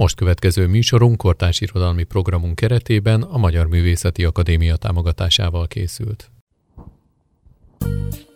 Most 0.00 0.16
következő 0.16 0.66
műsorunk 0.66 1.16
kortárs 1.16 1.60
irodalmi 1.60 2.02
programunk 2.02 2.54
keretében 2.54 3.22
a 3.22 3.36
Magyar 3.36 3.66
Művészeti 3.66 4.24
Akadémia 4.24 4.76
támogatásával 4.76 5.66
készült. 5.66 6.30
civilradio.hu-n. 7.78 8.29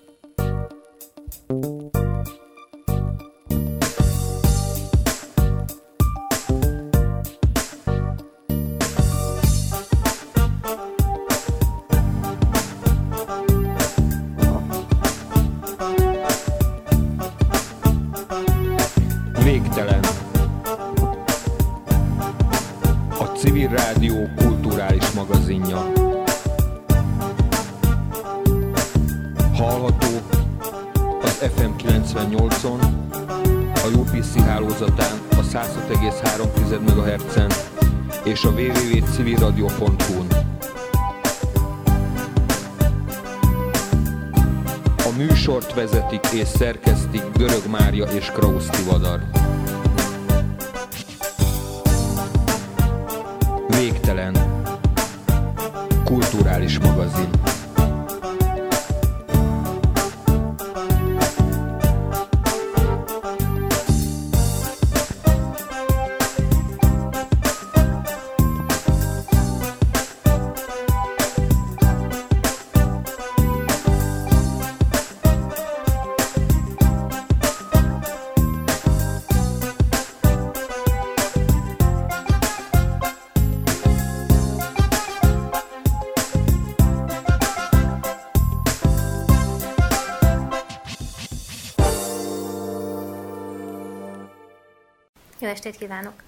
estét 95.64 95.80
kívánok! 95.80 96.22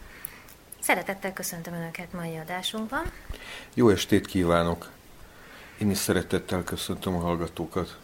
Szeretettel 0.80 1.32
köszöntöm 1.32 1.74
Önöket 1.74 2.12
mai 2.12 2.36
adásunkban. 2.36 3.12
Jó 3.74 3.88
estét 3.88 4.26
kívánok! 4.26 4.90
Én 5.78 5.90
is 5.90 5.98
szeretettel 5.98 6.64
köszöntöm 6.64 7.14
a 7.14 7.20
hallgatókat. 7.20 7.98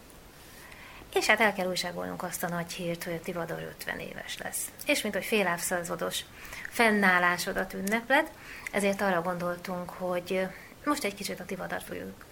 És 1.15 1.27
hát 1.27 1.41
el 1.41 1.53
kell 1.53 1.69
újságolnunk 1.69 2.23
azt 2.23 2.43
a 2.43 2.49
nagy 2.49 2.73
hírt, 2.73 3.05
hogy 3.05 3.13
a 3.13 3.21
Tivadar 3.21 3.63
50 3.79 3.99
éves 3.99 4.39
lesz. 4.39 4.71
És 4.87 5.03
mint 5.03 5.15
hogy 5.15 5.25
fél 5.25 5.47
évszázados 5.47 6.25
fennállásodat 6.69 7.73
ünnepled, 7.73 8.31
ezért 8.73 9.01
arra 9.01 9.23
gondoltunk, 9.23 9.91
hogy 9.91 10.47
most 10.85 11.05
egy 11.05 11.15
kicsit 11.15 11.41
a 11.41 11.45
Tivadar 11.45 11.83
fogjuk 11.83 12.25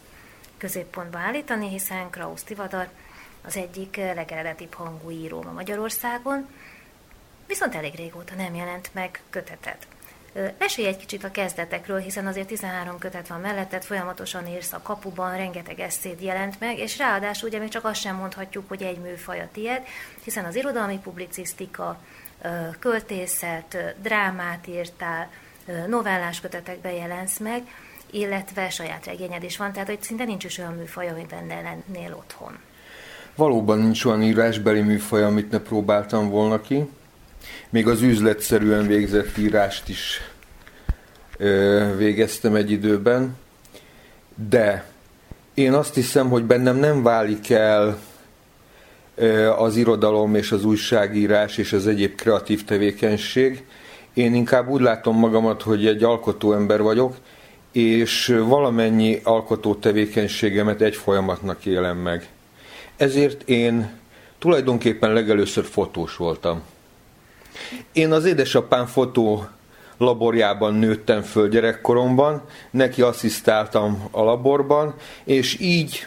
középpontba 0.56 1.18
állítani, 1.18 1.68
hiszen 1.68 2.10
Krausz 2.10 2.42
Tivadar 2.42 2.88
az 3.42 3.56
egyik 3.56 3.96
legeredetibb 3.96 4.74
hangú 4.74 5.10
író 5.10 5.42
ma 5.42 5.52
Magyarországon, 5.52 6.48
viszont 7.50 7.74
elég 7.74 7.94
régóta 7.94 8.34
nem 8.34 8.54
jelent 8.54 8.90
meg 8.92 9.20
kötetet. 9.30 9.86
Mesélj 10.58 10.88
egy 10.88 10.96
kicsit 10.96 11.24
a 11.24 11.30
kezdetekről, 11.30 11.98
hiszen 11.98 12.26
azért 12.26 12.46
13 12.46 12.98
kötet 12.98 13.28
van 13.28 13.40
melletted, 13.40 13.82
folyamatosan 13.82 14.46
írsz 14.46 14.72
a 14.72 14.80
kapuban, 14.82 15.36
rengeteg 15.36 15.80
eszéd 15.80 16.22
jelent 16.22 16.60
meg, 16.60 16.78
és 16.78 16.98
ráadásul 16.98 17.48
ugye 17.48 17.58
még 17.58 17.68
csak 17.68 17.84
azt 17.84 18.00
sem 18.00 18.16
mondhatjuk, 18.16 18.68
hogy 18.68 18.82
egy 18.82 18.98
műfaj 18.98 19.40
a 19.40 19.48
tied, 19.52 19.82
hiszen 20.24 20.44
az 20.44 20.56
irodalmi 20.56 20.98
publicisztika, 20.98 22.00
költészet, 22.78 23.94
drámát 24.02 24.66
írtál, 24.66 25.30
novellás 25.86 26.40
kötetekben 26.40 26.92
jelensz 26.92 27.38
meg, 27.38 27.62
illetve 28.10 28.70
saját 28.70 29.06
regényed 29.06 29.42
is 29.42 29.56
van, 29.56 29.72
tehát 29.72 29.88
hogy 29.88 30.02
szinte 30.02 30.24
nincs 30.24 30.44
is 30.44 30.58
olyan 30.58 30.74
műfaj, 30.74 31.08
amiben 31.08 31.44
ne 31.44 31.60
lennél 31.60 32.14
otthon. 32.14 32.58
Valóban 33.34 33.78
nincs 33.78 34.04
olyan 34.04 34.22
írásbeli 34.22 34.80
műfaj, 34.80 35.22
amit 35.22 35.50
ne 35.50 35.58
próbáltam 35.58 36.28
volna 36.28 36.60
ki 36.60 36.88
még 37.70 37.88
az 37.88 38.02
üzletszerűen 38.02 38.86
végzett 38.86 39.36
írást 39.36 39.88
is 39.88 40.20
ö, 41.36 41.84
végeztem 41.96 42.54
egy 42.54 42.70
időben, 42.70 43.36
de 44.48 44.84
én 45.54 45.72
azt 45.72 45.94
hiszem, 45.94 46.28
hogy 46.28 46.44
bennem 46.44 46.76
nem 46.76 47.02
válik 47.02 47.50
el 47.50 47.98
ö, 49.14 49.50
az 49.50 49.76
irodalom 49.76 50.34
és 50.34 50.52
az 50.52 50.64
újságírás 50.64 51.58
és 51.58 51.72
az 51.72 51.86
egyéb 51.86 52.14
kreatív 52.14 52.64
tevékenység. 52.64 53.64
Én 54.14 54.34
inkább 54.34 54.68
úgy 54.68 54.80
látom 54.80 55.18
magamat, 55.18 55.62
hogy 55.62 55.86
egy 55.86 56.02
alkotó 56.02 56.52
ember 56.52 56.82
vagyok, 56.82 57.16
és 57.72 58.36
valamennyi 58.46 59.20
alkotó 59.22 59.74
tevékenységemet 59.74 60.80
egy 60.80 60.96
folyamatnak 60.96 61.66
élem 61.66 61.96
meg. 61.96 62.28
Ezért 62.96 63.48
én 63.48 63.90
tulajdonképpen 64.38 65.12
legelőször 65.12 65.64
fotós 65.64 66.16
voltam. 66.16 66.62
Én 67.92 68.12
az 68.12 68.24
édesapám 68.24 68.86
fotó 68.86 69.46
laborjában 70.00 70.74
nőttem 70.74 71.22
föl 71.22 71.48
gyerekkoromban, 71.48 72.42
neki 72.70 73.02
asszisztáltam 73.02 74.08
a 74.10 74.22
laborban, 74.22 74.94
és 75.24 75.60
így, 75.60 76.06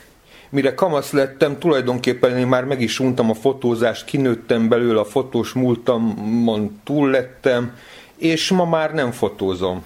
mire 0.49 0.73
kamasz 0.73 1.11
lettem, 1.11 1.59
tulajdonképpen 1.59 2.37
én 2.37 2.47
már 2.47 2.65
meg 2.65 2.81
is 2.81 2.99
untam 2.99 3.29
a 3.29 3.33
fotózást, 3.33 4.05
kinőttem 4.05 4.67
belőle 4.67 4.99
a 4.99 5.05
fotós 5.05 5.53
múltamon 5.53 6.79
túl 6.83 7.09
lettem, 7.09 7.75
és 8.17 8.49
ma 8.49 8.65
már 8.65 8.93
nem 8.93 9.11
fotózom. 9.11 9.83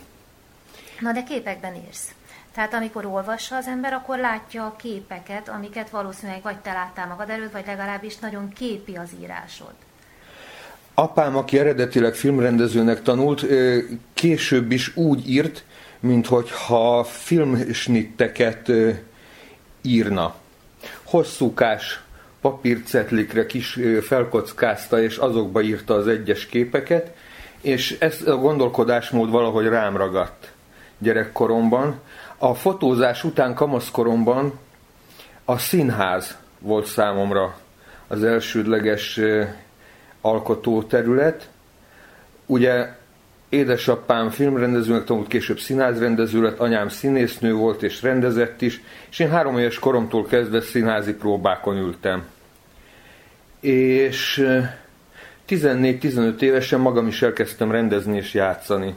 Na 0.99 1.11
de 1.11 1.23
képekben 1.23 1.75
írsz. 1.87 2.11
Tehát 2.53 2.73
amikor 2.73 3.05
olvassa 3.05 3.55
az 3.55 3.67
ember, 3.67 3.93
akkor 3.93 4.17
látja 4.17 4.65
a 4.65 4.75
képeket, 4.75 5.49
amiket 5.49 5.89
valószínűleg 5.89 6.41
vagy 6.41 6.57
te 6.57 6.73
láttál 6.73 7.07
magad 7.07 7.29
előtt, 7.29 7.51
vagy 7.51 7.65
legalábbis 7.65 8.17
nagyon 8.17 8.49
képi 8.49 8.95
az 8.95 9.09
írásod. 9.21 9.73
Apám, 10.99 11.35
aki 11.35 11.59
eredetileg 11.59 12.13
filmrendezőnek 12.13 13.01
tanult, 13.01 13.45
később 14.13 14.71
is 14.71 14.95
úgy 14.95 15.29
írt, 15.29 15.63
minthogyha 15.99 17.03
filmsnitteket 17.03 18.71
írna. 19.81 20.35
Hosszúkás 21.03 22.01
papírcetlikre 22.41 23.45
kis 23.45 23.79
felkockázta, 24.01 25.01
és 25.01 25.17
azokba 25.17 25.61
írta 25.61 25.93
az 25.93 26.07
egyes 26.07 26.45
képeket, 26.45 27.15
és 27.61 27.97
ez 27.99 28.21
a 28.27 28.35
gondolkodásmód 28.35 29.29
valahogy 29.29 29.67
rám 29.67 29.97
ragadt 29.97 30.51
gyerekkoromban. 30.97 31.99
A 32.37 32.53
fotózás 32.53 33.23
után 33.23 33.53
kamaszkoromban 33.53 34.59
a 35.45 35.57
színház 35.57 36.37
volt 36.59 36.85
számomra 36.85 37.57
az 38.07 38.23
elsődleges 38.23 39.19
alkotó 40.29 40.83
terület. 40.83 41.49
Ugye 42.45 42.87
édesapám 43.49 44.29
filmrendezőnek 44.29 45.03
tanult, 45.03 45.27
később 45.27 45.59
színházrendező 45.59 46.41
lett, 46.41 46.59
anyám 46.59 46.89
színésznő 46.89 47.53
volt 47.53 47.83
és 47.83 48.01
rendezett 48.01 48.61
is, 48.61 48.81
és 49.09 49.19
én 49.19 49.29
három 49.29 49.57
éves 49.57 49.79
koromtól 49.79 50.25
kezdve 50.25 50.61
színházi 50.61 51.13
próbákon 51.13 51.77
ültem. 51.77 52.25
És 53.59 54.47
14-15 55.49 56.41
évesen 56.41 56.79
magam 56.79 57.07
is 57.07 57.21
elkezdtem 57.21 57.71
rendezni 57.71 58.17
és 58.17 58.33
játszani. 58.33 58.95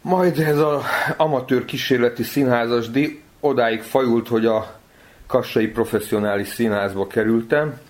Majd 0.00 0.38
ez 0.38 0.58
az 0.58 0.82
amatőr 1.16 1.64
kísérleti 1.64 2.22
színházasdi 2.22 3.22
odáig 3.40 3.82
fajult, 3.82 4.28
hogy 4.28 4.46
a 4.46 4.77
kassai 5.28 5.66
professzionális 5.66 6.48
színházba 6.48 7.06
kerültem, 7.06 7.80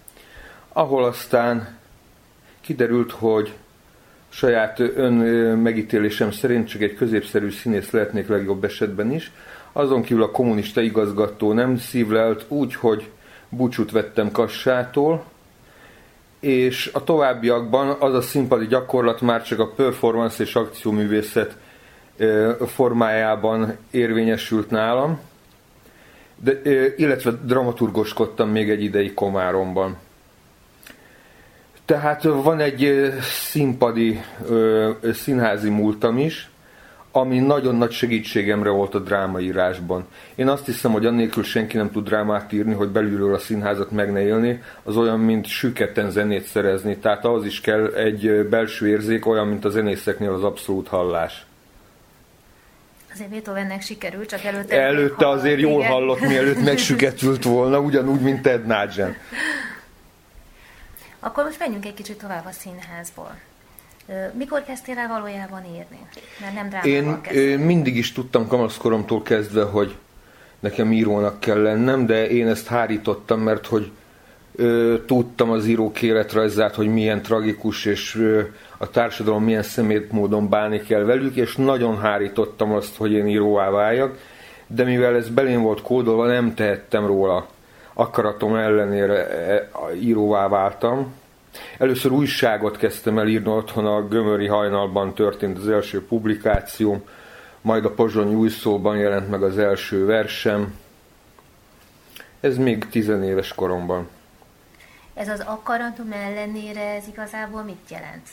ahol 0.72 1.04
aztán 1.04 1.76
kiderült, 2.60 3.12
hogy 3.12 3.52
saját 4.28 4.78
ön 4.78 5.12
megítélésem 5.58 6.30
szerint 6.30 6.68
csak 6.68 6.80
egy 6.80 6.94
középszerű 6.94 7.50
színész 7.50 7.90
lehetnék 7.90 8.28
legjobb 8.28 8.64
esetben 8.64 9.12
is. 9.12 9.32
Azon 9.72 10.02
kívül 10.02 10.22
a 10.22 10.30
kommunista 10.30 10.80
igazgató 10.80 11.52
nem 11.52 11.76
szívlelt 11.76 12.44
úgy, 12.48 12.74
hogy 12.74 13.10
búcsút 13.48 13.90
vettem 13.90 14.30
Kassától, 14.30 15.24
és 16.40 16.90
a 16.92 17.04
továbbiakban 17.04 17.96
az 18.00 18.14
a 18.14 18.20
színpadi 18.20 18.66
gyakorlat 18.66 19.20
már 19.20 19.42
csak 19.42 19.58
a 19.58 19.72
performance 19.72 20.42
és 20.42 20.54
akcióművészet 20.54 21.56
formájában 22.66 23.76
érvényesült 23.90 24.70
nálam, 24.70 25.20
de, 26.42 26.60
illetve 26.96 27.30
dramaturgoskodtam 27.44 28.50
még 28.50 28.70
egy 28.70 28.82
ideig 28.82 29.14
Komáromban. 29.14 29.96
Tehát 31.84 32.22
van 32.22 32.60
egy 32.60 33.12
színpadi, 33.20 34.20
színházi 35.12 35.70
múltam 35.70 36.18
is, 36.18 36.50
ami 37.12 37.38
nagyon 37.38 37.74
nagy 37.74 37.90
segítségemre 37.90 38.70
volt 38.70 38.94
a 38.94 38.98
drámaírásban. 38.98 40.06
Én 40.34 40.48
azt 40.48 40.66
hiszem, 40.66 40.92
hogy 40.92 41.06
annélkül 41.06 41.42
senki 41.42 41.76
nem 41.76 41.90
tud 41.90 42.04
drámát 42.04 42.52
írni, 42.52 42.74
hogy 42.74 42.88
belülről 42.88 43.34
a 43.34 43.38
színházat 43.38 43.90
meg 43.90 44.12
ne 44.12 44.20
élni, 44.20 44.62
az 44.82 44.96
olyan, 44.96 45.20
mint 45.20 45.46
süketen 45.46 46.10
zenét 46.10 46.44
szerezni. 46.44 46.96
Tehát 46.96 47.24
ahhoz 47.24 47.44
is 47.44 47.60
kell 47.60 47.86
egy 47.86 48.46
belső 48.50 48.88
érzék, 48.88 49.26
olyan, 49.26 49.46
mint 49.46 49.64
a 49.64 49.68
zenészeknél 49.68 50.32
az 50.32 50.44
abszolút 50.44 50.88
hallás. 50.88 51.46
Azért 53.18 53.32
Beethovennek 53.32 53.82
sikerült, 53.82 54.28
csak 54.28 54.44
előtte... 54.44 54.80
Előtte 54.80 55.28
azért 55.28 55.60
jól 55.60 55.78
igen. 55.78 55.90
hallott, 55.90 56.20
mielőtt 56.20 56.64
megsüketült 56.64 57.44
volna, 57.44 57.80
ugyanúgy, 57.80 58.20
mint 58.20 58.42
Ted 58.42 58.66
Nugent. 58.66 59.16
Akkor 61.20 61.44
most 61.44 61.58
menjünk 61.58 61.86
egy 61.86 61.94
kicsit 61.94 62.18
tovább 62.18 62.46
a 62.46 62.50
színházból. 62.50 63.36
Mikor 64.32 64.64
kezdtél 64.64 64.98
el 64.98 65.08
valójában 65.08 65.64
írni? 65.64 65.98
Mert 66.40 66.54
nem 66.54 66.82
Én 66.82 67.20
kezdtél. 67.20 67.58
mindig 67.58 67.96
is 67.96 68.12
tudtam 68.12 68.48
kamaszkoromtól 68.48 69.22
kezdve, 69.22 69.64
hogy 69.64 69.96
nekem 70.60 70.92
írónak 70.92 71.40
kell 71.40 71.62
lennem, 71.62 72.06
de 72.06 72.28
én 72.28 72.48
ezt 72.48 72.66
hárítottam, 72.66 73.40
mert 73.40 73.66
hogy 73.66 73.90
ö, 74.56 74.96
tudtam 75.06 75.50
az 75.50 75.66
írók 75.66 76.02
életrajzát, 76.02 76.74
hogy 76.74 76.88
milyen 76.88 77.22
tragikus, 77.22 77.84
és 77.84 78.16
ö, 78.16 78.40
a 78.78 78.90
társadalom 78.90 79.44
milyen 79.44 79.62
szemét 79.62 80.12
módon 80.12 80.48
bánni 80.48 80.80
kell 80.80 81.02
velük, 81.02 81.34
és 81.34 81.56
nagyon 81.56 81.98
hárítottam 81.98 82.72
azt, 82.72 82.96
hogy 82.96 83.12
én 83.12 83.26
íróvá 83.26 83.70
váljak, 83.70 84.18
de 84.66 84.84
mivel 84.84 85.14
ez 85.14 85.28
belém 85.28 85.62
volt 85.62 85.82
kódolva, 85.82 86.26
nem 86.26 86.54
tehettem 86.54 87.06
róla. 87.06 87.46
Akaratom 87.92 88.54
ellenére 88.54 89.28
e, 89.28 89.68
íróvá 89.94 90.48
váltam, 90.48 91.14
Először 91.78 92.12
újságot 92.12 92.76
kezdtem 92.76 93.18
el 93.18 93.28
írni 93.28 93.50
otthon, 93.50 93.86
a 93.86 94.08
Gömöri 94.08 94.46
hajnalban 94.46 95.14
történt 95.14 95.58
az 95.58 95.68
első 95.68 96.04
publikációm, 96.04 97.02
majd 97.60 97.84
a 97.84 97.90
Pozsony 97.90 98.34
új 98.34 98.48
szóban 98.48 98.96
jelent 98.96 99.30
meg 99.30 99.42
az 99.42 99.58
első 99.58 100.06
versem. 100.06 100.74
Ez 102.40 102.56
még 102.56 102.88
tizenéves 102.88 103.54
koromban. 103.54 104.08
Ez 105.18 105.28
az 105.28 105.40
akaratom 105.40 106.12
ellenére 106.12 106.94
ez 106.94 107.06
igazából 107.06 107.62
mit 107.62 107.88
jelent? 107.88 108.28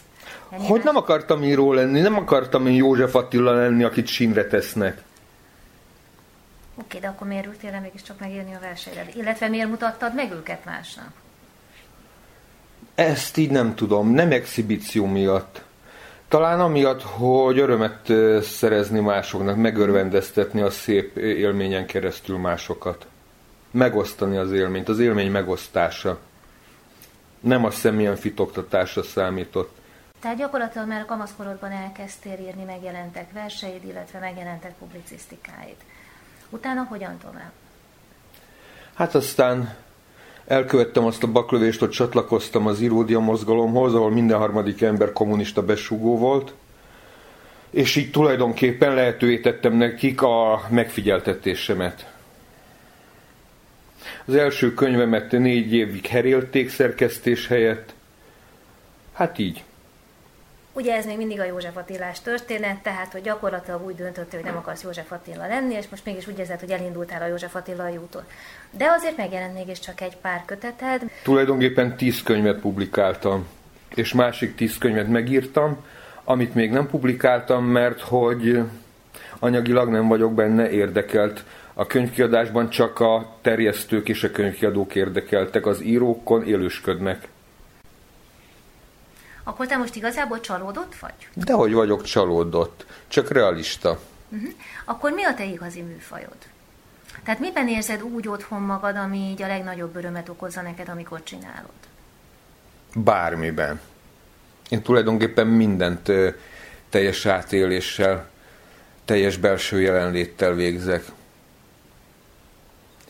Ennyi 0.50 0.68
hogy 0.68 0.84
nem 0.84 0.96
akartam 0.96 1.44
író 1.44 1.74
lenni, 1.74 2.00
nem 2.00 2.18
akartam 2.18 2.68
én 2.68 2.74
József 2.74 3.16
Attila 3.16 3.52
lenni, 3.52 3.84
akit 3.84 4.08
sínre 4.08 4.48
tesznek. 4.48 5.02
Oké, 6.76 7.00
de 7.00 7.08
akkor 7.08 7.28
miért 7.28 7.46
ültél 7.46 7.80
mégiscsak 7.82 8.20
megírni 8.20 8.54
a 8.54 8.60
verseidet? 8.60 9.16
Illetve 9.16 9.48
miért 9.48 9.70
mutattad 9.70 10.16
meg 10.16 10.32
őket 10.32 10.66
másnak? 10.66 11.12
Ezt 12.96 13.38
így 13.38 13.52
nem 13.52 13.76
tudom, 13.76 14.10
nem 14.10 14.32
exhibíció 14.32 15.06
miatt. 15.06 15.62
Talán 16.28 16.60
amiatt, 16.60 17.02
hogy 17.02 17.60
örömet 17.60 18.14
szerezni 18.42 19.00
másoknak, 19.00 19.56
megörvendeztetni 19.56 20.62
a 20.62 20.70
szép 20.70 21.18
élményen 21.18 21.86
keresztül 21.86 22.38
másokat. 22.38 23.06
Megosztani 23.72 24.38
az 24.38 24.52
élményt, 24.52 24.90
az 24.90 25.00
élmény 25.00 25.32
megosztása. 25.32 26.20
Nem 27.46 27.66
a 27.66 27.72
személyen 27.72 28.16
fitoktatása 28.16 29.04
számított. 29.04 29.78
Tehát 30.20 30.38
gyakorlatilag 30.38 30.88
már 30.88 31.02
a 31.02 31.06
kamaszkorodban 31.06 31.72
elkezdtél 31.72 32.38
írni, 32.40 32.64
megjelentek 32.64 33.32
verseid, 33.32 33.84
illetve 33.84 34.20
megjelentek 34.20 34.74
publicisztikáid. 34.80 35.76
Utána 36.50 36.86
hogyan 36.90 37.18
tovább? 37.18 37.52
Hát 38.94 39.16
aztán 39.16 39.76
elkövettem 40.48 41.06
azt 41.06 41.24
a 41.24 41.32
baklövést, 41.32 41.80
hogy 41.80 41.90
csatlakoztam 41.90 42.68
az 42.68 42.82
íródia 42.82 43.20
mozgalomhoz, 43.20 43.94
ahol 43.94 44.12
minden 44.12 44.38
harmadik 44.38 44.82
ember 44.82 45.12
kommunista 45.12 45.66
besugó 45.66 46.18
volt, 46.18 46.54
és 47.70 47.96
így 47.96 48.12
tulajdonképpen 48.12 48.94
lehetővé 48.94 49.40
tettem 49.40 49.74
nekik 49.74 50.22
a 50.22 50.62
megfigyeltetésemet. 50.70 52.14
Az 54.26 54.36
első 54.36 54.74
könyvemet 54.74 55.32
négy 55.32 55.74
évig 55.74 56.06
herélték 56.06 56.70
szerkesztés 56.70 57.48
helyett. 57.48 57.94
Hát 59.14 59.40
így. 59.40 59.64
Ugye 60.74 60.96
ez 60.96 61.06
még 61.06 61.18
mindig 61.18 61.40
a 61.40 61.46
József 61.46 61.78
Attilás 61.78 62.22
történet, 62.22 62.84
tehát 62.84 63.12
hogy 63.12 63.22
gyakorlatilag 63.22 63.86
úgy 63.86 63.96
döntöttél, 63.96 64.40
hogy 64.40 64.50
nem 64.50 64.58
akarsz 64.58 64.84
József 64.84 65.12
Attila 65.12 65.48
lenni, 65.48 65.74
és 65.74 65.86
most 65.90 66.06
mégis 66.06 66.28
úgy 66.28 66.40
érzed, 66.40 66.60
hogy 66.60 66.72
elindultál 66.72 67.22
a 67.22 67.26
József 67.26 67.56
Attila 67.56 67.92
úton. 67.92 68.24
De 68.72 68.86
azért 68.98 69.18
megjelent 69.18 69.54
mégiscsak 69.54 70.02
egy 70.02 70.18
pár 70.18 70.44
köteted. 70.46 71.02
Tulajdonképpen 71.24 71.98
tíz 71.98 72.24
könyvet 72.24 72.60
publikáltam, 72.60 73.48
és 73.96 74.14
másik 74.14 74.56
tíz 74.56 74.78
könyvet 74.78 75.08
megírtam, 75.08 75.86
amit 76.24 76.56
még 76.56 76.72
nem 76.72 76.88
publikáltam, 76.88 77.66
mert 77.66 78.02
hogy 78.02 78.64
anyagilag 79.40 79.90
nem 79.90 80.08
vagyok 80.08 80.34
benne 80.34 80.70
érdekelt. 80.70 81.44
A 81.78 81.86
könyvkiadásban 81.86 82.70
csak 82.70 83.00
a 83.00 83.38
terjesztők 83.42 84.10
és 84.10 84.24
a 84.24 84.32
könyvkiadók 84.32 84.96
érdekeltek, 84.96 85.66
az 85.66 85.82
írókon 85.82 86.44
élősködnek. 86.44 87.28
Akkor 89.44 89.68
te 89.68 89.78
most 89.78 89.96
igazából 89.96 90.40
csalódott 90.40 90.96
vagy? 90.96 91.14
Dehogy 91.34 91.74
vagyok 91.74 92.04
csalódott, 92.04 92.86
csak 93.08 93.32
realista. 93.32 94.00
Uh-huh. 94.30 94.50
Akkor 94.86 95.12
mi 95.12 95.24
a 95.24 95.34
te 95.34 95.46
igazi 95.46 95.82
műfajod? 95.82 96.38
Tehát 97.24 97.40
miben 97.40 97.68
érzed 97.68 98.04
úgy 98.04 98.28
otthon 98.28 98.62
magad, 98.62 98.96
ami 98.96 99.18
így 99.18 99.42
a 99.42 99.48
legnagyobb 99.48 99.96
örömet 99.96 100.30
okozza 100.30 100.62
neked, 100.62 100.90
amikor 100.90 101.24
csinálod? 101.24 101.70
Bármiben. 102.96 103.80
Én 104.70 104.82
tulajdonképpen 104.82 105.48
mindent 105.48 106.10
ö, 106.10 106.30
teljes 106.90 107.26
átéléssel, 107.26 108.30
teljes 109.06 109.38
belső 109.38 109.82
jelenléttel 109.82 110.54
végzek. 110.54 111.04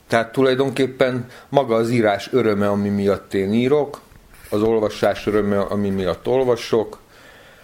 Tehát 0.07 0.31
tulajdonképpen 0.31 1.27
maga 1.49 1.75
az 1.75 1.89
írás 1.89 2.33
öröme, 2.33 2.69
ami 2.69 2.89
miatt 2.89 3.33
én 3.33 3.53
írok, 3.53 4.01
az 4.49 4.61
olvasás 4.61 5.27
öröme, 5.27 5.59
ami 5.59 5.89
miatt 5.89 6.27
olvasok. 6.27 6.99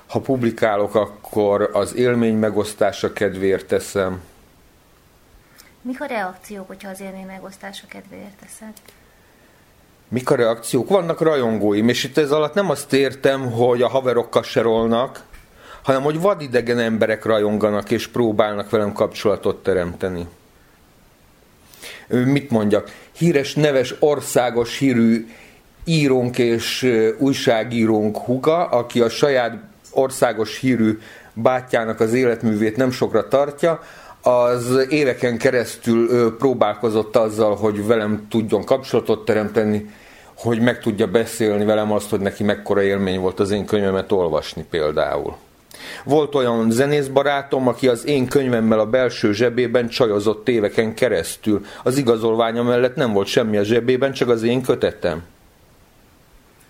Ha 0.08 0.20
publikálok, 0.20 0.96
akkor 0.96 1.70
az 1.74 1.96
élmény 1.96 2.36
megosztása 2.36 3.14
kedvéért 3.14 3.66
teszem. 3.66 4.22
Mik 5.82 6.02
a 6.02 6.06
reakciók, 6.06 6.68
hogyha 6.68 6.90
az 6.90 7.02
élmény 7.02 7.26
megosztása 7.26 7.88
kedvéért 7.88 8.36
teszed? 8.40 8.74
Mik 10.08 10.30
a 10.30 10.36
reakciók? 10.36 10.90
Vannak 10.90 11.22
rajongóim, 11.22 11.90
és 11.90 12.04
itt 12.04 12.18
ez 12.18 12.32
alatt 12.32 12.54
nem 12.54 12.70
azt 12.70 12.94
értem, 12.94 13.52
hogy 13.52 13.82
a 13.82 13.88
haverok 13.88 14.30
kaserolnak, 14.30 15.24
hanem 15.84 16.02
hogy 16.02 16.20
vadidegen 16.20 16.80
emberek 16.80 17.26
rajonganak 17.26 17.92
és 17.92 18.08
próbálnak 18.08 18.70
velem 18.70 18.94
kapcsolatot 18.94 19.64
teremteni. 19.64 20.28
Mit 22.08 22.50
mondjak? 22.50 22.92
Híres, 23.18 23.54
neves, 23.56 23.96
országos 24.00 24.78
hírű 24.78 25.28
írónk 25.86 26.38
és 26.38 26.92
újságírónk 27.18 28.18
huga, 28.18 28.66
aki 28.66 29.02
a 29.02 29.10
saját 29.10 29.58
országos 29.92 30.60
hírű 30.60 30.98
bátyjának 31.34 32.00
az 32.00 32.14
életművét 32.14 32.78
nem 32.78 32.92
sokra 32.92 33.28
tartja, 33.28 33.80
az 34.22 34.86
éveken 34.90 35.38
keresztül 35.38 36.36
próbálkozott 36.38 37.16
azzal, 37.16 37.56
hogy 37.56 37.88
velem 37.88 38.28
tudjon 38.30 38.64
kapcsolatot 38.64 39.26
teremteni, 39.26 39.90
hogy 40.36 40.60
meg 40.60 40.80
tudja 40.80 41.08
beszélni 41.08 41.66
velem 41.66 41.92
azt, 41.92 42.10
hogy 42.10 42.20
neki 42.20 42.44
mekkora 42.44 42.82
élmény 42.82 43.20
volt 43.20 43.40
az 43.40 43.52
én 43.52 43.66
könyvemet 43.66 44.12
olvasni 44.12 44.66
például. 44.70 45.36
Volt 46.04 46.36
olyan 46.36 46.72
zenészbarátom, 46.72 47.68
aki 47.68 47.88
az 47.88 48.06
én 48.06 48.28
könyvemmel 48.28 48.80
a 48.80 48.86
belső 48.86 49.34
zsebében 49.34 49.88
csajozott 49.88 50.50
éveken 50.50 50.94
keresztül. 50.94 51.66
Az 51.84 51.98
igazolványa 51.98 52.64
mellett 52.64 52.96
nem 52.96 53.14
volt 53.14 53.28
semmi 53.28 53.58
a 53.58 53.64
zsebében, 53.64 54.12
csak 54.12 54.30
az 54.30 54.44
én 54.44 54.62
kötetem. 54.62 55.24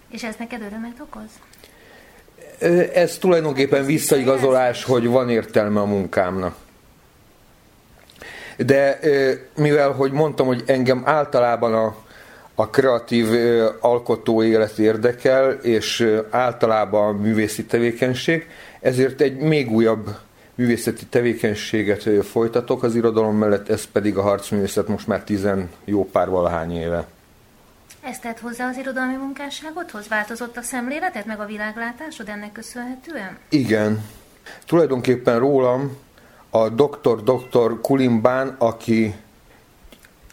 És 0.09 0.23
ez 0.23 0.35
neked 0.39 0.61
örömet 0.61 1.01
okoz? 1.01 1.29
Ez 2.93 3.17
tulajdonképpen 3.17 3.85
visszaigazolás, 3.85 4.83
hogy 4.83 5.07
van 5.07 5.29
értelme 5.29 5.79
a 5.79 5.85
munkámnak. 5.85 6.55
De 8.57 8.99
mivel, 9.55 9.91
hogy 9.91 10.11
mondtam, 10.11 10.47
hogy 10.47 10.63
engem 10.65 11.01
általában 11.05 11.73
a, 11.73 11.95
a 12.55 12.69
kreatív 12.69 13.27
alkotó 13.79 14.43
élet 14.43 14.77
érdekel, 14.77 15.51
és 15.51 16.07
általában 16.29 17.07
a 17.07 17.17
művészi 17.21 17.65
tevékenység, 17.65 18.47
ezért 18.81 19.21
egy 19.21 19.37
még 19.37 19.71
újabb 19.71 20.17
művészeti 20.55 21.05
tevékenységet 21.05 22.25
folytatok 22.25 22.83
az 22.83 22.95
irodalom 22.95 23.37
mellett, 23.37 23.69
ez 23.69 23.85
pedig 23.85 24.17
a 24.17 24.21
harcművészet 24.21 24.87
most 24.87 25.07
már 25.07 25.23
tizen 25.23 25.69
jó 25.85 26.05
pár 26.05 26.29
valahány 26.29 26.75
éve. 26.75 27.07
Ez 28.01 28.19
tett 28.19 28.39
hozzá 28.39 28.67
az 28.69 28.77
irodalmi 28.77 29.15
munkásságodhoz? 29.15 30.07
Változott 30.07 30.57
a 30.57 30.61
szemléleted, 30.61 31.25
meg 31.25 31.39
a 31.39 31.45
világlátásod 31.45 32.29
ennek 32.29 32.51
köszönhetően? 32.51 33.37
Igen. 33.49 34.03
Tulajdonképpen 34.65 35.39
rólam 35.39 35.97
a 36.49 36.69
doktor 36.69 37.23
doktor 37.23 37.81
Kulimbán, 37.81 38.55
aki 38.57 39.15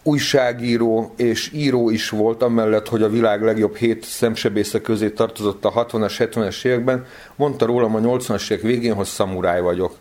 újságíró 0.08 1.12
és 1.16 1.50
író 1.52 1.90
is 1.90 2.08
volt, 2.08 2.42
amellett, 2.42 2.88
hogy 2.88 3.02
a 3.02 3.08
világ 3.08 3.42
legjobb 3.42 3.76
hét 3.76 4.04
szemsebésze 4.04 4.80
közé 4.80 5.10
tartozott 5.10 5.64
a 5.64 5.86
60-as, 5.86 6.14
70-es 6.18 6.64
években, 6.64 7.06
mondta 7.36 7.66
rólam 7.66 7.94
a 7.94 7.98
80-as 7.98 8.50
évek 8.50 8.64
végén, 8.64 8.94
hogy 8.94 9.06
szamuráj 9.06 9.60
vagyok. 9.60 9.94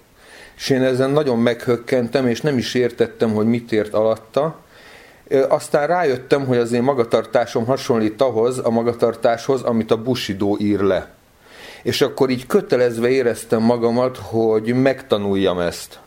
És 0.58 0.70
én 0.70 0.82
ezen 0.82 1.10
nagyon 1.10 1.40
meghökkentem, 1.40 2.28
és 2.28 2.42
nem 2.42 2.58
is 2.58 2.74
értettem, 2.74 3.34
hogy 3.34 3.46
mit 3.46 3.72
ért 3.72 3.94
alatta. 3.94 4.60
Aztán 5.50 5.88
rájöttem, 5.88 6.46
hogy 6.46 6.58
az 6.58 6.72
én 6.72 6.84
magatartásom 6.84 7.66
hasonlít 7.66 8.22
ahhoz 8.22 8.58
a 8.64 8.70
magatartáshoz, 8.70 9.62
amit 9.62 9.92
a 9.92 10.02
Bushido 10.02 10.56
ír 10.60 10.80
le. 10.80 11.10
És 11.84 12.02
akkor 12.02 12.30
így 12.30 12.46
kötelezve 12.46 13.10
éreztem 13.10 13.62
magamat, 13.62 14.18
hogy 14.18 14.74
megtanuljam 14.74 15.60
ezt 15.60 16.00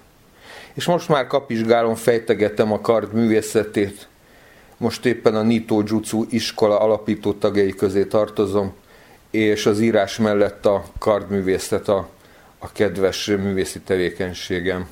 és 0.80 0.86
most 0.86 1.08
már 1.08 1.26
kapizsgálom, 1.26 1.94
fejtegetem 1.94 2.72
a 2.72 2.80
kard 2.80 3.12
művészetét. 3.12 4.08
Most 4.76 5.04
éppen 5.04 5.34
a 5.34 5.42
Nito 5.42 5.82
Jutsu 5.86 6.26
iskola 6.30 6.78
alapító 6.78 7.32
tagjai 7.32 7.74
közé 7.74 8.04
tartozom, 8.04 8.74
és 9.30 9.66
az 9.66 9.80
írás 9.80 10.18
mellett 10.18 10.66
a 10.66 10.84
kardművészet 10.98 11.88
a, 11.88 12.08
a 12.58 12.72
kedves 12.72 13.26
művészi 13.26 13.80
tevékenységem. 13.80 14.88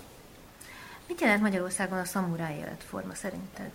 Mit 1.07 1.21
jelent 1.21 1.43
Magyarországon 1.43 1.99
a 1.99 2.05
szamuráj 2.05 2.57
életforma 2.59 3.15
szerinted? 3.15 3.71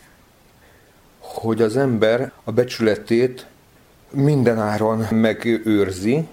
Hogy 1.19 1.61
az 1.61 1.77
ember 1.77 2.31
a 2.43 2.51
becsületét 2.51 3.45
mindenáron 4.11 5.07
megőrzi, 5.09 6.27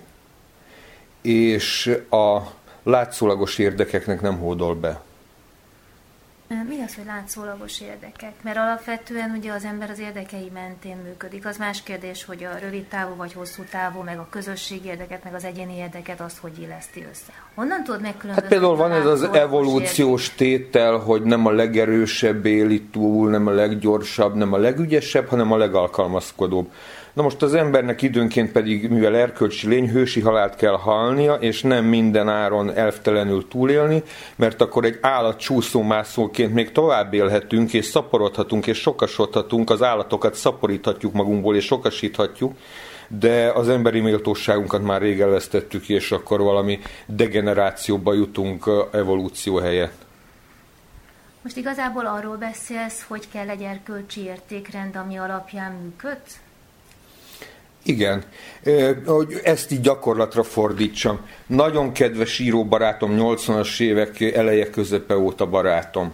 és 1.23 1.99
a 2.11 2.39
látszólagos 2.83 3.59
érdekeknek 3.59 4.21
nem 4.21 4.39
hódol 4.39 4.75
be. 4.75 5.09
Mi 6.50 6.83
az, 6.87 6.95
hogy 6.95 7.04
látszólagos 7.04 7.80
érdekek? 7.80 8.33
Mert 8.42 8.57
alapvetően 8.57 9.35
ugye 9.38 9.52
az 9.52 9.64
ember 9.64 9.90
az 9.90 9.99
érdekei 9.99 10.50
mentén 10.54 10.97
működik. 10.97 11.47
Az 11.47 11.57
más 11.57 11.83
kérdés, 11.83 12.25
hogy 12.25 12.45
a 12.45 12.59
rövid 12.61 12.85
távú 12.85 13.14
vagy 13.16 13.33
hosszú 13.33 13.62
távú, 13.71 14.02
meg 14.02 14.19
a 14.19 14.26
közösség 14.30 14.85
érdeket, 14.85 15.25
meg 15.25 15.35
az 15.35 15.45
egyéni 15.45 15.76
érdeket, 15.76 16.21
azt 16.21 16.38
hogy 16.38 16.59
illeszti 16.61 17.07
össze. 17.11 17.33
Honnan 17.54 17.85
tudod 17.85 18.00
megkülönböztetni? 18.00 18.40
Hát 18.40 18.49
például 18.49 18.76
van 18.76 18.92
ez 18.92 19.07
az 19.07 19.23
evolúciós 19.33 20.23
érdek? 20.23 20.37
tétel, 20.37 20.97
hogy 20.97 21.23
nem 21.23 21.47
a 21.47 21.50
legerősebb 21.50 22.47
éli 22.47 22.83
túl, 22.83 23.30
nem 23.30 23.47
a 23.47 23.50
leggyorsabb, 23.50 24.35
nem 24.35 24.52
a 24.52 24.59
legügyesebb, 24.59 25.28
hanem 25.28 25.52
a 25.52 25.57
legalkalmazkodóbb. 25.57 26.73
Na 27.12 27.23
most 27.23 27.43
az 27.43 27.55
embernek 27.55 28.02
időnként 28.02 28.52
pedig, 28.52 28.88
mivel 28.88 29.17
erkölcsi 29.17 29.69
lény, 29.69 29.90
hősi 29.90 30.21
halált 30.21 30.57
kell 30.57 30.76
halnia, 30.76 31.35
és 31.35 31.62
nem 31.62 31.85
minden 31.85 32.29
áron 32.29 32.76
elvtelenül 32.76 33.49
túlélni, 33.49 34.02
mert 34.37 34.61
akkor 34.61 34.85
egy 34.85 34.99
állat 35.00 35.38
csúszómászóként 35.38 36.55
még 36.55 36.73
tovább 36.73 37.14
élhetünk, 37.14 37.73
és 37.73 37.85
szaporodhatunk, 37.85 38.67
és 38.67 38.79
sokasodhatunk, 38.79 39.71
az 39.71 39.83
állatokat 39.83 40.35
szaporíthatjuk 40.35 41.12
magunkból, 41.12 41.57
és 41.57 41.64
sokasíthatjuk, 41.64 42.57
de 43.09 43.50
az 43.55 43.69
emberi 43.69 44.00
méltóságunkat 44.00 44.83
már 44.83 45.00
rég 45.00 45.21
elvesztettük, 45.21 45.88
és 45.88 46.12
akkor 46.12 46.40
valami 46.40 46.79
degenerációba 47.07 48.14
jutunk 48.14 48.71
evolúció 48.93 49.57
helyett. 49.57 50.09
Most 51.43 51.57
igazából 51.57 52.07
arról 52.07 52.37
beszélsz, 52.37 53.05
hogy 53.09 53.29
kell 53.33 53.49
egy 53.49 53.62
erkölcsi 53.62 54.21
értékrend, 54.21 54.97
ami 54.97 55.17
alapján 55.17 55.73
működsz? 55.73 56.40
Igen, 57.83 58.25
hogy 59.07 59.41
ezt 59.43 59.73
így 59.73 59.81
gyakorlatra 59.81 60.43
fordítsam. 60.43 61.21
Nagyon 61.47 61.93
kedves 61.93 62.39
író 62.39 62.65
barátom, 62.65 63.17
80-as 63.19 63.81
évek 63.81 64.21
eleje 64.21 64.71
közepe 64.71 65.17
óta 65.17 65.47
barátom. 65.47 66.13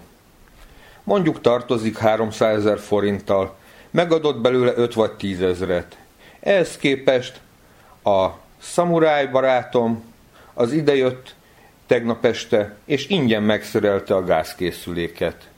Mondjuk 1.04 1.40
tartozik 1.40 1.98
300 1.98 2.58
ezer 2.58 2.78
forinttal, 2.78 3.56
megadott 3.90 4.40
belőle 4.40 4.72
5 4.76 4.94
vagy 4.94 5.12
10 5.12 5.42
ezret. 5.42 5.96
Ehhez 6.40 6.76
képest 6.76 7.40
a 8.04 8.26
szamuráj 8.58 9.26
barátom 9.26 10.04
az 10.54 10.72
idejött 10.72 11.34
tegnap 11.86 12.24
este, 12.24 12.76
és 12.84 13.08
ingyen 13.08 13.42
megszerelte 13.42 14.14
a 14.14 14.24
gázkészüléket. 14.24 15.48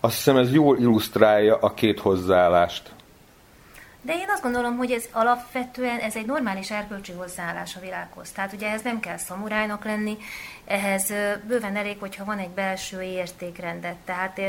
Azt 0.00 0.14
hiszem 0.16 0.36
ez 0.36 0.52
jól 0.52 0.78
illusztrálja 0.78 1.56
a 1.60 1.74
két 1.74 2.00
hozzáállást. 2.00 2.90
De 4.02 4.14
én 4.14 4.30
azt 4.30 4.42
gondolom, 4.42 4.76
hogy 4.76 4.90
ez 4.90 5.04
alapvetően 5.12 5.98
ez 5.98 6.16
egy 6.16 6.26
normális 6.26 6.70
erkölcsi 6.70 7.12
hozzáállás 7.12 7.76
a 7.76 7.80
világhoz. 7.80 8.30
Tehát 8.30 8.52
ugye 8.52 8.66
ehhez 8.66 8.82
nem 8.82 9.00
kell 9.00 9.16
szamurájnak 9.16 9.84
lenni, 9.84 10.18
ehhez 10.64 11.12
bőven 11.46 11.76
elég, 11.76 11.98
hogyha 11.98 12.24
van 12.24 12.38
egy 12.38 12.50
belső 12.50 13.02
értékrendet. 13.02 13.96
Tehát 14.04 14.40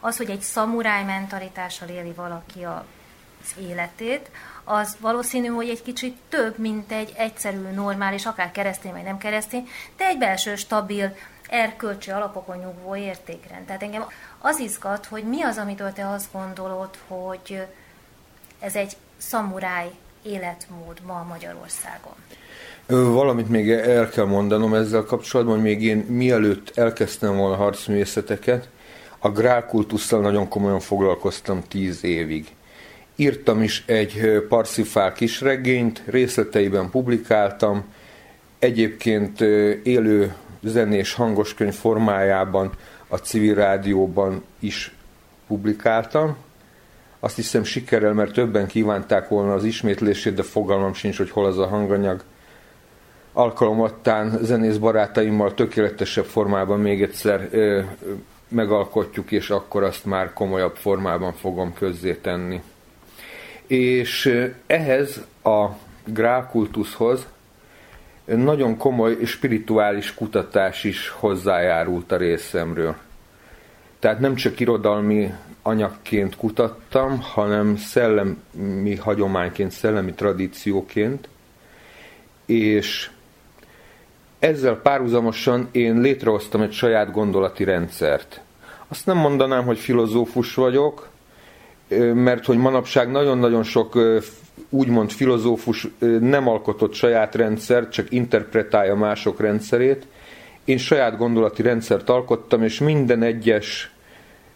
az, 0.00 0.16
hogy 0.16 0.30
egy 0.30 0.40
szamuráj 0.40 1.04
mentalitással 1.04 1.88
éli 1.88 2.12
valaki 2.12 2.64
az 2.64 3.54
életét, 3.60 4.30
az 4.64 4.96
valószínű, 5.00 5.46
hogy 5.46 5.68
egy 5.68 5.82
kicsit 5.82 6.16
több, 6.28 6.58
mint 6.58 6.92
egy 6.92 7.12
egyszerű, 7.16 7.58
normális, 7.58 8.26
akár 8.26 8.50
keresztény 8.50 8.92
vagy 8.92 9.02
nem 9.02 9.18
keresztény, 9.18 9.68
de 9.96 10.06
egy 10.06 10.18
belső, 10.18 10.56
stabil, 10.56 11.16
erkölcsi 11.48 12.10
alapokon 12.10 12.56
nyugvó 12.56 12.96
értékrend. 12.96 13.66
Tehát 13.66 13.82
engem 13.82 14.04
az 14.38 14.58
izgat, 14.58 15.06
hogy 15.06 15.24
mi 15.24 15.42
az, 15.42 15.58
amitől 15.58 15.92
te 15.92 16.08
azt 16.08 16.32
gondolod, 16.32 16.98
hogy 17.08 17.66
ez 18.60 18.74
egy 18.74 18.96
szamuráj 19.16 19.90
életmód 20.22 21.00
ma 21.06 21.26
Magyarországon. 21.28 22.12
Valamit 22.86 23.48
még 23.48 23.70
el 23.70 24.08
kell 24.08 24.24
mondanom 24.24 24.74
ezzel 24.74 25.02
kapcsolatban, 25.02 25.54
hogy 25.54 25.64
még 25.64 25.82
én 25.82 25.96
mielőtt 25.96 26.72
elkezdtem 26.74 27.36
volna 27.36 27.56
harcművészeteket, 27.56 28.68
a 29.18 29.30
grálkultusszal 29.30 30.20
nagyon 30.20 30.48
komolyan 30.48 30.80
foglalkoztam 30.80 31.62
tíz 31.68 32.04
évig. 32.04 32.54
Írtam 33.16 33.62
is 33.62 33.84
egy 33.86 34.44
parszifál 34.48 35.12
kisregényt, 35.12 36.02
részleteiben 36.06 36.90
publikáltam, 36.90 37.84
egyébként 38.58 39.40
élő 39.82 40.34
zenés 40.62 41.14
hangoskönyv 41.14 41.74
formájában 41.74 42.72
a 43.08 43.16
civil 43.16 43.54
rádióban 43.54 44.44
is 44.58 44.94
publikáltam, 45.46 46.36
azt 47.20 47.36
hiszem 47.36 47.64
sikerrel, 47.64 48.12
mert 48.12 48.32
többen 48.32 48.66
kívánták 48.66 49.28
volna 49.28 49.52
az 49.52 49.64
ismétlését, 49.64 50.34
de 50.34 50.42
fogalmam 50.42 50.94
sincs, 50.94 51.16
hogy 51.16 51.30
hol 51.30 51.46
az 51.46 51.58
a 51.58 51.66
hanganyag. 51.66 52.22
Alkalomattán 53.32 54.38
zenész 54.42 54.76
barátaimmal 54.76 55.54
tökéletesebb 55.54 56.24
formában 56.24 56.80
még 56.80 57.02
egyszer 57.02 57.48
ö, 57.50 57.80
megalkotjuk, 58.48 59.30
és 59.30 59.50
akkor 59.50 59.82
azt 59.82 60.04
már 60.04 60.32
komolyabb 60.32 60.76
formában 60.76 61.32
fogom 61.32 61.74
közzétenni. 61.74 62.62
És 63.66 64.46
ehhez 64.66 65.24
a 65.42 65.66
grákultuszhoz 66.04 67.26
nagyon 68.24 68.76
komoly 68.76 69.24
spirituális 69.24 70.14
kutatás 70.14 70.84
is 70.84 71.08
hozzájárult 71.08 72.12
a 72.12 72.16
részemről. 72.16 72.96
Tehát 74.00 74.20
nem 74.20 74.34
csak 74.34 74.60
irodalmi 74.60 75.32
anyagként 75.62 76.36
kutattam, 76.36 77.20
hanem 77.20 77.76
szellemi 77.76 78.96
hagyományként, 78.98 79.70
szellemi 79.70 80.12
tradícióként, 80.12 81.28
és 82.46 83.10
ezzel 84.38 84.74
párhuzamosan 84.74 85.68
én 85.70 86.00
létrehoztam 86.00 86.60
egy 86.60 86.72
saját 86.72 87.12
gondolati 87.12 87.64
rendszert. 87.64 88.40
Azt 88.88 89.06
nem 89.06 89.16
mondanám, 89.16 89.64
hogy 89.64 89.78
filozófus 89.78 90.54
vagyok, 90.54 91.08
mert 92.14 92.44
hogy 92.44 92.56
manapság 92.56 93.10
nagyon-nagyon 93.10 93.62
sok 93.62 93.98
úgymond 94.68 95.10
filozófus 95.10 95.86
nem 96.20 96.48
alkotott 96.48 96.92
saját 96.92 97.34
rendszert, 97.34 97.92
csak 97.92 98.12
interpretálja 98.12 98.94
mások 98.94 99.40
rendszerét. 99.40 100.06
Én 100.70 100.78
saját 100.78 101.16
gondolati 101.16 101.62
rendszert 101.62 102.08
alkottam, 102.08 102.62
és 102.62 102.78
minden 102.78 103.22
egyes 103.22 103.90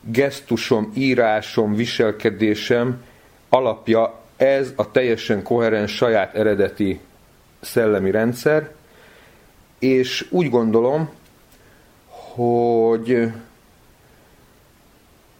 gesztusom, 0.01 0.93
írásom, 0.95 1.75
viselkedésem 1.75 3.03
alapja 3.49 4.21
ez 4.37 4.73
a 4.77 4.91
teljesen 4.91 5.43
koherens 5.43 5.95
saját 5.95 6.35
eredeti 6.35 7.01
szellemi 7.61 8.11
rendszer, 8.11 8.71
és 9.79 10.27
úgy 10.31 10.51
gondolom, 10.51 11.11
hogy 12.35 13.33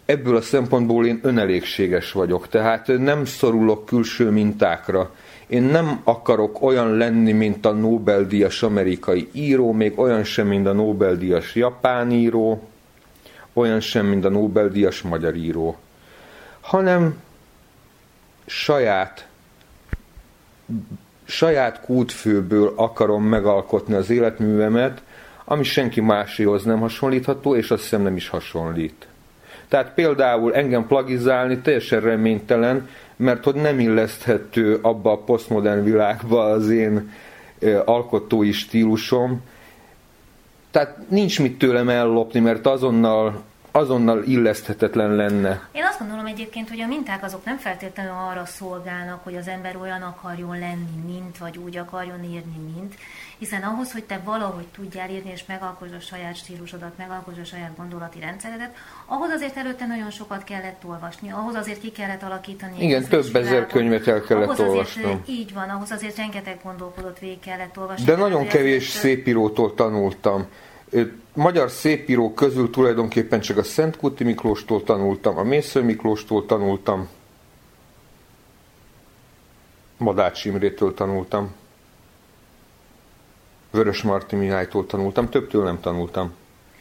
ebből 0.05 0.35
a 0.35 0.41
szempontból 0.41 1.05
én 1.05 1.19
önelégséges 1.21 2.11
vagyok, 2.11 2.47
tehát 2.47 2.87
nem 2.87 3.25
szorulok 3.25 3.85
külső 3.85 4.29
mintákra. 4.29 5.15
Én 5.47 5.63
nem 5.63 6.01
akarok 6.03 6.61
olyan 6.61 6.97
lenni, 6.97 7.31
mint 7.31 7.65
a 7.65 7.71
Nobel-díjas 7.71 8.63
amerikai 8.63 9.29
író, 9.31 9.71
még 9.71 9.99
olyan 9.99 10.23
sem, 10.23 10.47
mint 10.47 10.67
a 10.67 10.73
Nobel-díjas 10.73 11.55
japán 11.55 12.11
író, 12.11 12.67
olyan 13.53 13.79
sem, 13.79 14.05
mint 14.05 14.25
a 14.25 14.29
Nobel-díjas 14.29 15.01
magyar 15.01 15.35
író, 15.35 15.77
hanem 16.61 17.21
saját 18.45 19.27
saját 21.25 21.81
kútfőből 21.81 22.73
akarom 22.75 23.23
megalkotni 23.23 23.93
az 23.93 24.09
életművemet, 24.09 25.01
ami 25.45 25.63
senki 25.63 26.01
máséhoz 26.01 26.63
nem 26.63 26.79
hasonlítható, 26.79 27.55
és 27.55 27.71
azt 27.71 27.81
hiszem 27.81 28.01
nem 28.01 28.15
is 28.15 28.27
hasonlít. 28.27 29.07
Tehát 29.67 29.93
például 29.93 30.53
engem 30.53 30.87
plagizálni 30.87 31.57
teljesen 31.57 31.99
reménytelen, 31.99 32.89
mert 33.15 33.43
hogy 33.43 33.55
nem 33.55 33.79
illeszthető 33.79 34.79
abba 34.81 35.11
a 35.11 35.17
posztmodern 35.17 35.83
világba 35.83 36.43
az 36.43 36.69
én 36.69 37.11
alkotói 37.85 38.51
stílusom. 38.51 39.41
Tehát 40.71 40.97
nincs 41.09 41.39
mit 41.39 41.57
tőlem 41.57 41.89
ellopni, 41.89 42.39
mert 42.39 42.65
azonnal 42.65 43.43
azonnal 43.75 44.23
illeszthetetlen 44.23 45.15
lenne. 45.15 45.67
Én 45.71 45.83
azt 45.83 45.99
gondolom 45.99 46.25
egyébként, 46.25 46.69
hogy 46.69 46.79
a 46.79 46.87
minták 46.87 47.23
azok 47.23 47.45
nem 47.45 47.57
feltétlenül 47.57 48.11
arra 48.29 48.45
szolgálnak, 48.45 49.23
hogy 49.23 49.35
az 49.35 49.47
ember 49.47 49.75
olyan 49.81 50.01
akarjon 50.01 50.59
lenni, 50.59 51.13
mint, 51.13 51.37
vagy 51.37 51.57
úgy 51.57 51.77
akarjon 51.77 52.23
írni, 52.23 52.57
mint, 52.75 52.95
hiszen 53.37 53.61
ahhoz, 53.61 53.91
hogy 53.91 54.03
te 54.03 54.19
valahogy 54.23 54.65
tudjál 54.75 55.09
írni, 55.09 55.31
és 55.31 55.45
megalkosd 55.45 55.93
a 55.93 55.99
saját 55.99 56.35
stílusodat, 56.35 56.97
megalkosd 56.97 57.39
a 57.39 57.43
saját 57.43 57.77
gondolati 57.77 58.19
rendszeredet, 58.19 58.75
ahhoz 59.05 59.29
azért 59.29 59.57
előtte 59.57 59.85
nagyon 59.85 60.09
sokat 60.09 60.43
kellett 60.43 60.81
olvasni, 60.85 61.31
ahhoz 61.31 61.55
azért 61.55 61.79
ki 61.79 61.91
kellett 61.91 62.23
alakítani. 62.23 62.83
Igen, 62.83 63.03
több 63.03 63.35
ezer 63.35 63.67
könyvet 63.67 64.07
el 64.07 64.21
kellett 64.21 64.45
ahhoz 64.45 64.59
olvasnom. 64.59 65.05
Azért, 65.05 65.27
így 65.27 65.53
van, 65.53 65.69
ahhoz 65.69 65.91
azért 65.91 66.17
rengeteg 66.17 66.59
gondolkodott 66.63 67.19
végig 67.19 67.39
kellett 67.39 67.77
olvasni. 67.77 68.05
De 68.05 68.15
nagyon 68.15 68.47
kevés 68.47 68.89
szépírótól 68.89 69.73
tanultam 69.73 70.47
magyar 71.33 71.71
szépírók 71.71 72.35
közül 72.35 72.69
tulajdonképpen 72.69 73.39
csak 73.39 73.57
a 73.57 73.63
Szent 73.63 73.97
Kuti 73.97 74.23
Miklóstól 74.23 74.83
tanultam, 74.83 75.37
a 75.37 75.43
Mésző 75.43 75.81
Miklóstól 75.81 76.45
tanultam, 76.45 77.07
Madács 79.97 80.45
Imrétől 80.45 80.93
tanultam, 80.93 81.53
Vörös 83.71 84.01
Marti 84.01 84.35
Mihálytól 84.35 84.85
tanultam, 84.85 85.29
többtől 85.29 85.63
nem 85.63 85.79
tanultam. 85.79 86.33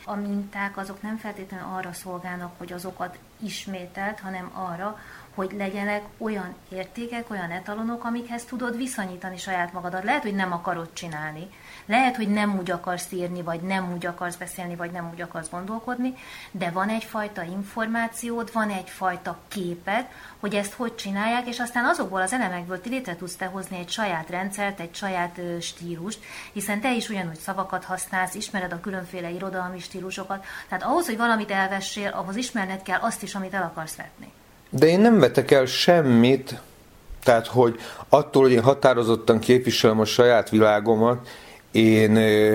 A 0.04 0.14
minták 0.14 0.76
azok 0.76 1.02
nem 1.02 1.16
feltétlenül 1.16 1.66
arra 1.76 1.92
szolgálnak, 1.92 2.52
hogy 2.58 2.73
azokat 2.73 3.18
ismételt, 3.40 4.20
hanem 4.20 4.50
arra, 4.52 4.99
hogy 5.34 5.52
legyenek 5.56 6.02
olyan 6.18 6.54
értékek, 6.68 7.30
olyan 7.30 7.50
etalonok, 7.50 8.04
amikhez 8.04 8.44
tudod 8.44 8.76
viszonyítani 8.76 9.37
saját 9.37 9.73
magadat. 9.73 10.04
Lehet, 10.04 10.23
hogy 10.23 10.34
nem 10.34 10.52
akarod 10.52 10.88
csinálni, 10.92 11.49
lehet, 11.86 12.16
hogy 12.16 12.28
nem 12.28 12.58
úgy 12.58 12.70
akarsz 12.70 13.12
írni, 13.12 13.42
vagy 13.42 13.60
nem 13.60 13.92
úgy 13.92 14.06
akarsz 14.06 14.36
beszélni, 14.36 14.76
vagy 14.76 14.90
nem 14.90 15.10
úgy 15.12 15.20
akarsz 15.20 15.50
gondolkodni, 15.50 16.14
de 16.50 16.70
van 16.70 16.88
egyfajta 16.88 17.42
információd, 17.42 18.50
van 18.52 18.70
egyfajta 18.70 19.38
képed, 19.48 20.06
hogy 20.40 20.54
ezt 20.54 20.72
hogy 20.72 20.94
csinálják, 20.94 21.46
és 21.46 21.60
aztán 21.60 21.84
azokból 21.84 22.20
az 22.20 22.32
elemekből 22.32 22.80
ti 22.80 22.88
létre 22.88 23.16
tudsz 23.16 23.36
te 23.36 23.46
hozni 23.46 23.78
egy 23.78 23.90
saját 23.90 24.30
rendszert, 24.30 24.80
egy 24.80 24.94
saját 24.94 25.40
stílust, 25.60 26.18
hiszen 26.52 26.80
te 26.80 26.94
is 26.94 27.08
ugyanúgy 27.08 27.38
szavakat 27.38 27.84
használsz, 27.84 28.34
ismered 28.34 28.72
a 28.72 28.80
különféle 28.80 29.30
irodalmi 29.30 29.80
stílusokat, 29.80 30.44
tehát 30.68 30.84
ahhoz, 30.84 31.06
hogy 31.06 31.16
valamit 31.16 31.50
elvessél, 31.50 32.08
ahhoz 32.08 32.36
ismerned 32.36 32.82
kell 32.82 32.98
azt 33.00 33.22
is, 33.22 33.34
amit 33.34 33.54
el 33.54 33.62
akarsz 33.62 33.96
vetni. 33.96 34.32
De 34.70 34.86
én 34.86 35.00
nem 35.00 35.18
vetek 35.18 35.50
el 35.50 35.66
semmit, 35.66 36.60
tehát 37.22 37.46
hogy 37.46 37.80
attól, 38.08 38.42
hogy 38.42 38.52
én 38.52 38.62
határozottan 38.62 39.38
képviselem 39.38 40.00
a 40.00 40.04
saját 40.04 40.50
világomat, 40.50 41.28
én 41.75 42.11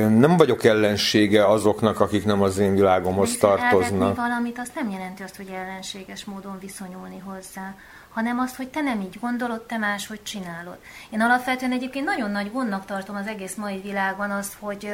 nem 0.10 0.38
vagyok 0.38 0.64
ellensége 0.64 1.48
azoknak, 1.48 2.00
akik 2.00 2.26
nem 2.26 2.42
az 2.42 2.58
én 2.58 2.76
világomhoz 2.76 3.38
tartoznak. 3.38 4.16
valamit, 4.16 4.60
azt 4.60 4.76
nem 4.76 4.90
jelenti 4.90 5.24
azt, 5.24 5.36
hogy 5.36 5.50
ellenséges 5.54 6.26
módon 6.26 6.60
viszonyulni 6.60 7.20
hozzá, 7.26 7.76
hanem 8.10 8.40
azt, 8.40 8.56
hogy 8.56 8.68
te 8.68 8.82
nem 8.82 9.02
így 9.02 9.20
gondolod, 9.22 9.62
te 9.62 9.78
máshogy 9.78 10.24
csinálod. 10.24 10.78
Én 11.10 11.22
alapvetően 11.22 11.72
egyébként 11.72 12.06
nagyon 12.06 12.32
nagy 12.32 12.52
gondnak 12.52 12.86
tartom 12.86 13.16
az 13.16 13.28
egész 13.28 13.56
mai 13.56 13.80
világban 13.82 14.32
azt, 14.32 14.56
hogy 14.60 14.90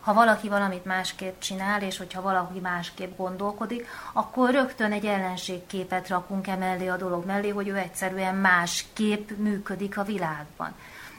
ha 0.00 0.14
valaki 0.14 0.48
valamit 0.48 0.84
másképp 0.84 1.40
csinál, 1.40 1.82
és 1.82 1.98
hogyha 1.98 2.22
valaki 2.22 2.58
másképp 2.58 3.16
gondolkodik, 3.16 3.86
akkor 4.12 4.50
rögtön 4.50 4.92
egy 4.92 5.04
ellenségképet 5.04 6.08
rakunk 6.08 6.46
emellé 6.46 6.86
a 6.86 6.96
dolog 6.96 7.26
mellé, 7.26 7.48
hogy 7.48 7.68
ő 7.68 7.76
egyszerűen 7.76 8.34
másképp 8.34 9.30
működik 9.36 9.98
a 9.98 10.04
világban. 10.04 10.74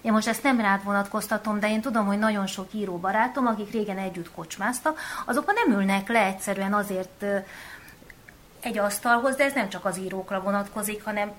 Én 0.05 0.11
most 0.11 0.27
ezt 0.27 0.43
nem 0.43 0.59
rád 0.59 0.83
vonatkoztatom, 0.83 1.59
de 1.59 1.69
én 1.69 1.81
tudom, 1.81 2.05
hogy 2.05 2.19
nagyon 2.19 2.47
sok 2.47 2.73
író 2.73 2.97
barátom, 2.97 3.47
akik 3.47 3.71
régen 3.71 3.97
együtt 3.97 4.31
kocsmáztak, 4.31 4.99
azok 5.25 5.53
nem 5.53 5.77
ülnek 5.79 6.07
le 6.07 6.25
egyszerűen 6.25 6.73
azért 6.73 7.25
egy 8.59 8.77
asztalhoz, 8.77 9.35
de 9.35 9.43
ez 9.43 9.53
nem 9.53 9.69
csak 9.69 9.85
az 9.85 9.97
írókra 9.97 10.41
vonatkozik, 10.41 11.03
hanem 11.03 11.31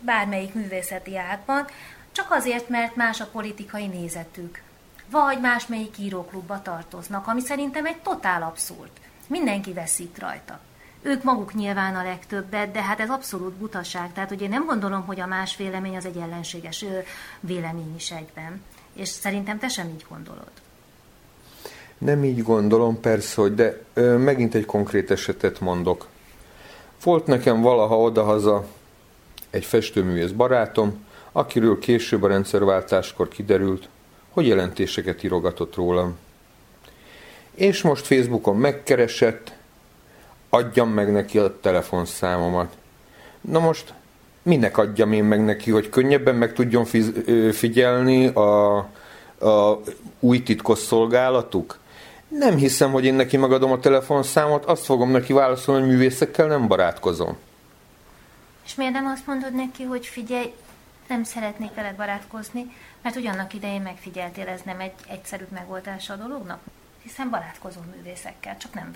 bármelyik 0.00 0.54
művészeti 0.54 1.18
ágban, 1.18 1.66
csak 2.12 2.30
azért, 2.30 2.68
mert 2.68 2.96
más 2.96 3.20
a 3.20 3.26
politikai 3.26 3.86
nézetük. 3.86 4.62
Vagy 5.10 5.40
másmelyik 5.40 5.98
íróklubba 5.98 6.62
tartoznak, 6.62 7.26
ami 7.26 7.40
szerintem 7.40 7.86
egy 7.86 7.98
totál 7.98 8.42
abszurd. 8.42 8.90
Mindenki 9.26 9.72
veszít 9.72 10.18
rajta. 10.18 10.60
Ők 11.02 11.22
maguk 11.22 11.54
nyilván 11.54 11.94
a 11.94 12.02
legtöbbet, 12.02 12.70
de 12.70 12.82
hát 12.82 13.00
ez 13.00 13.10
abszolút 13.10 13.52
butaság. 13.52 14.12
Tehát 14.12 14.30
ugye 14.30 14.48
nem 14.48 14.66
gondolom, 14.66 15.06
hogy 15.06 15.20
a 15.20 15.26
más 15.26 15.56
vélemény 15.56 15.96
az 15.96 16.04
egy 16.04 16.16
ellenséges 16.16 16.84
vélemény 17.40 17.94
is 17.96 18.10
egyben. 18.10 18.62
És 18.92 19.08
szerintem 19.08 19.58
te 19.58 19.68
sem 19.68 19.88
így 19.88 20.04
gondolod. 20.08 20.50
Nem 21.98 22.24
így 22.24 22.42
gondolom, 22.42 23.00
persze, 23.00 23.40
hogy 23.40 23.54
de 23.54 23.82
ö, 23.92 24.16
megint 24.16 24.54
egy 24.54 24.64
konkrét 24.64 25.10
esetet 25.10 25.60
mondok. 25.60 26.08
Volt 27.02 27.26
nekem 27.26 27.60
valaha 27.60 28.00
odahaza 28.00 28.66
egy 29.50 29.64
festőművész 29.64 30.30
barátom, 30.30 31.06
akiről 31.32 31.78
később 31.78 32.22
a 32.22 32.28
rendszerváltáskor 32.28 33.28
kiderült, 33.28 33.88
hogy 34.30 34.46
jelentéseket 34.46 35.22
írogatott 35.22 35.74
rólam. 35.74 36.18
És 37.54 37.82
most 37.82 38.06
Facebookon 38.06 38.56
megkeresett, 38.56 39.52
adjam 40.54 40.90
meg 40.90 41.12
neki 41.12 41.38
a 41.38 41.60
telefonszámomat. 41.60 42.76
Na 43.40 43.58
most 43.58 43.94
minek 44.42 44.78
adjam 44.78 45.12
én 45.12 45.24
meg 45.24 45.44
neki, 45.44 45.70
hogy 45.70 45.88
könnyebben 45.88 46.34
meg 46.34 46.52
tudjon 46.52 46.84
figyelni 47.52 48.26
a, 48.26 48.76
a 49.38 49.80
új 50.20 50.42
titkos 50.42 50.78
szolgálatuk? 50.78 51.78
Nem 52.28 52.56
hiszem, 52.56 52.90
hogy 52.92 53.04
én 53.04 53.14
neki 53.14 53.36
megadom 53.36 53.72
a 53.72 53.78
telefonszámot, 53.78 54.64
azt 54.64 54.84
fogom 54.84 55.10
neki 55.10 55.32
válaszolni, 55.32 55.80
hogy 55.80 55.90
művészekkel 55.90 56.46
nem 56.46 56.66
barátkozom. 56.66 57.36
És 58.64 58.74
miért 58.74 58.92
nem 58.92 59.06
azt 59.06 59.26
mondod 59.26 59.54
neki, 59.54 59.82
hogy 59.82 60.06
figyelj, 60.06 60.52
nem 61.08 61.24
szeretnék 61.24 61.74
veled 61.74 61.96
barátkozni, 61.96 62.76
mert 63.02 63.16
ugyannak 63.16 63.54
idején 63.54 63.82
megfigyeltél, 63.82 64.48
ez 64.48 64.60
nem 64.64 64.80
egy 64.80 64.94
egyszerű 65.08 65.44
megoldása 65.52 66.12
a 66.12 66.16
dolognak? 66.16 66.60
Hiszen 67.02 67.30
barátkozom 67.30 67.84
művészekkel, 67.94 68.56
csak 68.56 68.74
nem 68.74 68.90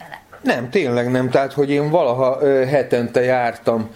vele. 0.00 0.22
Nem, 0.42 0.70
tényleg 0.70 1.10
nem. 1.10 1.30
Tehát, 1.30 1.52
hogy 1.52 1.70
én 1.70 1.90
valaha 1.90 2.38
hetente 2.66 3.20
jártam 3.20 3.90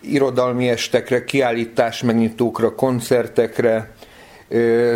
irodalmi 0.00 0.68
estekre, 0.68 1.24
kiállítás 1.24 2.02
megnyitókra, 2.02 2.74
koncertekre, 2.74 3.90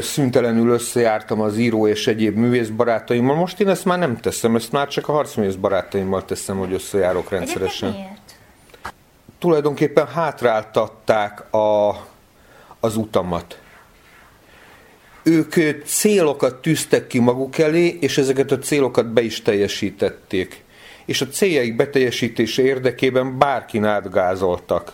szüntelenül 0.01 0.71
összejártam 0.71 1.41
az 1.41 1.57
író 1.57 1.87
és 1.87 2.07
egyéb 2.07 2.37
művész 2.37 2.69
barátaimmal. 2.69 3.37
Most 3.37 3.61
én 3.61 3.69
ezt 3.69 3.85
már 3.85 3.99
nem 3.99 4.17
teszem, 4.17 4.57
ezt 4.57 4.73
már 4.73 4.89
csak 4.89 5.09
a 5.09 5.13
harcművész 5.13 5.55
barátaimmal 5.55 6.25
teszem, 6.25 6.59
hogy 6.59 6.73
összejárok 6.73 7.31
rendszeresen. 7.31 7.89
Egyébként 7.89 8.11
miért? 8.11 8.35
Tulajdonképpen 9.39 10.07
hátráltatták 10.07 11.55
a, 11.55 11.89
az 12.81 12.97
utamat 12.97 13.59
ők 15.25 15.55
célokat 15.85 16.55
tűztek 16.55 17.07
ki 17.07 17.19
maguk 17.19 17.59
elé, 17.59 17.99
és 18.01 18.19
ezeket 18.19 18.51
a 18.51 18.59
célokat 18.59 19.13
be 19.13 19.23
is 19.23 19.43
teljesítették. 19.43 20.63
És 21.05 21.21
a 21.21 21.29
céljaik 21.29 21.77
beteljesítése 21.77 22.63
érdekében 22.63 23.39
bárkin 23.39 23.85
átgázoltak. 23.85 24.93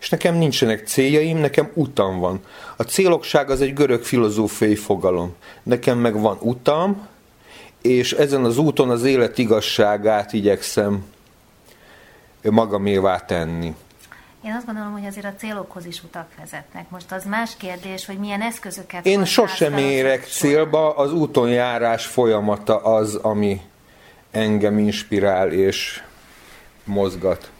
És 0.00 0.08
nekem 0.08 0.34
nincsenek 0.34 0.86
céljaim, 0.86 1.38
nekem 1.38 1.70
utam 1.74 2.18
van. 2.18 2.40
A 2.76 2.82
célokság 2.82 3.50
az 3.50 3.60
egy 3.60 3.74
görög 3.74 4.02
filozófiai 4.02 4.74
fogalom. 4.74 5.34
Nekem 5.62 5.98
meg 5.98 6.20
van 6.20 6.38
utam, 6.40 7.08
és 7.82 8.12
ezen 8.12 8.44
az 8.44 8.58
úton 8.58 8.90
az 8.90 9.04
élet 9.04 9.38
igazságát 9.38 10.32
igyekszem 10.32 11.04
magamévá 12.42 13.18
tenni. 13.18 13.74
Én 14.44 14.52
azt 14.52 14.66
gondolom, 14.66 14.92
hogy 14.92 15.06
azért 15.06 15.26
a 15.26 15.34
célokhoz 15.38 15.86
is 15.86 16.02
utak 16.02 16.28
vezetnek. 16.38 16.90
Most 16.90 17.12
az 17.12 17.24
más 17.24 17.56
kérdés, 17.56 18.06
hogy 18.06 18.18
milyen 18.18 18.42
eszközöket... 18.42 19.06
Én 19.06 19.24
sosem 19.24 19.76
érek 19.76 20.24
célba, 20.24 20.96
az 20.96 21.12
úton 21.12 21.48
járás 21.48 22.06
folyamata 22.06 22.76
az, 22.76 23.14
ami 23.14 23.60
engem 24.30 24.78
inspirál 24.78 25.52
és 25.52 26.02
mozgat. 26.84 27.50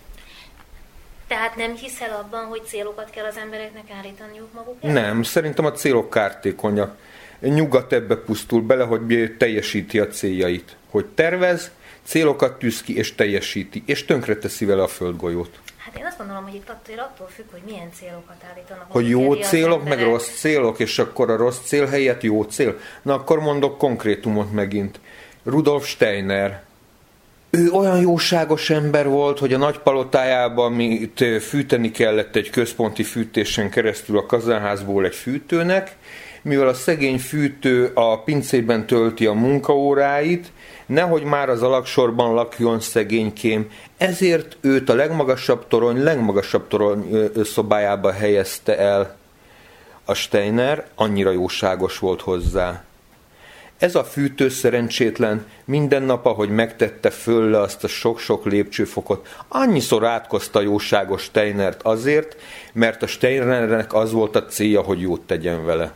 Tehát 1.27 1.57
nem 1.57 1.75
hiszel 1.75 2.11
abban, 2.25 2.45
hogy 2.45 2.63
célokat 2.67 3.11
kell 3.11 3.25
az 3.25 3.37
embereknek 3.37 3.91
állítaniuk 3.99 4.53
maguk 4.53 4.77
elé? 4.81 4.93
Nem, 4.93 5.23
szerintem 5.23 5.65
a 5.65 5.73
célok 5.73 6.11
kártékonyak. 6.11 6.97
Nyugat 7.41 7.93
ebbe 7.93 8.17
pusztul 8.17 8.63
bele, 8.63 8.85
hogy 8.85 9.35
teljesíti 9.39 9.99
a 9.99 10.07
céljait. 10.07 10.77
Hogy 10.91 11.07
tervez, 11.07 11.71
célokat 12.03 12.59
tűz 12.59 12.83
ki 12.83 12.97
és 12.97 13.15
teljesíti, 13.15 13.83
és 13.87 14.05
tönkreteszi 14.05 14.65
vele 14.65 14.83
a 14.83 14.89
földgolyót. 14.89 15.63
Hát 15.95 16.03
én 16.03 16.09
azt 16.09 16.19
gondolom, 16.19 16.43
hogy 16.43 16.55
itt 16.55 16.69
attól, 16.69 16.99
attól 16.99 17.27
függ, 17.27 17.45
hogy 17.51 17.61
milyen 17.67 17.89
célokat 17.93 18.45
állítanak. 18.51 18.87
Hogy 18.89 19.09
jó 19.09 19.35
célok, 19.35 19.89
meg 19.89 20.03
rossz 20.03 20.39
célok, 20.39 20.79
és 20.79 20.99
akkor 20.99 21.31
a 21.31 21.37
rossz 21.37 21.59
cél 21.65 21.87
helyett 21.87 22.23
jó 22.23 22.43
cél. 22.43 22.79
Na 23.03 23.15
akkor 23.15 23.41
mondok 23.41 23.79
konkrétumot 23.79 24.53
megint. 24.53 25.01
Rudolf 25.45 25.87
Steiner, 25.87 26.63
ő 27.51 27.71
olyan 27.71 28.01
jóságos 28.01 28.71
ember 28.71 29.09
volt, 29.09 29.39
hogy 29.39 29.53
a 29.53 29.59
nagy 29.59 29.79
palotájában, 29.79 30.73
amit 30.73 31.25
fűteni 31.41 31.91
kellett 31.91 32.37
egy 32.37 32.51
központi 32.51 33.03
fűtésen 33.03 33.71
keresztül 33.71 34.19
a 34.19 34.27
kazánházból 34.27 35.05
egy 35.05 35.15
fűtőnek, 35.15 35.97
mivel 36.43 36.69
a 36.69 36.75
szegény 36.75 37.19
fűtő 37.19 37.91
a 37.95 38.23
pincében 38.23 38.87
tölti 38.87 39.27
a 39.27 39.33
munkaóráit, 39.33 40.53
nehogy 40.87 41.23
már 41.23 41.49
az 41.49 41.63
alaksorban 41.63 42.35
lakjon 42.35 42.81
szegénykém, 42.81 43.71
ezért 43.97 44.57
őt 44.61 44.89
a 44.89 44.95
legmagasabb 44.95 45.69
torony, 45.69 46.03
legmagasabb 46.03 46.69
torony 46.69 47.31
szobájába 47.45 48.13
helyezte 48.13 48.79
el 48.79 49.17
a 50.05 50.15
Steiner, 50.15 50.87
annyira 50.95 51.31
jóságos 51.31 51.99
volt 51.99 52.21
hozzá. 52.21 52.85
Ez 53.79 53.95
a 53.95 54.05
fűtő 54.05 54.49
szerencsétlen 54.49 55.47
minden 55.65 56.03
nap, 56.03 56.27
ahogy 56.27 56.49
megtette 56.49 57.11
fölle 57.11 57.61
azt 57.61 57.85
a 57.85 57.89
sok-sok 57.89 58.45
lépcsőfokot, 58.45 59.29
annyiszor 59.49 60.05
átkozta 60.05 60.61
jóságos 60.61 61.23
Steinert 61.23 61.83
azért, 61.83 62.37
mert 62.73 63.03
a 63.03 63.07
Steinernek 63.07 63.95
az 63.95 64.13
volt 64.13 64.37
a 64.37 64.45
célja, 64.45 64.81
hogy 64.83 65.01
jót 65.01 65.21
tegyen 65.21 65.65
vele. 65.65 65.95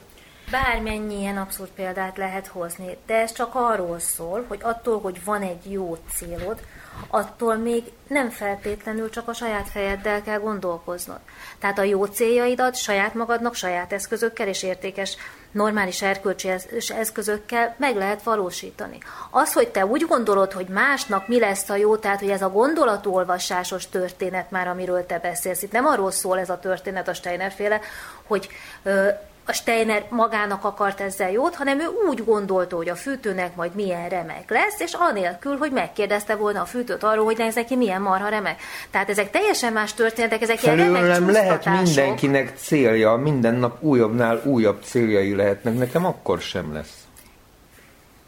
Bármennyi 0.51 1.21
ilyen 1.21 1.37
abszurd 1.37 1.71
példát 1.71 2.17
lehet 2.17 2.47
hozni, 2.47 2.97
de 3.07 3.15
ez 3.15 3.33
csak 3.33 3.55
arról 3.55 3.99
szól, 3.99 4.45
hogy 4.49 4.59
attól, 4.63 5.01
hogy 5.01 5.25
van 5.25 5.43
egy 5.43 5.73
jó 5.73 5.97
célod, 6.15 6.61
attól 7.09 7.57
még 7.57 7.93
nem 8.07 8.31
feltétlenül 8.31 9.11
csak 9.11 9.29
a 9.29 9.33
saját 9.33 9.69
fejeddel 9.69 10.23
kell 10.23 10.39
gondolkoznod. 10.39 11.19
Tehát 11.59 11.79
a 11.79 11.83
jó 11.83 12.05
céljaidat 12.05 12.77
saját 12.77 13.15
magadnak, 13.15 13.55
saját 13.55 13.93
eszközökkel 13.93 14.49
és 14.49 14.63
értékes 14.63 15.17
normális 15.51 16.03
erkölcsi 16.03 16.51
eszközökkel 16.89 17.75
meg 17.79 17.97
lehet 17.97 18.23
valósítani. 18.23 18.99
Az, 19.31 19.53
hogy 19.53 19.69
te 19.69 19.87
úgy 19.87 20.07
gondolod, 20.09 20.53
hogy 20.53 20.67
másnak 20.67 21.29
mi 21.29 21.39
lesz 21.39 21.69
a 21.69 21.77
jó, 21.77 21.97
tehát 21.97 22.21
hogy 22.21 22.31
ez 22.31 22.43
a 22.43 22.51
gondolatolvasásos 22.51 23.89
történet 23.89 24.51
már, 24.51 24.69
amiről 24.69 25.07
te 25.07 25.19
beszélsz, 25.19 25.63
itt 25.63 25.73
nem 25.73 25.87
arról 25.87 26.11
szól 26.11 26.39
ez 26.39 26.51
a 26.51 26.59
történet 26.59 27.09
a 27.09 27.15
Steiner 27.15 27.53
féle, 27.53 27.81
hogy 28.27 28.49
ö, 28.83 29.09
a 29.49 29.53
Steiner 29.53 30.05
magának 30.11 30.65
akart 30.65 31.01
ezzel 31.01 31.31
jót, 31.31 31.55
hanem 31.55 31.81
ő 31.81 31.87
úgy 32.09 32.25
gondolta, 32.25 32.77
hogy 32.77 32.89
a 32.89 32.95
fűtőnek 32.95 33.57
majd 33.57 33.75
milyen 33.75 34.09
remek 34.09 34.51
lesz, 34.51 34.81
és 34.81 34.93
anélkül, 34.93 35.57
hogy 35.57 35.71
megkérdezte 35.71 36.35
volna 36.35 36.61
a 36.61 36.65
fűtőt 36.65 37.03
arról, 37.03 37.25
hogy 37.25 37.41
ez 37.41 37.55
neki 37.55 37.77
milyen 37.77 38.03
marha 38.03 38.29
remek. 38.29 38.61
Tehát 38.91 39.09
ezek 39.09 39.31
teljesen 39.31 39.73
más 39.73 39.95
történetek, 39.95 40.43
ezek 40.43 40.59
Felül 40.59 40.79
ilyen 40.79 40.93
remek 40.93 41.19
nem 41.19 41.31
lehet 41.31 41.65
mindenkinek 41.65 42.53
célja, 42.57 43.15
minden 43.15 43.55
nap 43.55 43.83
újabbnál 43.83 44.43
újabb 44.45 44.83
céljai 44.85 45.35
lehetnek, 45.35 45.79
nekem 45.79 46.07
akkor 46.07 46.41
sem 46.41 46.73
lesz. 46.73 47.08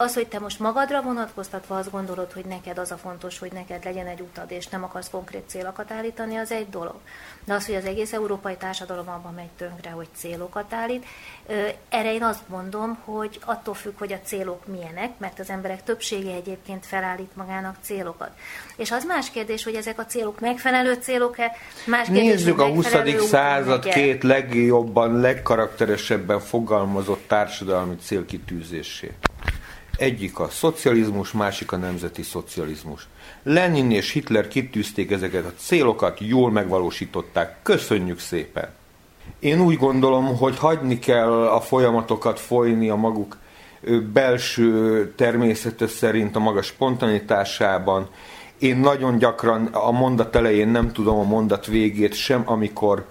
Az, 0.03 0.15
hogy 0.15 0.27
te 0.27 0.39
most 0.39 0.59
magadra 0.59 1.03
vonatkoztatva 1.03 1.77
azt 1.77 1.91
gondolod, 1.91 2.33
hogy 2.33 2.45
neked 2.45 2.79
az 2.79 2.91
a 2.91 2.97
fontos, 2.97 3.39
hogy 3.39 3.53
neked 3.53 3.85
legyen 3.85 4.07
egy 4.07 4.21
utad, 4.21 4.51
és 4.51 4.67
nem 4.67 4.85
akarsz 4.85 5.11
konkrét 5.11 5.43
célokat 5.47 5.91
állítani, 5.91 6.37
az 6.37 6.53
egy 6.53 6.69
dolog. 6.69 6.95
De 7.45 7.55
az, 7.55 7.67
hogy 7.67 7.75
az 7.75 7.85
egész 7.85 8.13
európai 8.13 8.57
társadalom 8.57 9.09
abban 9.09 9.35
megy 9.35 9.49
tönkre, 9.57 9.91
hogy 9.91 10.09
célokat 10.15 10.73
állít, 10.73 11.05
erre 11.89 12.15
én 12.15 12.23
azt 12.23 12.49
mondom, 12.49 12.99
hogy 13.05 13.39
attól 13.45 13.75
függ, 13.75 13.99
hogy 13.99 14.13
a 14.13 14.19
célok 14.25 14.67
milyenek, 14.67 15.19
mert 15.19 15.39
az 15.39 15.51
emberek 15.51 15.83
többsége 15.83 16.35
egyébként 16.35 16.87
felállít 16.87 17.37
magának 17.37 17.77
célokat. 17.83 18.31
És 18.77 18.91
az 18.91 19.05
más 19.05 19.31
kérdés, 19.31 19.65
hogy 19.65 19.75
ezek 19.75 19.99
a 19.99 20.07
célok 20.07 20.41
megfelelő 20.41 20.95
célok-e, 20.95 21.57
más 21.87 22.07
kérdés, 22.07 22.23
Nézzük 22.23 22.61
a 22.61 22.69
20. 22.69 22.87
század 23.29 23.85
két 23.85 24.23
legjobban, 24.23 25.21
legkarakteresebben 25.21 26.41
fogalmazott 26.41 27.25
társadalmi 27.27 27.97
célkitűzését. 27.97 29.29
Egyik 30.01 30.39
a 30.39 30.49
szocializmus, 30.49 31.33
másik 31.33 31.73
a 31.73 31.77
nemzeti 31.77 32.23
szocializmus. 32.23 33.09
Lenin 33.43 33.91
és 33.91 34.11
Hitler 34.11 34.49
kitűzték 34.49 35.11
ezeket 35.11 35.45
a 35.45 35.53
célokat, 35.57 36.19
jól 36.21 36.51
megvalósították. 36.51 37.57
Köszönjük 37.63 38.19
szépen! 38.19 38.69
Én 39.39 39.61
úgy 39.61 39.77
gondolom, 39.77 40.37
hogy 40.37 40.59
hagyni 40.59 40.99
kell 40.99 41.47
a 41.47 41.61
folyamatokat 41.61 42.41
folyni 42.41 42.89
a 42.89 42.97
maguk 42.97 43.37
belső 44.13 45.13
természete 45.17 45.87
szerint, 45.87 46.37
a 46.37 46.39
maga 46.39 46.63
spontanitásában. 46.63 48.09
Én 48.59 48.77
nagyon 48.77 49.19
gyakran 49.19 49.67
a 49.67 49.91
mondat 49.91 50.37
elején 50.37 50.69
nem 50.69 50.93
tudom 50.93 51.19
a 51.19 51.25
mondat 51.25 51.67
végét, 51.67 52.15
sem 52.15 52.43
amikor 52.45 53.07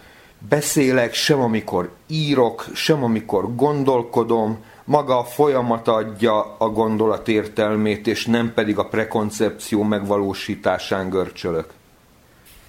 beszélek, 0.49 1.13
sem 1.13 1.39
amikor 1.39 1.91
írok, 2.07 2.65
sem 2.73 3.03
amikor 3.03 3.55
gondolkodom, 3.55 4.63
maga 4.89 5.17
a 5.17 5.23
folyamat 5.23 5.87
adja 5.87 6.55
a 6.57 6.69
gondolat 6.69 7.27
értelmét, 7.27 8.07
és 8.07 8.25
nem 8.25 8.53
pedig 8.53 8.77
a 8.77 8.85
prekoncepció 8.85 9.83
megvalósításán 9.83 11.09
görcsölök. 11.09 11.73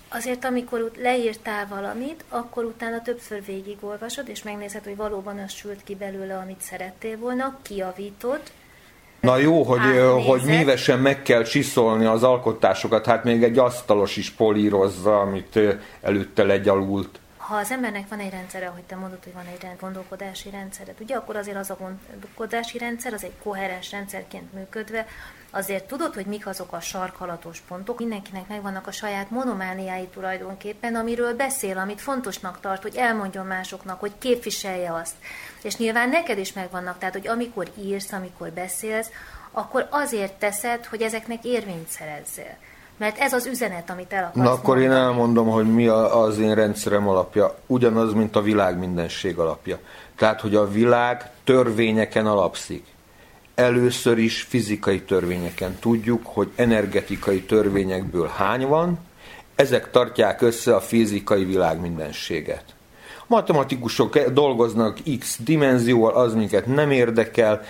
Azért, 0.09 0.44
amikor 0.44 0.90
leírtál 1.02 1.66
valamit, 1.68 2.24
akkor 2.28 2.64
utána 2.64 3.02
többször 3.02 3.44
végigolvasod, 3.44 4.28
és 4.28 4.42
megnézed, 4.42 4.85
hogy 4.85 4.96
valóban 4.96 5.38
az 5.38 5.52
sült 5.52 5.80
ki 5.85 5.94
belőle, 5.94 6.37
amit 6.37 6.61
szerettél 6.61 7.18
volna, 7.18 7.59
kiavítod. 7.62 8.40
Na 9.20 9.37
jó, 9.37 9.62
hogy, 9.62 9.80
hogy 10.26 10.42
mívesen 10.44 10.98
meg 10.98 11.22
kell 11.22 11.42
csiszolni 11.42 12.04
az 12.04 12.22
alkotásokat, 12.22 13.06
hát 13.06 13.24
még 13.24 13.42
egy 13.42 13.59
asztalos 13.59 14.16
is 14.16 14.30
polírozza, 14.30 15.20
amit 15.20 15.59
előtte 16.00 16.42
legyalult 16.42 17.20
ha 17.50 17.56
az 17.56 17.70
embernek 17.70 18.08
van 18.08 18.18
egy 18.18 18.30
rendszere, 18.30 18.66
ahogy 18.66 18.82
te 18.82 18.96
mondod, 18.96 19.24
hogy 19.24 19.32
van 19.32 19.46
egy 19.46 19.66
gondolkodási 19.80 20.50
rendszered, 20.50 20.94
ugye, 21.00 21.16
akkor 21.16 21.36
azért 21.36 21.56
az 21.56 21.70
a 21.70 21.76
gondolkodási 21.76 22.78
rendszer, 22.78 23.12
az 23.12 23.24
egy 23.24 23.32
koherens 23.42 23.90
rendszerként 23.90 24.52
működve, 24.52 25.06
azért 25.50 25.86
tudod, 25.86 26.14
hogy 26.14 26.26
mik 26.26 26.46
azok 26.46 26.72
a 26.72 26.80
sarkalatos 26.80 27.60
pontok. 27.60 27.98
Mindenkinek 27.98 28.48
megvannak 28.48 28.86
a 28.86 28.92
saját 28.92 29.30
monomániái 29.30 30.06
tulajdonképpen, 30.06 30.94
amiről 30.94 31.34
beszél, 31.34 31.78
amit 31.78 32.00
fontosnak 32.00 32.60
tart, 32.60 32.82
hogy 32.82 32.96
elmondjon 32.96 33.46
másoknak, 33.46 34.00
hogy 34.00 34.12
képviselje 34.18 34.94
azt. 34.94 35.14
És 35.62 35.76
nyilván 35.76 36.08
neked 36.08 36.38
is 36.38 36.52
megvannak, 36.52 36.98
tehát, 36.98 37.14
hogy 37.14 37.28
amikor 37.28 37.70
írsz, 37.78 38.12
amikor 38.12 38.50
beszélsz, 38.50 39.10
akkor 39.50 39.86
azért 39.90 40.32
teszed, 40.32 40.84
hogy 40.84 41.02
ezeknek 41.02 41.44
érvényt 41.44 41.88
szerezzél. 41.88 42.56
Mert 43.00 43.18
ez 43.18 43.32
az 43.32 43.46
üzenet, 43.46 43.90
amit 43.90 44.12
el 44.12 44.24
akarsz 44.24 44.46
Na 44.46 44.52
akkor 44.52 44.76
mondani. 44.76 44.94
én 44.94 45.00
elmondom, 45.00 45.48
hogy 45.48 45.74
mi 45.74 45.86
az 45.86 46.38
én 46.38 46.54
rendszerem 46.54 47.08
alapja. 47.08 47.58
Ugyanaz, 47.66 48.12
mint 48.12 48.36
a 48.36 48.42
világ 48.42 48.78
mindenség 48.78 49.38
alapja. 49.38 49.78
Tehát, 50.16 50.40
hogy 50.40 50.54
a 50.54 50.70
világ 50.70 51.30
törvényeken 51.44 52.26
alapszik. 52.26 52.86
Először 53.54 54.18
is 54.18 54.42
fizikai 54.42 55.00
törvényeken. 55.02 55.76
Tudjuk, 55.80 56.26
hogy 56.26 56.50
energetikai 56.54 57.42
törvényekből 57.42 58.30
hány 58.36 58.66
van, 58.66 58.98
ezek 59.54 59.90
tartják 59.90 60.40
össze 60.40 60.74
a 60.74 60.80
fizikai 60.80 61.44
világ 61.44 61.80
mindenséget. 61.80 62.64
Matematikusok 63.26 64.18
dolgoznak 64.18 64.98
X 65.18 65.38
dimenzióval, 65.44 66.14
az 66.14 66.34
minket 66.34 66.66
nem 66.66 66.90
érdekel, 66.90 67.62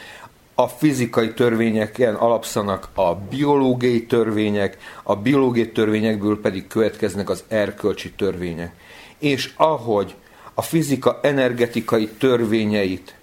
a 0.61 0.69
fizikai 0.69 1.33
törvényeken 1.33 2.15
alapszanak 2.15 2.89
a 2.95 3.15
biológiai 3.15 4.07
törvények, 4.07 4.79
a 5.03 5.17
biológiai 5.17 5.71
törvényekből 5.71 6.41
pedig 6.41 6.67
következnek 6.67 7.31
az 7.31 7.45
erkölcsi 7.49 8.13
törvények. 8.13 8.75
És 9.19 9.53
ahogy 9.57 10.15
a 10.55 10.63
fizika 10.63 11.19
energetikai 11.23 12.09
törvényeit 12.09 13.15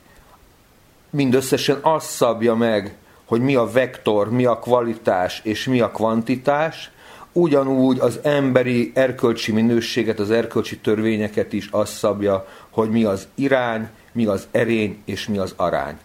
mindösszesen 1.10 1.80
az 1.82 2.04
szabja 2.04 2.56
meg, 2.56 2.96
hogy 3.26 3.42
mi 3.42 3.56
a 3.56 3.72
vektor, 3.72 4.32
mi 4.32 4.46
a 4.46 4.60
kvalitás 4.60 5.42
és 5.44 5.66
mi 5.66 5.80
a 5.80 5.92
kvantitás, 5.92 6.92
ugyanúgy 7.32 8.00
az 8.00 8.20
emberi 8.24 8.92
erkölcsi 8.96 9.52
minőséget, 9.52 10.20
az 10.20 10.32
erkölcsi 10.32 10.78
törvényeket 10.78 11.54
is 11.54 11.70
az 11.72 11.90
szabja, 11.90 12.48
hogy 12.70 12.90
mi 12.90 13.04
az 13.04 13.28
irány, 13.36 13.90
mi 14.12 14.26
az 14.26 14.48
erény 14.52 15.02
és 15.06 15.28
mi 15.28 15.38
az 15.38 15.54
arány 15.56 15.98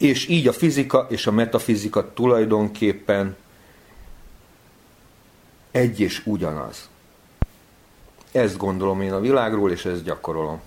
és 0.00 0.28
így 0.28 0.48
a 0.48 0.52
fizika 0.52 1.06
és 1.10 1.26
a 1.26 1.30
metafizika 1.30 2.12
tulajdonképpen 2.12 3.36
egy 5.70 6.00
és 6.00 6.22
ugyanaz. 6.24 6.88
Ezt 8.32 8.56
gondolom 8.56 9.00
én 9.00 9.12
a 9.12 9.20
világról, 9.20 9.70
és 9.70 9.84
ezt 9.84 10.04
gyakorolom. 10.04 10.60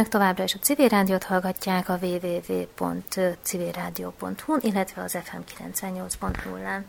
Önök 0.00 0.12
továbbra 0.12 0.44
is 0.44 0.54
a 0.54 0.58
civil 0.58 0.88
rádiót 0.88 1.22
hallgatják 1.22 1.88
a 1.88 1.98
www.civilradio.hu, 2.02 4.56
illetve 4.60 5.02
az 5.02 5.18
FM 5.22 5.36
98.0-án. 5.62 6.82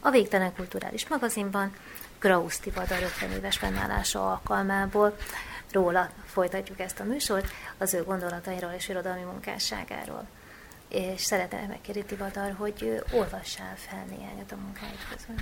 A 0.00 0.10
Végtelen 0.10 0.54
Kulturális 0.54 1.08
Magazinban 1.08 1.72
Grausz 2.20 2.58
Tivadar 2.58 3.02
50 3.02 3.30
éves 3.30 3.56
fennállása 3.56 4.30
alkalmából 4.30 5.16
róla 5.72 6.10
folytatjuk 6.24 6.80
ezt 6.80 7.00
a 7.00 7.04
műsort, 7.04 7.46
az 7.78 7.94
ő 7.94 8.04
gondolatairól 8.04 8.72
és 8.76 8.88
irodalmi 8.88 9.22
munkásságáról. 9.22 10.26
És 10.88 11.20
szeretném 11.20 11.68
megkérni 11.68 12.04
Tivadar, 12.04 12.54
hogy 12.58 13.02
olvassál 13.12 13.74
fel 13.76 14.04
néhányat 14.08 14.52
a 14.52 14.56
munkáid 14.64 14.98
közül. 15.10 15.34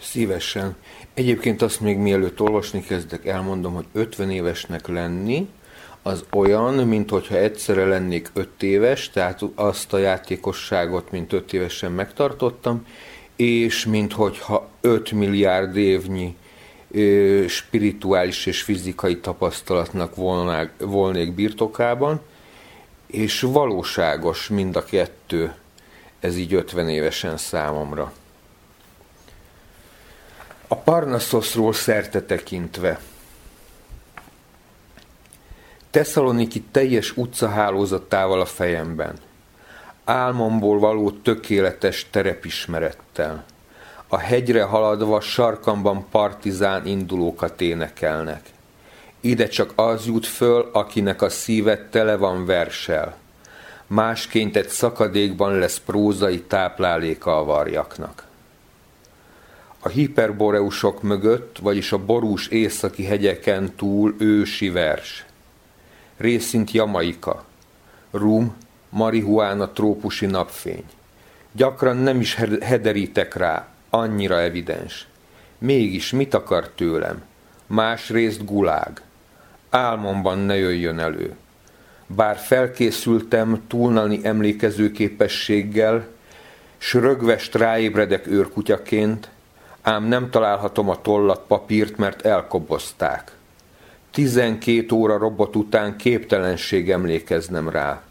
Szívesen. 0.00 0.76
Egyébként 1.14 1.62
azt 1.62 1.80
még 1.80 1.98
mielőtt 1.98 2.40
olvasni 2.40 2.82
kezdek, 2.82 3.26
elmondom, 3.26 3.74
hogy 3.74 3.86
50 3.92 4.30
évesnek 4.30 4.86
lenni, 4.86 5.48
az 6.02 6.24
olyan, 6.32 6.74
mint 6.74 7.10
hogyha 7.10 7.36
egyszerre 7.36 7.84
lennék 7.84 8.30
5 8.32 8.62
éves, 8.62 9.10
tehát 9.10 9.40
azt 9.54 9.92
a 9.92 9.98
játékosságot, 9.98 11.10
mint 11.10 11.32
5 11.32 11.52
évesen 11.52 11.92
megtartottam, 11.92 12.86
és 13.36 13.86
mint 13.86 14.12
hogyha 14.12 14.68
5 14.80 15.12
milliárd 15.12 15.76
évnyi 15.76 16.36
ö, 16.90 17.44
spirituális 17.48 18.46
és 18.46 18.62
fizikai 18.62 19.20
tapasztalatnak 19.20 20.14
volnák, 20.14 20.72
volnék 20.78 21.32
birtokában, 21.32 22.20
és 23.06 23.40
valóságos 23.40 24.48
mind 24.48 24.76
a 24.76 24.84
kettő, 24.84 25.54
ez 26.20 26.36
így 26.36 26.54
50 26.54 26.88
évesen 26.88 27.36
számomra. 27.36 28.12
A 30.68 30.74
Parnaszoszról 30.76 31.72
szerte 31.72 32.22
tekintve. 32.22 33.00
Tesszaloniki 35.90 36.62
teljes 36.62 37.16
utcahálózatával 37.16 38.40
a 38.40 38.44
fejemben. 38.44 39.14
Álmomból 40.04 40.78
való 40.78 41.10
tökéletes 41.10 42.06
terepismerettel. 42.10 43.44
A 44.08 44.18
hegyre 44.18 44.62
haladva 44.62 45.20
sarkamban 45.20 46.06
partizán 46.10 46.86
indulókat 46.86 47.60
énekelnek. 47.60 48.50
Ide 49.20 49.48
csak 49.48 49.72
az 49.74 50.06
jut 50.06 50.26
föl, 50.26 50.70
akinek 50.72 51.22
a 51.22 51.28
szíve 51.28 51.88
tele 51.88 52.16
van 52.16 52.46
versel. 52.46 53.16
Másként 53.86 54.56
egy 54.56 54.68
szakadékban 54.68 55.58
lesz 55.58 55.80
prózai 55.86 56.40
tápláléka 56.40 57.38
a 57.38 57.44
varjaknak. 57.44 58.24
A 59.80 59.88
hiperboreusok 59.88 61.02
mögött, 61.02 61.58
vagyis 61.58 61.92
a 61.92 61.98
borús 61.98 62.46
északi 62.48 63.04
hegyeken 63.04 63.74
túl 63.76 64.14
ősi 64.18 64.70
vers. 64.70 65.24
Részint 66.20 66.70
Jamaika. 66.70 67.44
Rum, 68.10 68.56
marihuána 68.88 69.68
trópusi 69.68 70.26
napfény. 70.26 70.84
Gyakran 71.52 71.96
nem 71.96 72.20
is 72.20 72.34
hederítek 72.60 73.34
rá, 73.34 73.68
annyira 73.90 74.40
evidens. 74.40 75.06
Mégis 75.58 76.10
mit 76.10 76.34
akar 76.34 76.68
tőlem? 76.68 77.22
Másrészt 77.66 78.44
gulág. 78.44 79.02
Álmomban 79.70 80.38
ne 80.38 80.56
jöjjön 80.56 80.98
elő. 80.98 81.36
Bár 82.06 82.36
felkészültem 82.36 83.62
túlnani 83.68 84.20
emlékező 84.22 84.90
képességgel, 84.90 86.06
s 86.78 86.94
rögvest 86.94 87.54
ráébredek 87.54 88.26
őrkutyaként, 88.26 89.30
ám 89.82 90.04
nem 90.04 90.30
találhatom 90.30 90.88
a 90.88 91.00
tollat 91.00 91.44
papírt, 91.46 91.96
mert 91.96 92.26
elkobozták. 92.26 93.38
Tizenkét 94.10 94.92
óra 94.92 95.18
robot 95.18 95.56
után 95.56 95.96
képtelenség 95.96 96.90
emlékeznem 96.90 97.68
rá. 97.68 98.02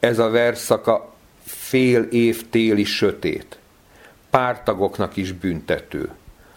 Ez 0.00 0.18
a 0.18 0.30
verszaka 0.30 1.12
fél 1.44 2.02
év 2.02 2.48
téli 2.50 2.84
sötét. 2.84 3.58
Pártagoknak 4.30 5.16
is 5.16 5.32
büntető. 5.32 6.10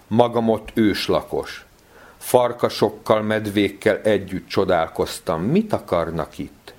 Magam 0.08 0.50
ott 0.50 0.69
őslakos. 0.74 1.65
Farkasokkal, 2.17 3.21
medvékkel 3.21 3.97
együtt 3.97 4.47
csodálkoztam. 4.47 5.41
Mit 5.41 5.74
akarnak 5.74 6.38
itt? 6.38 6.74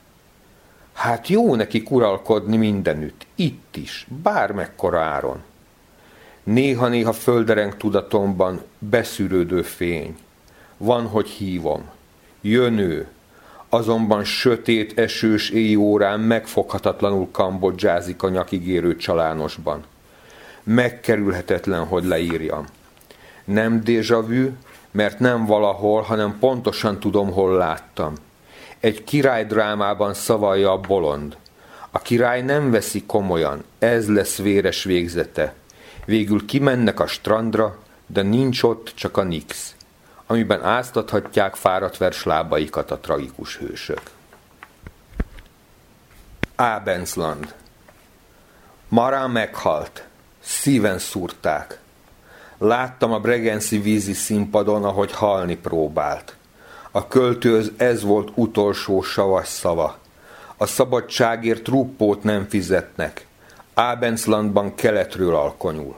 Hát 0.92 1.28
jó 1.28 1.54
neki 1.54 1.82
uralkodni 1.90 2.56
mindenütt, 2.56 3.26
itt 3.34 3.76
is, 3.76 4.06
bármekkora 4.22 5.00
áron. 5.00 5.42
Néha-néha 6.42 7.12
földereng 7.12 7.76
tudatomban 7.76 8.62
beszűrődő 8.78 9.62
fény. 9.62 10.16
Van, 10.84 11.06
hogy 11.06 11.28
hívom. 11.28 11.90
Jön 12.40 12.78
ő, 12.78 13.06
azonban 13.68 14.24
sötét, 14.24 14.98
esős 14.98 15.50
éj 15.50 15.76
órán 15.76 16.20
megfoghatatlanul 16.20 17.28
kambodzsázik 17.30 18.22
a 18.22 18.28
nyakigérő 18.28 18.96
csalánosban. 18.96 19.84
Megkerülhetetlen, 20.62 21.84
hogy 21.86 22.04
leírjam. 22.04 22.64
Nem 23.44 23.82
déjà 23.84 24.26
vu, 24.26 24.50
mert 24.90 25.18
nem 25.18 25.46
valahol, 25.46 26.00
hanem 26.00 26.38
pontosan 26.38 27.00
tudom, 27.00 27.32
hol 27.32 27.56
láttam. 27.56 28.14
Egy 28.80 29.04
király 29.04 29.44
drámában 29.44 30.14
szavalja 30.14 30.72
a 30.72 30.80
bolond. 30.80 31.36
A 31.90 31.98
király 31.98 32.42
nem 32.42 32.70
veszi 32.70 33.02
komolyan, 33.06 33.64
ez 33.78 34.08
lesz 34.08 34.36
véres 34.36 34.84
végzete. 34.84 35.54
Végül 36.04 36.46
kimennek 36.46 37.00
a 37.00 37.06
strandra, 37.06 37.78
de 38.06 38.22
nincs 38.22 38.62
ott 38.62 38.92
csak 38.94 39.16
a 39.16 39.22
nix, 39.22 39.74
amiben 40.32 40.64
áztathatják 40.64 41.54
fáradt 41.54 41.96
vers 41.96 42.24
lábaikat 42.24 42.90
a 42.90 42.98
tragikus 42.98 43.56
hősök. 43.56 44.00
Ábenzland 46.56 47.54
Mara 48.88 49.28
meghalt. 49.28 50.06
Szíven 50.40 50.98
szúrták. 50.98 51.80
Láttam 52.58 53.12
a 53.12 53.18
Bregenci 53.18 53.78
vízi 53.78 54.12
színpadon, 54.12 54.84
ahogy 54.84 55.12
halni 55.12 55.56
próbált. 55.56 56.36
A 56.90 57.08
költőz 57.08 57.72
ez 57.76 58.02
volt 58.02 58.32
utolsó 58.34 59.02
savas 59.02 59.48
szava. 59.48 59.98
A 60.56 60.66
szabadságért 60.66 61.68
ruppót 61.68 62.22
nem 62.22 62.48
fizetnek. 62.48 63.26
Ábenzlandban 63.74 64.74
keletről 64.74 65.34
alkonyul. 65.34 65.96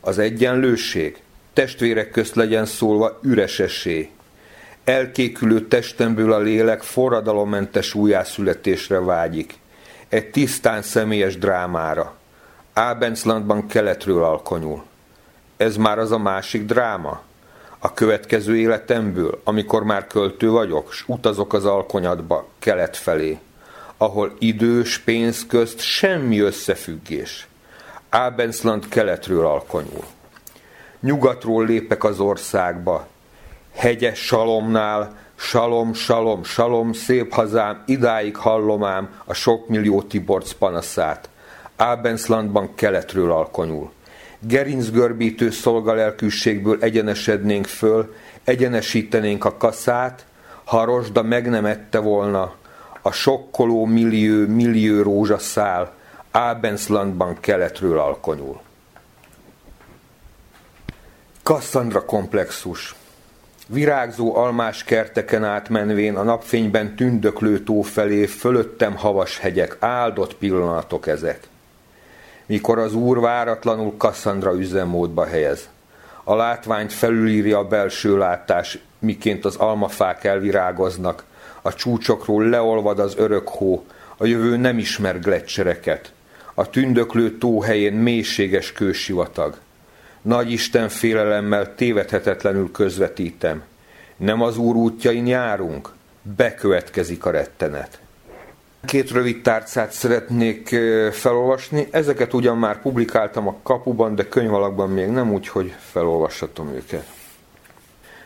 Az 0.00 0.18
egyenlőség 0.18 1.23
testvérek 1.54 2.10
közt 2.10 2.34
legyen 2.34 2.66
szólva 2.66 3.18
üresesé. 3.22 4.10
Elkékülő 4.84 5.66
testemből 5.66 6.32
a 6.32 6.38
lélek 6.38 6.82
forradalommentes 6.82 7.94
újjászületésre 7.94 9.00
vágyik. 9.00 9.58
Egy 10.08 10.30
tisztán 10.30 10.82
személyes 10.82 11.38
drámára. 11.38 12.14
Ábenzlandban 12.72 13.66
keletről 13.66 14.24
alkonyul. 14.24 14.84
Ez 15.56 15.76
már 15.76 15.98
az 15.98 16.10
a 16.10 16.18
másik 16.18 16.64
dráma? 16.64 17.22
A 17.78 17.94
következő 17.94 18.56
életemből, 18.56 19.40
amikor 19.44 19.84
már 19.84 20.06
költő 20.06 20.50
vagyok, 20.50 20.92
s 20.92 21.04
utazok 21.06 21.52
az 21.52 21.64
alkonyatba, 21.64 22.48
kelet 22.58 22.96
felé, 22.96 23.38
ahol 23.96 24.34
idős 24.38 24.98
pénz 24.98 25.46
közt 25.46 25.80
semmi 25.80 26.40
összefüggés. 26.40 27.48
Ábenzland 28.08 28.88
keletről 28.88 29.46
alkonyul. 29.46 30.04
Nyugatról 31.04 31.66
lépek 31.66 32.04
az 32.04 32.20
országba. 32.20 33.06
Hegyes 33.74 34.18
salomnál, 34.18 35.16
salom, 35.34 35.92
salom, 35.92 36.44
salom, 36.44 36.92
szép 36.92 37.32
hazám, 37.32 37.82
idáig 37.86 38.36
hallom 38.36 38.84
ám 38.84 39.20
a 39.24 39.34
sok 39.34 39.68
millió 39.68 40.02
Tiborc 40.02 40.52
panaszát. 40.52 41.28
Ábenzlandban 41.76 42.74
keletről 42.74 43.32
alkonyul. 43.32 43.92
Gerincgörbítő 44.38 45.50
szolgalelkűségből 45.50 46.78
egyenesednénk 46.80 47.66
föl, 47.66 48.14
egyenesítenénk 48.44 49.44
a 49.44 49.56
kaszát, 49.56 50.26
ha 50.64 50.78
a 50.78 50.84
rozsda 50.84 51.22
meg 51.22 51.48
nem 51.48 51.64
ette 51.64 51.98
volna, 51.98 52.54
a 53.02 53.12
sokkoló 53.12 53.84
millió, 53.84 54.46
millió 54.46 55.02
rózsaszál 55.02 55.92
Ábenzlandban 56.30 57.36
keletről 57.40 57.98
alkonyul. 57.98 58.63
Kasszandra 61.44 62.04
komplexus. 62.04 62.94
Virágzó 63.66 64.36
almás 64.36 64.84
kerteken 64.84 65.44
átmenvén 65.44 66.16
a 66.16 66.22
napfényben 66.22 66.96
tündöklő 66.96 67.62
tó 67.62 67.82
felé 67.82 68.26
fölöttem 68.26 68.96
havas 68.96 69.38
hegyek, 69.38 69.76
áldott 69.80 70.34
pillanatok 70.34 71.06
ezek. 71.06 71.40
Mikor 72.46 72.78
az 72.78 72.94
úr 72.94 73.20
váratlanul 73.20 73.96
Kasszandra 73.96 74.52
üzemmódba 74.52 75.26
helyez. 75.26 75.68
A 76.22 76.34
látványt 76.34 76.92
felülírja 76.92 77.58
a 77.58 77.68
belső 77.68 78.18
látás, 78.18 78.78
miként 78.98 79.44
az 79.44 79.56
almafák 79.56 80.24
elvirágoznak, 80.24 81.24
a 81.62 81.74
csúcsokról 81.74 82.48
leolvad 82.48 82.98
az 82.98 83.16
örök 83.16 83.48
hó, 83.48 83.84
a 84.16 84.26
jövő 84.26 84.56
nem 84.56 84.78
ismer 84.78 85.20
gletszereket. 85.20 86.12
A 86.54 86.70
tündöklő 86.70 87.38
tó 87.38 87.60
helyén 87.60 87.94
mélységes 87.94 88.72
kősivatag. 88.72 89.62
Nagy 90.24 90.50
Isten 90.50 90.88
félelemmel 90.88 91.74
tévedhetetlenül 91.74 92.70
közvetítem. 92.70 93.62
Nem 94.16 94.42
az 94.42 94.56
úr 94.56 94.76
útjain 94.76 95.26
járunk? 95.26 95.90
Bekövetkezik 96.22 97.24
a 97.24 97.30
rettenet. 97.30 97.98
Két 98.84 99.10
rövid 99.10 99.42
tárcát 99.42 99.92
szeretnék 99.92 100.68
felolvasni. 101.12 101.88
Ezeket 101.90 102.34
ugyan 102.34 102.58
már 102.58 102.80
publikáltam 102.80 103.48
a 103.48 103.56
kapuban, 103.62 104.14
de 104.14 104.28
könyvalakban 104.28 104.90
még 104.90 105.08
nem, 105.08 105.32
úgyhogy 105.32 105.74
felolvashatom 105.78 106.68
őket. 106.68 107.06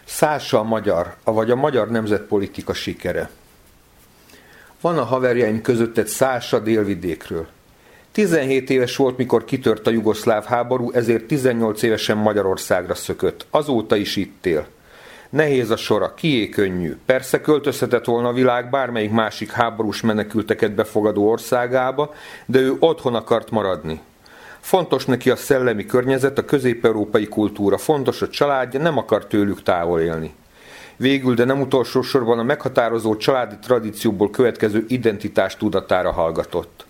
Szása 0.04 0.58
a 0.58 0.62
magyar, 0.62 1.14
avagy 1.24 1.50
a 1.50 1.56
magyar 1.56 1.90
nemzetpolitika 1.90 2.74
sikere. 2.74 3.30
Van 4.80 4.98
a 4.98 5.04
haverjaim 5.04 5.60
között 5.60 5.98
egy 5.98 6.06
Szása 6.06 6.58
délvidékről. 6.58 7.46
17 8.12 8.70
éves 8.70 8.96
volt, 8.96 9.16
mikor 9.16 9.44
kitört 9.44 9.86
a 9.86 9.90
jugoszláv 9.90 10.44
háború, 10.44 10.90
ezért 10.92 11.24
18 11.24 11.82
évesen 11.82 12.16
Magyarországra 12.16 12.94
szökött. 12.94 13.46
Azóta 13.50 13.96
is 13.96 14.16
itt 14.16 14.46
él. 14.46 14.66
Nehéz 15.30 15.70
a 15.70 15.76
sora, 15.76 16.14
kié 16.14 16.48
könnyű. 16.48 16.96
Persze 17.06 17.40
költözhetett 17.40 18.04
volna 18.04 18.28
a 18.28 18.32
világ 18.32 18.70
bármelyik 18.70 19.10
másik 19.10 19.50
háborús 19.50 20.00
menekülteket 20.00 20.72
befogadó 20.72 21.30
országába, 21.30 22.14
de 22.46 22.58
ő 22.58 22.76
otthon 22.78 23.14
akart 23.14 23.50
maradni. 23.50 24.00
Fontos 24.60 25.04
neki 25.04 25.30
a 25.30 25.36
szellemi 25.36 25.86
környezet, 25.86 26.38
a 26.38 26.44
közép-európai 26.44 27.26
kultúra, 27.26 27.78
fontos 27.78 28.22
a 28.22 28.28
családja, 28.28 28.80
nem 28.80 28.98
akar 28.98 29.26
tőlük 29.26 29.62
távol 29.62 30.00
élni. 30.00 30.34
Végül, 30.96 31.34
de 31.34 31.44
nem 31.44 31.60
utolsó 31.60 32.02
sorban 32.02 32.38
a 32.38 32.42
meghatározó 32.42 33.16
családi 33.16 33.54
tradícióból 33.62 34.30
következő 34.30 34.84
identitás 34.88 35.56
tudatára 35.56 36.12
hallgatott. 36.12 36.86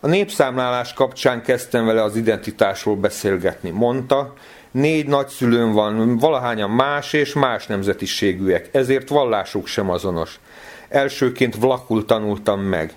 A 0.00 0.06
népszámlálás 0.06 0.92
kapcsán 0.92 1.42
kezdtem 1.42 1.86
vele 1.86 2.02
az 2.02 2.16
identitásról 2.16 2.96
beszélgetni. 2.96 3.70
Mondta, 3.70 4.32
négy 4.70 5.06
nagyszülőm 5.06 5.72
van, 5.72 6.18
valahányan 6.18 6.70
más 6.70 7.12
és 7.12 7.32
más 7.32 7.66
nemzetiségűek, 7.66 8.68
ezért 8.72 9.08
vallásuk 9.08 9.66
sem 9.66 9.90
azonos. 9.90 10.40
Elsőként 10.88 11.56
vlakul 11.56 12.04
tanultam 12.04 12.60
meg. 12.60 12.94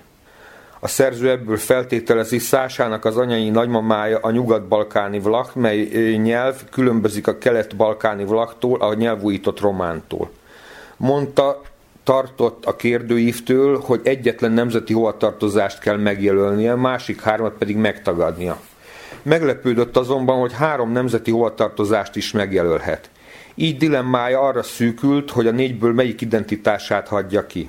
A 0.80 0.88
szerző 0.88 1.30
ebből 1.30 1.56
feltételezi 1.56 2.38
Szásának 2.38 3.04
az 3.04 3.16
anyai 3.16 3.50
nagymamája 3.50 4.18
a 4.18 4.30
nyugat-balkáni 4.30 5.18
vlach, 5.18 5.56
mely 5.56 5.78
nyelv 6.22 6.56
különbözik 6.70 7.26
a 7.26 7.38
kelet-balkáni 7.38 8.24
vlachtól, 8.24 8.80
a 8.80 8.94
nyelvújított 8.94 9.60
romántól. 9.60 10.30
Mondta, 10.96 11.60
tartott 12.10 12.66
a 12.66 12.76
kérdőívtől, 12.76 13.78
hogy 13.78 14.00
egyetlen 14.04 14.52
nemzeti 14.52 14.92
hovatartozást 14.92 15.78
kell 15.78 15.96
megjelölnie, 15.96 16.74
másik 16.74 17.20
hármat 17.20 17.52
pedig 17.58 17.76
megtagadnia. 17.76 18.60
Meglepődött 19.22 19.96
azonban, 19.96 20.40
hogy 20.40 20.52
három 20.52 20.92
nemzeti 20.92 21.30
hovatartozást 21.30 22.16
is 22.16 22.32
megjelölhet. 22.32 23.10
Így 23.54 23.76
dilemmája 23.76 24.40
arra 24.40 24.62
szűkült, 24.62 25.30
hogy 25.30 25.46
a 25.46 25.50
négyből 25.50 25.92
melyik 25.92 26.20
identitását 26.20 27.08
hagyja 27.08 27.46
ki. 27.46 27.68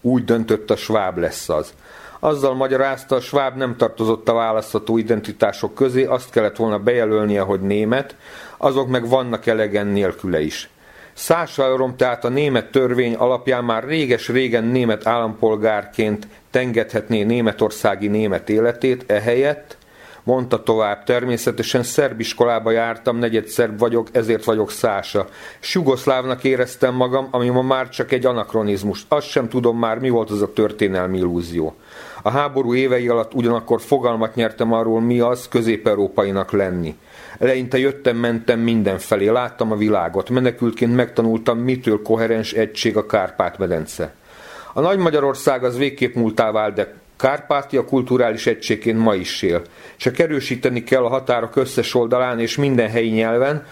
Úgy 0.00 0.24
döntött 0.24 0.70
a 0.70 0.76
sváb 0.76 1.18
lesz 1.18 1.48
az. 1.48 1.72
Azzal 2.20 2.54
magyarázta, 2.54 3.16
a 3.16 3.20
sváb 3.20 3.56
nem 3.56 3.76
tartozott 3.76 4.28
a 4.28 4.32
választható 4.32 4.98
identitások 4.98 5.74
közé, 5.74 6.04
azt 6.04 6.30
kellett 6.30 6.56
volna 6.56 6.78
bejelölnie, 6.78 7.40
hogy 7.40 7.60
német, 7.60 8.16
azok 8.56 8.88
meg 8.88 9.08
vannak 9.08 9.46
elegen 9.46 9.86
nélküle 9.86 10.40
is. 10.40 10.70
Szásalrom 11.18 11.96
tehát 11.96 12.24
a 12.24 12.28
német 12.28 12.70
törvény 12.70 13.14
alapján 13.14 13.64
már 13.64 13.84
réges-régen 13.84 14.64
német 14.64 15.06
állampolgárként 15.06 16.26
tengedhetné 16.50 17.22
németországi 17.22 18.08
német 18.08 18.48
életét, 18.48 19.04
ehelyett, 19.06 19.76
mondta 20.22 20.62
tovább, 20.62 21.04
természetesen 21.04 21.82
szerb 21.82 22.20
iskolába 22.20 22.70
jártam, 22.70 23.18
negyed 23.18 23.46
szerb 23.46 23.78
vagyok, 23.78 24.08
ezért 24.12 24.44
vagyok 24.44 24.70
szása. 24.70 25.26
Sugoszlávnak 25.60 26.44
éreztem 26.44 26.94
magam, 26.94 27.28
ami 27.30 27.48
ma 27.48 27.62
már 27.62 27.88
csak 27.88 28.12
egy 28.12 28.26
anakronizmus. 28.26 29.04
Azt 29.08 29.28
sem 29.28 29.48
tudom 29.48 29.78
már, 29.78 29.98
mi 29.98 30.08
volt 30.08 30.30
az 30.30 30.42
a 30.42 30.52
történelmi 30.52 31.18
illúzió. 31.18 31.74
A 32.22 32.30
háború 32.30 32.74
évei 32.74 33.08
alatt 33.08 33.34
ugyanakkor 33.34 33.80
fogalmat 33.80 34.34
nyertem 34.34 34.72
arról, 34.72 35.00
mi 35.00 35.20
az 35.20 35.48
közép-európainak 35.48 36.52
lenni. 36.52 36.96
Eleinte 37.38 37.78
jöttem-mentem 37.78 38.60
mindenfelé, 38.60 39.26
láttam 39.26 39.72
a 39.72 39.76
világot, 39.76 40.30
menekültként 40.30 40.94
megtanultam, 40.94 41.58
mitől 41.58 42.02
koherens 42.02 42.52
egység 42.52 42.96
a 42.96 43.06
Kárpát-medence. 43.06 44.14
A 44.72 44.80
Nagy 44.80 44.98
Magyarország 44.98 45.64
az 45.64 45.78
végképp 45.78 46.14
múltá 46.14 46.50
vált, 46.50 46.74
de 46.74 46.94
Kárpátia 47.16 47.84
kulturális 47.84 48.46
egységként 48.46 48.98
ma 48.98 49.14
is 49.14 49.42
él. 49.42 49.62
Csak 49.96 50.18
erősíteni 50.18 50.84
kell 50.84 51.04
a 51.04 51.08
határok 51.08 51.56
összes 51.56 51.94
oldalán 51.94 52.40
és 52.40 52.56
minden 52.56 52.88
helyi 52.88 53.10
nyelven, 53.10 53.66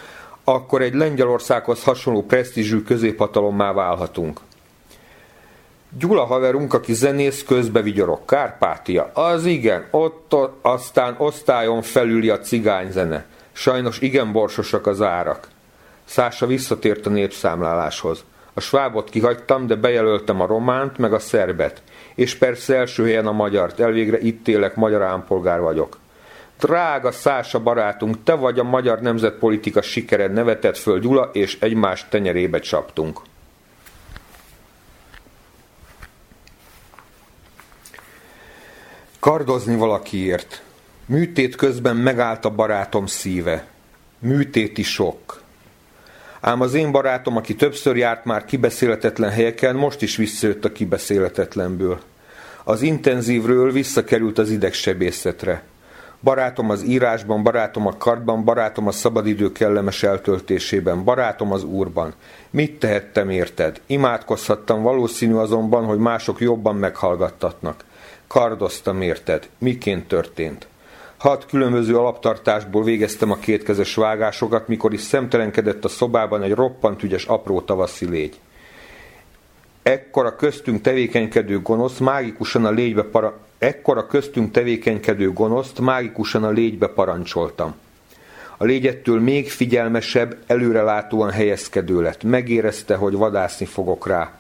akkor 0.45 0.83
egy 0.83 0.95
Lengyelországhoz 0.95 1.85
hasonló 1.85 2.23
presztízsű 2.23 2.83
középhatalommá 2.83 3.73
válhatunk. 3.73 4.41
Gyula 5.99 6.25
haverunk, 6.25 6.75
aki 6.75 6.95
zenész, 6.95 7.45
közbe 7.45 7.83
vigyorog. 7.83 8.25
Kárpátia. 8.25 9.11
Az 9.15 9.45
igen, 9.45 9.87
ott, 9.91 10.35
ott 10.35 10.59
aztán 10.63 11.15
osztályon 11.19 11.83
felüli 11.83 12.29
a 12.29 12.39
cigányzene. 12.39 13.25
Sajnos 13.57 14.01
igen 14.01 14.33
borsosak 14.33 14.87
az 14.87 15.03
árak. 15.03 15.49
Szása 16.05 16.47
visszatért 16.47 17.07
a 17.07 17.11
népszámláláshoz. 17.11 18.25
A 18.55 18.61
svábot 18.61 19.11
kihagytam, 19.11 19.67
de 19.67 19.75
bejelöltem 19.75 20.41
a 20.41 20.47
románt, 20.47 20.99
meg 20.99 21.13
a 21.13 21.19
szerbet. 21.19 21.83
És 22.15 22.35
persze 22.35 22.77
első 22.77 23.05
helyen 23.05 23.27
a 23.27 23.33
magyart. 23.33 23.81
Elvégre 23.81 24.19
itt 24.19 24.49
élek, 24.49 24.75
magyar 24.75 25.03
állampolgár 25.03 25.61
vagyok. 25.61 25.99
Drága 26.59 27.13
Szása 27.13 27.63
barátunk, 27.63 28.23
te 28.23 28.35
vagy 28.35 28.59
a 28.59 28.65
magyar 28.65 29.01
nemzetpolitika 29.01 29.83
sikered, 29.83 30.33
nevetett 30.33 30.77
föl 30.77 31.01
Gyula, 31.01 31.31
és 31.33 31.59
egymás 31.61 32.07
tenyerébe 32.09 32.59
csaptunk. 32.59 33.21
Kardozni 39.19 39.77
valakiért. 39.77 40.66
Műtét 41.09 41.57
közben 41.57 41.97
megállt 41.97 42.45
a 42.45 42.51
barátom 42.51 43.07
szíve. 43.07 43.67
Műtéti 44.19 44.83
sok. 44.83 45.41
Ám 46.41 46.61
az 46.61 46.75
én 46.75 46.93
barátom, 46.93 47.37
aki 47.37 47.55
többször 47.55 47.97
járt 47.97 48.25
már 48.25 48.45
kibeszéletetlen 48.45 49.31
helyeken, 49.31 49.77
most 49.77 50.03
is 50.03 50.17
visszajött 50.17 50.65
a 50.65 50.73
kibeszéletetlenből. 50.73 52.01
Az 52.65 52.83
intenzívről 52.83 53.73
visszakerült 53.73 54.39
az 54.39 54.51
idegsebészetre. 54.51 55.63
Barátom 56.21 56.71
az 56.71 56.83
írásban, 56.83 57.43
barátom 57.43 57.87
a 57.87 57.97
kartban, 57.97 58.45
barátom 58.45 58.87
a 58.87 58.93
szabadidő 58.93 59.53
kellemes 59.53 60.03
eltöltésében, 60.03 61.05
barátom 61.05 61.53
az 61.53 61.65
úrban. 61.65 62.15
Mit 62.51 62.79
tehettem 62.79 63.31
érted? 63.31 63.81
Imádkozhattam, 63.87 64.83
valószínű 64.83 65.35
azonban, 65.35 65.85
hogy 65.85 65.99
mások 65.99 66.41
jobban 66.41 66.77
meghallgattatnak. 66.77 67.85
Kardoztam 68.27 69.01
érted. 69.03 69.49
Miként 69.59 70.09
történt? 70.09 70.67
Hat 71.17 71.47
különböző 71.47 71.97
alaptartásból 71.97 72.83
végeztem 72.83 73.31
a 73.31 73.37
kétkezes 73.37 73.95
vágásokat, 73.95 74.69
mikor 74.69 74.93
is 74.93 75.01
szemtelenkedett 75.01 75.85
a 75.85 75.89
szobában 75.89 76.43
egy 76.43 76.55
roppant 76.55 77.03
ügyes 77.03 77.25
apró 77.25 77.61
tavaszi 77.61 78.09
légy. 78.09 78.41
Ekkora 79.83 80.37
köztünk 80.37 80.81
tevékenykedő 80.81 81.61
gonosz 81.61 81.99
mágikusan 81.99 82.65
a 82.65 82.71
légybe 82.71 83.03
para... 83.03 83.39
Ekkora 83.59 84.07
köztünk 84.07 84.51
tevékenykedő 84.51 85.33
gonoszt 85.33 85.81
mágikusan 85.81 86.45
a 86.45 86.51
légybe 86.51 86.89
parancsoltam. 86.89 87.75
A 88.57 88.65
légyettől 88.65 89.21
még 89.21 89.51
figyelmesebb, 89.51 90.37
előrelátóan 90.47 91.31
helyezkedő 91.31 92.03
lett. 92.03 92.23
Megérezte, 92.23 92.95
hogy 92.95 93.15
vadászni 93.15 93.67
fogok 93.67 94.07
rá. 94.07 94.39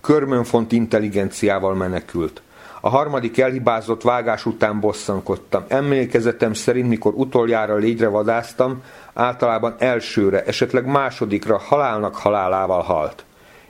Körmönfont 0.00 0.72
intelligenciával 0.72 1.74
menekült. 1.74 2.42
A 2.80 2.88
harmadik 2.88 3.38
elhibázott 3.38 4.02
vágás 4.02 4.46
után 4.46 4.80
bosszankodtam. 4.80 5.64
Emlékezetem 5.68 6.52
szerint, 6.52 6.88
mikor 6.88 7.12
utoljára 7.14 7.76
légyre 7.76 8.08
vadáztam, 8.08 8.82
általában 9.14 9.74
elsőre, 9.78 10.44
esetleg 10.44 10.86
másodikra 10.86 11.58
halálnak 11.58 12.16
halálával 12.16 12.82
halt. 12.82 13.24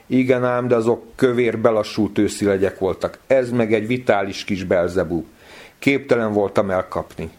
Igen 0.05 0.45
ám, 0.45 0.67
de 0.67 0.75
azok 0.75 1.03
kövér 1.15 1.59
belassult 1.59 2.17
őszi 2.17 2.49
voltak. 2.79 3.17
Ez 3.27 3.51
meg 3.51 3.73
egy 3.73 3.87
vitális 3.87 4.43
kis 4.43 4.63
belzebú. 4.63 5.25
Képtelen 5.79 6.33
voltam 6.33 6.69
elkapni. 6.69 7.31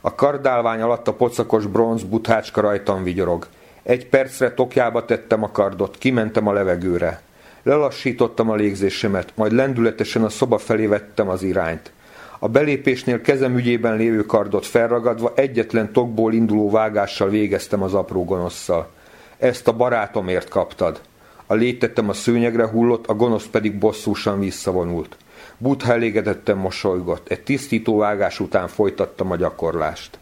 A 0.00 0.14
kardálvány 0.14 0.80
alatt 0.80 1.08
a 1.08 1.12
pocakos 1.12 1.66
bronz 1.66 2.02
buthácska 2.02 2.60
rajtam 2.60 3.02
vigyorog. 3.02 3.46
Egy 3.82 4.06
percre 4.06 4.54
tokjába 4.54 5.04
tettem 5.04 5.42
a 5.42 5.50
kardot, 5.50 5.98
kimentem 5.98 6.46
a 6.46 6.52
levegőre. 6.52 7.20
Lelassítottam 7.62 8.50
a 8.50 8.54
légzésemet, 8.54 9.32
majd 9.34 9.52
lendületesen 9.52 10.24
a 10.24 10.28
szoba 10.28 10.58
felé 10.58 10.86
vettem 10.86 11.28
az 11.28 11.42
irányt. 11.42 11.92
A 12.38 12.48
belépésnél 12.48 13.20
kezem 13.20 13.56
ügyében 13.56 13.96
lévő 13.96 14.22
kardot 14.26 14.66
felragadva 14.66 15.32
egyetlen 15.34 15.92
tokból 15.92 16.32
induló 16.32 16.70
vágással 16.70 17.28
végeztem 17.28 17.82
az 17.82 17.94
apró 17.94 18.24
gonoszszal. 18.24 18.90
Ezt 19.38 19.68
a 19.68 19.72
barátomért 19.72 20.48
kaptad. 20.48 21.00
A 21.46 21.54
létettem 21.54 22.08
a 22.08 22.12
szőnyegre 22.12 22.66
hullott, 22.66 23.06
a 23.06 23.14
gonosz 23.14 23.46
pedig 23.46 23.78
bosszúsan 23.78 24.38
visszavonult. 24.38 25.16
Butha 25.58 25.92
elégedetten 25.92 26.56
mosolygott. 26.56 27.28
Egy 27.28 27.42
tisztító 27.42 27.96
vágás 27.96 28.40
után 28.40 28.68
folytattam 28.68 29.30
a 29.30 29.36
gyakorlást. 29.36 30.18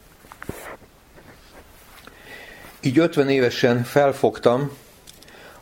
Így 2.80 2.99
50 2.99 3.28
évesen 3.28 3.82
felfogtam, 3.82 4.70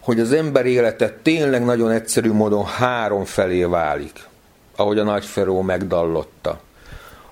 hogy 0.08 0.20
az 0.20 0.32
ember 0.32 0.66
élete 0.66 1.10
tényleg 1.22 1.64
nagyon 1.64 1.90
egyszerű 1.90 2.32
módon 2.32 2.64
három 2.64 3.24
felé 3.24 3.64
válik, 3.64 4.28
ahogy 4.76 4.98
a 4.98 5.02
nagyferó 5.02 5.60
megdallotta. 5.60 6.60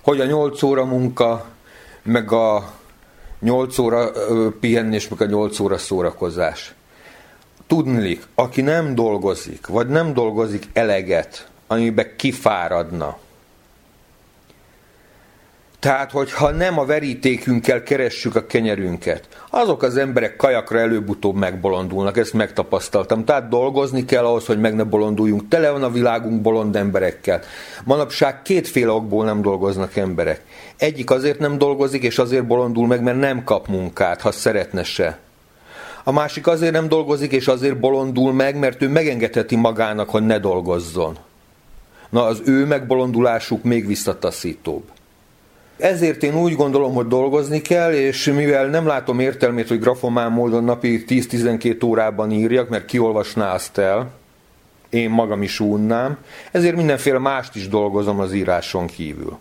Hogy 0.02 0.20
a 0.20 0.24
nyolc 0.24 0.62
óra 0.62 0.84
munka, 0.84 1.44
meg 2.02 2.32
a 2.32 2.72
nyolc 3.40 3.78
óra 3.78 4.10
pihenés, 4.60 5.08
meg 5.08 5.20
a 5.20 5.24
nyolc 5.24 5.60
óra 5.60 5.78
szórakozás. 5.78 6.74
Tudnilik, 7.66 8.26
aki 8.34 8.60
nem 8.60 8.94
dolgozik, 8.94 9.66
vagy 9.66 9.88
nem 9.88 10.14
dolgozik 10.14 10.68
eleget, 10.72 11.48
amiben 11.66 12.12
kifáradna, 12.16 13.18
tehát, 15.86 16.10
hogyha 16.10 16.50
nem 16.50 16.78
a 16.78 16.84
verítékünkkel 16.84 17.82
keressük 17.82 18.36
a 18.36 18.46
kenyerünket, 18.46 19.28
azok 19.50 19.82
az 19.82 19.96
emberek 19.96 20.36
kajakra 20.36 20.78
előbb-utóbb 20.78 21.36
megbolondulnak, 21.36 22.16
ezt 22.16 22.32
megtapasztaltam. 22.32 23.24
Tehát 23.24 23.48
dolgozni 23.48 24.04
kell 24.04 24.24
ahhoz, 24.24 24.46
hogy 24.46 24.60
meg 24.60 24.74
ne 24.74 24.82
bolonduljunk. 24.82 25.48
Tele 25.48 25.70
van 25.70 25.82
a 25.82 25.90
világunk 25.90 26.40
bolond 26.40 26.76
emberekkel. 26.76 27.40
Manapság 27.84 28.42
kétféle 28.42 28.90
okból 28.90 29.24
nem 29.24 29.42
dolgoznak 29.42 29.96
emberek. 29.96 30.40
Egyik 30.76 31.10
azért 31.10 31.38
nem 31.38 31.58
dolgozik, 31.58 32.02
és 32.02 32.18
azért 32.18 32.46
bolondul 32.46 32.86
meg, 32.86 33.02
mert 33.02 33.18
nem 33.18 33.44
kap 33.44 33.68
munkát, 33.68 34.20
ha 34.20 34.30
szeretne 34.30 34.82
se. 34.82 35.18
A 36.04 36.12
másik 36.12 36.46
azért 36.46 36.72
nem 36.72 36.88
dolgozik, 36.88 37.32
és 37.32 37.48
azért 37.48 37.78
bolondul 37.78 38.32
meg, 38.32 38.58
mert 38.58 38.82
ő 38.82 38.88
megengedheti 38.88 39.56
magának, 39.56 40.10
hogy 40.10 40.26
ne 40.26 40.38
dolgozzon. 40.38 41.18
Na, 42.10 42.24
az 42.24 42.42
ő 42.44 42.64
megbolondulásuk 42.64 43.62
még 43.62 43.86
visszataszítóbb. 43.86 44.94
Ezért 45.76 46.22
én 46.22 46.36
úgy 46.36 46.54
gondolom, 46.54 46.94
hogy 46.94 47.06
dolgozni 47.06 47.60
kell, 47.60 47.92
és 47.92 48.24
mivel 48.24 48.66
nem 48.66 48.86
látom 48.86 49.20
értelmét, 49.20 49.68
hogy 49.68 49.80
grafomán 49.80 50.32
módon 50.32 50.64
napi 50.64 51.04
10-12 51.08 51.84
órában 51.84 52.30
írjak, 52.30 52.68
mert 52.68 52.84
kiolvasná 52.84 53.52
azt 53.52 53.78
el, 53.78 54.10
én 54.88 55.10
magam 55.10 55.42
is 55.42 55.60
unnám, 55.60 56.18
ezért 56.52 56.76
mindenféle 56.76 57.18
mást 57.18 57.56
is 57.56 57.68
dolgozom 57.68 58.20
az 58.20 58.32
íráson 58.32 58.86
kívül. 58.86 59.38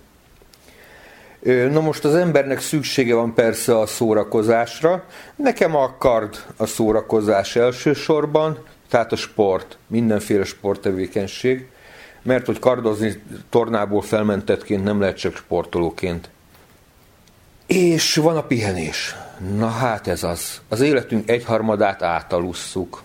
Na 1.72 1.80
most 1.80 2.06
az 2.06 2.16
embernek 2.16 2.60
szüksége 2.60 3.16
van 3.16 3.34
persze 3.34 3.80
a 3.80 3.86
szórakozásra. 3.86 5.04
Nekem 5.36 5.76
a 5.76 5.98
kard 5.98 6.44
a 6.58 6.66
szórakozás 6.66 7.56
elsősorban, 7.56 8.60
tehát 8.90 9.12
a 9.12 9.16
sport, 9.16 9.78
mindenféle 9.88 10.44
sporttevékenység, 10.44 11.68
mert 12.26 12.46
hogy 12.46 12.60
kardozni 12.60 13.22
tornából 13.50 14.02
felmentettként 14.02 14.84
nem 14.84 15.00
lehet 15.00 15.18
csak 15.18 15.36
sportolóként. 15.36 16.30
És 17.66 18.16
van 18.16 18.38
a 18.38 18.44
pihenés. 18.44 19.16
Na 19.56 19.68
hát 19.68 20.08
ez 20.08 20.24
az. 20.24 20.62
Az 20.70 20.82
életünk 20.82 21.30
egyharmadát 21.30 22.02
átalusszuk. 22.02 23.02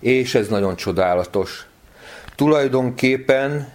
És 0.00 0.34
ez 0.34 0.48
nagyon 0.48 0.76
csodálatos. 0.76 1.66
Tulajdonképpen 2.34 3.72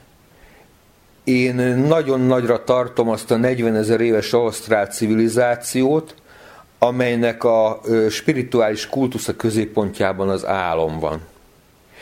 én 1.24 1.56
nagyon 1.78 2.20
nagyra 2.20 2.64
tartom 2.64 3.10
azt 3.10 3.32
a 3.32 3.36
40 3.36 3.76
ezer 3.76 4.02
éves 4.02 4.34
ausztrál 4.34 4.86
civilizációt, 4.86 6.16
amelynek 6.80 7.44
a 7.44 7.82
spirituális 8.10 8.88
kultusza 8.88 9.36
középpontjában 9.36 10.30
az 10.30 10.46
álom 10.46 11.00
van, 11.00 11.22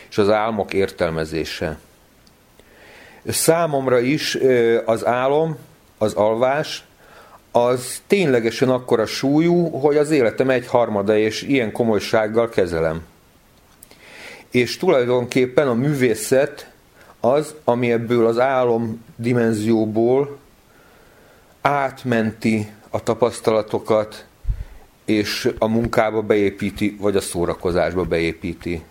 és 0.10 0.18
az 0.18 0.30
álmok 0.30 0.74
értelmezése. 0.74 1.78
Számomra 3.28 4.00
is 4.00 4.38
az 4.86 5.06
álom, 5.06 5.58
az 5.98 6.14
alvás, 6.14 6.84
az 7.52 8.02
ténylegesen 8.08 8.70
akkora 8.70 9.06
súlyú, 9.06 9.70
hogy 9.70 9.98
az 9.98 10.12
életem 10.12 10.50
egy 10.50 10.68
harmada, 10.68 11.18
és 11.18 11.42
ilyen 11.42 11.72
komolysággal 11.72 12.50
kezelem. 12.50 13.02
És 14.52 14.78
tulajdonképpen 14.78 15.68
a 15.68 15.74
művészet 15.74 16.72
az, 17.20 17.56
ami 17.64 17.92
ebből 17.92 18.28
az 18.28 18.40
álom 18.40 19.04
dimenzióból 19.16 20.38
átmenti 21.62 22.72
a 22.90 23.04
tapasztalatokat, 23.04 24.26
és 25.06 25.54
a 25.58 25.68
munkába 25.68 26.22
beépíti, 26.22 26.98
vagy 27.00 27.16
a 27.16 27.22
szórakozásba 27.22 28.04
beépíti. 28.04 28.84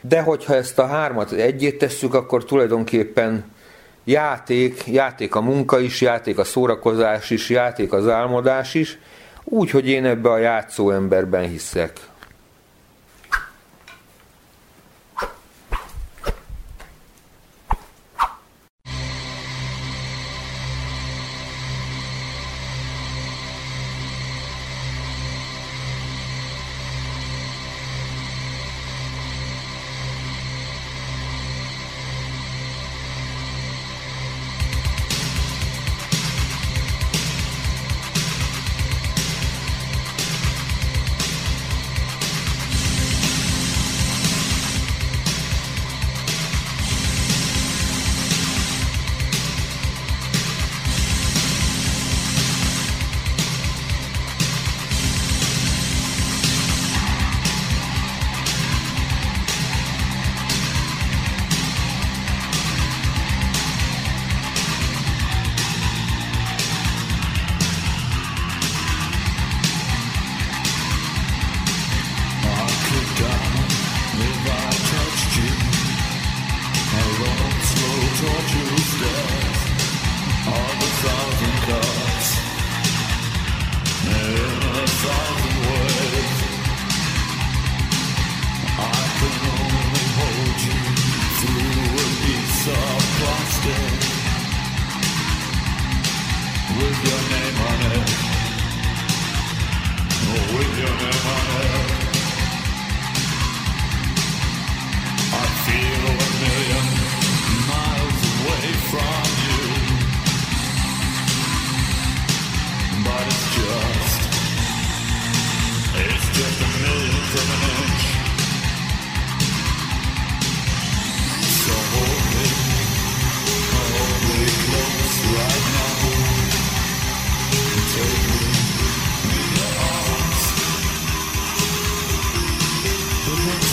De 0.00 0.20
hogyha 0.20 0.54
ezt 0.54 0.78
a 0.78 0.86
hármat 0.86 1.32
egyét 1.32 1.78
tesszük, 1.78 2.14
akkor 2.14 2.44
tulajdonképpen 2.44 3.44
játék, 4.04 4.86
játék 4.86 5.34
a 5.34 5.40
munka 5.40 5.80
is, 5.80 6.00
játék 6.00 6.38
a 6.38 6.44
szórakozás 6.44 7.30
is, 7.30 7.50
játék 7.50 7.92
az 7.92 8.08
álmodás 8.08 8.74
is, 8.74 8.98
úgy, 9.44 9.70
hogy 9.70 9.88
én 9.88 10.04
ebbe 10.04 10.30
a 10.30 10.38
játszó 10.38 10.90
emberben 10.90 11.48
hiszek. 11.48 11.92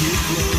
you. 0.02 0.57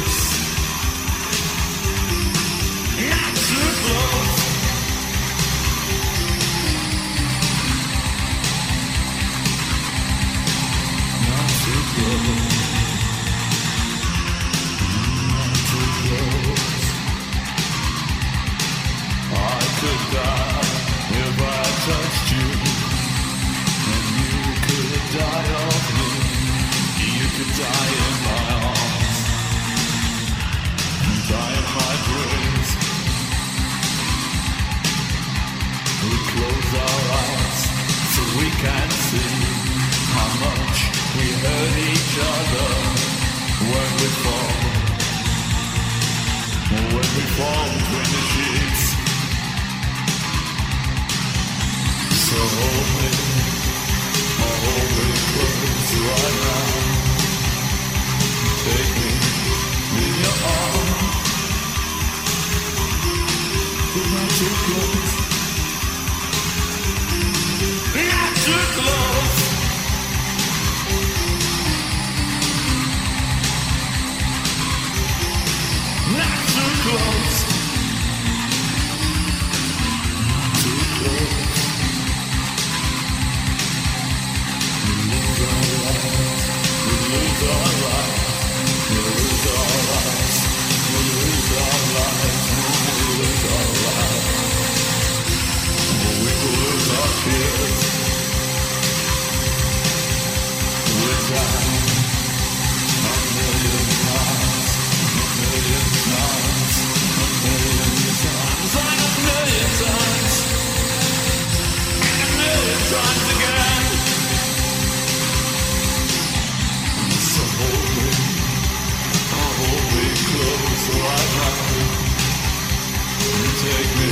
take 123.71 123.93
me 123.99 124.09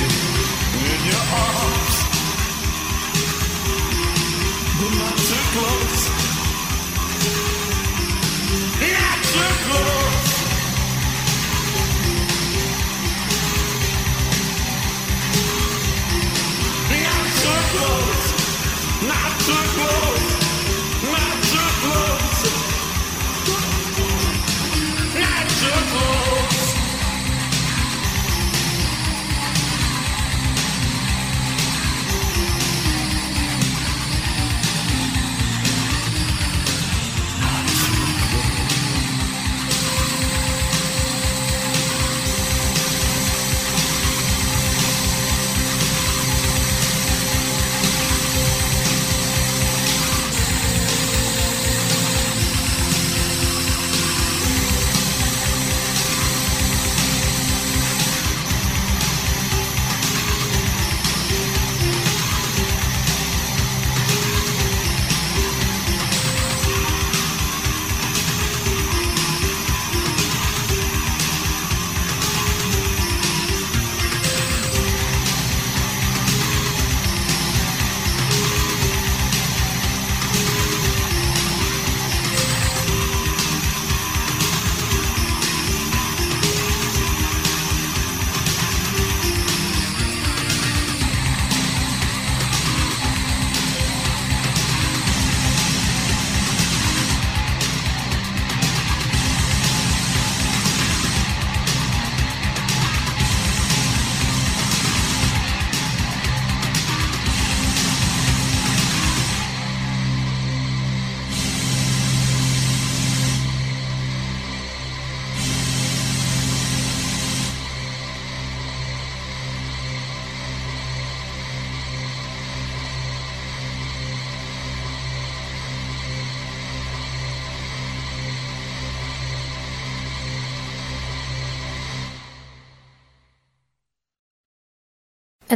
in 0.92 1.00
your 1.06 1.24
arms. 1.32 1.85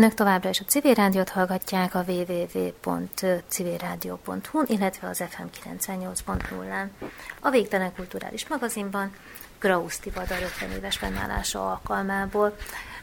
Önök 0.01 0.15
továbbra 0.15 0.49
is 0.49 0.61
a 0.61 0.65
civil 0.65 0.95
rádiót 0.95 1.29
hallgatják 1.29 1.95
a 1.95 2.05
www.civilradio.hu, 2.07 4.63
illetve 4.67 5.09
az 5.09 5.25
FM 5.29 5.43
98.0-án. 5.69 6.87
A 7.41 7.51
Végtelen 7.51 7.95
Kulturális 7.95 8.49
Magazinban 8.49 9.13
Grausz 9.59 9.99
Tivadar 9.99 10.43
50 10.43 10.71
éves 10.71 10.97
fennállása 10.97 11.71
alkalmából 11.71 12.57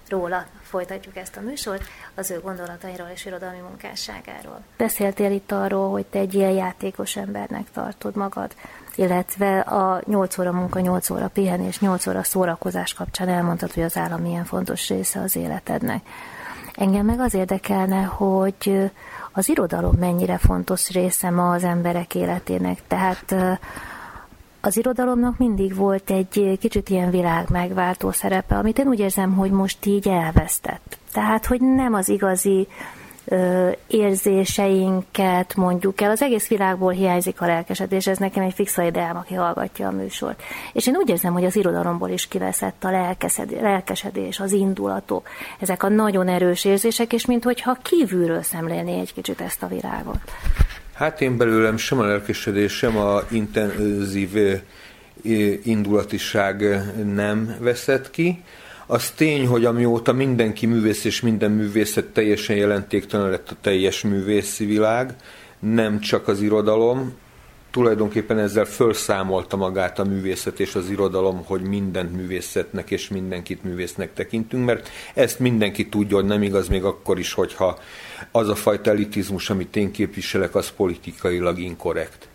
róla 0.10 0.46
folytatjuk 0.62 1.16
ezt 1.16 1.38
a 1.38 1.42
műsort, 1.42 1.84
az 2.16 2.32
ő 2.32 2.40
gondolatairól 2.40 3.10
és 3.14 3.26
irodalmi 3.26 3.60
munkásságáról. 3.60 4.64
Beszéltél 4.78 5.32
itt 5.32 5.52
arról, 5.52 5.92
hogy 5.92 6.06
te 6.06 6.20
egy 6.20 6.34
ilyen 6.34 6.52
játékos 6.52 7.16
embernek 7.16 7.72
tartod 7.72 8.16
magad, 8.16 8.56
illetve 8.96 9.60
a 9.60 10.02
8 10.06 10.38
óra 10.38 10.52
munka, 10.52 10.80
8 10.80 11.10
óra 11.10 11.28
pihenés, 11.28 11.80
8 11.80 12.08
óra 12.08 12.24
szórakozás 12.24 12.94
kapcsán 12.94 13.30
elmondtad, 13.30 13.74
hogy 13.74 13.84
az 13.84 13.98
állam 13.98 14.22
milyen 14.22 14.46
fontos 14.46 14.90
része 14.90 15.20
az 15.20 15.36
életednek. 15.36 16.06
Engem 16.78 17.06
meg 17.06 17.20
az 17.20 17.34
érdekelne, 17.34 18.04
hogy 18.04 18.92
az 19.32 19.50
irodalom 19.50 19.96
mennyire 20.00 20.38
fontos 20.38 20.90
része 20.90 21.30
ma 21.30 21.52
az 21.52 21.64
emberek 21.64 22.16
életének. 22.16 22.82
Tehát 22.88 23.36
az 24.62 24.78
irodalomnak 24.78 25.38
mindig 25.38 25.76
volt 25.76 26.10
egy 26.10 26.58
kicsit 26.60 26.90
ilyen 26.90 27.10
világ 27.12 27.50
megváltó 27.50 28.12
szerepe, 28.12 28.56
amit 28.58 28.80
én 28.80 28.88
úgy 28.88 29.00
érzem, 29.00 29.34
hogy 29.34 29.52
most 29.52 29.86
így 29.86 30.08
elvesztett. 30.08 30.98
Tehát, 31.12 31.46
hogy 31.46 31.62
nem 31.62 31.94
az 31.94 32.10
igazi 32.10 32.68
érzéseinket 33.88 35.56
mondjuk 35.56 36.02
el. 36.02 36.10
Az 36.12 36.22
egész 36.22 36.48
világból 36.48 36.92
hiányzik 36.92 37.42
a 37.42 37.46
lelkesedés, 37.46 38.08
ez 38.08 38.18
nekem 38.18 38.44
egy 38.44 38.54
fixa 38.54 38.84
ideám, 38.84 39.18
aki 39.18 39.34
hallgatja 39.34 39.88
a 39.88 39.92
műsort. 39.92 40.42
És 40.74 40.88
én 40.88 40.96
úgy 40.96 41.10
érzem, 41.10 41.34
hogy 41.34 41.46
az 41.46 41.56
irodalomból 41.56 42.10
is 42.10 42.28
kiveszett 42.28 42.84
a 42.84 42.92
lelkesedés, 43.62 44.40
az 44.40 44.52
indulatok, 44.52 45.30
ezek 45.60 45.84
a 45.84 45.90
nagyon 45.90 46.28
erős 46.28 46.66
érzések, 46.66 47.14
és 47.14 47.26
minthogyha 47.26 47.78
kívülről 47.82 48.42
szemlélné 48.42 49.00
egy 49.00 49.14
kicsit 49.14 49.42
ezt 49.42 49.64
a 49.64 49.68
világot. 49.68 50.20
Hát 50.94 51.22
én 51.22 51.38
belőlem 51.38 51.78
sem 51.78 52.00
a 52.00 52.06
lelkesedés, 52.06 52.72
sem 52.72 52.98
a 52.98 53.22
intenzív 53.30 54.62
indulatiság 55.64 56.64
nem 57.14 57.56
veszett 57.60 58.10
ki. 58.10 58.44
Az 58.90 59.12
tény, 59.12 59.48
hogy 59.48 59.66
amióta 59.66 60.14
mindenki 60.14 60.66
művész 60.66 61.04
és 61.04 61.22
minden 61.22 61.52
művészet 61.52 62.06
teljesen 62.06 62.56
jelentéktelen 62.56 63.30
lett 63.30 63.50
a 63.50 63.56
teljes 63.62 64.02
művészi 64.02 64.66
világ, 64.66 65.16
nem 65.60 66.00
csak 66.00 66.28
az 66.28 66.42
irodalom, 66.42 67.14
tulajdonképpen 67.72 68.40
ezzel 68.40 68.66
felszámolta 68.66 69.58
magát 69.58 70.00
a 70.00 70.04
művészet 70.04 70.60
és 70.60 70.76
az 70.76 70.90
irodalom, 70.90 71.44
hogy 71.46 71.62
mindent 71.62 72.16
művészetnek 72.16 72.92
és 72.92 73.08
mindenkit 73.08 73.64
művésznek 73.64 74.14
tekintünk, 74.14 74.66
mert 74.66 74.90
ezt 75.14 75.40
mindenki 75.40 75.90
tudja, 75.90 76.16
hogy 76.16 76.26
nem 76.26 76.44
igaz 76.44 76.68
még 76.68 76.84
akkor 76.84 77.20
is, 77.20 77.34
hogyha 77.34 77.80
az 78.32 78.50
a 78.50 78.56
fajta 78.56 78.90
elitizmus, 78.90 79.50
amit 79.50 79.76
én 79.76 79.92
képviselek, 79.92 80.56
az 80.56 80.72
politikailag 80.72 81.60
inkorrekt. 81.60 82.28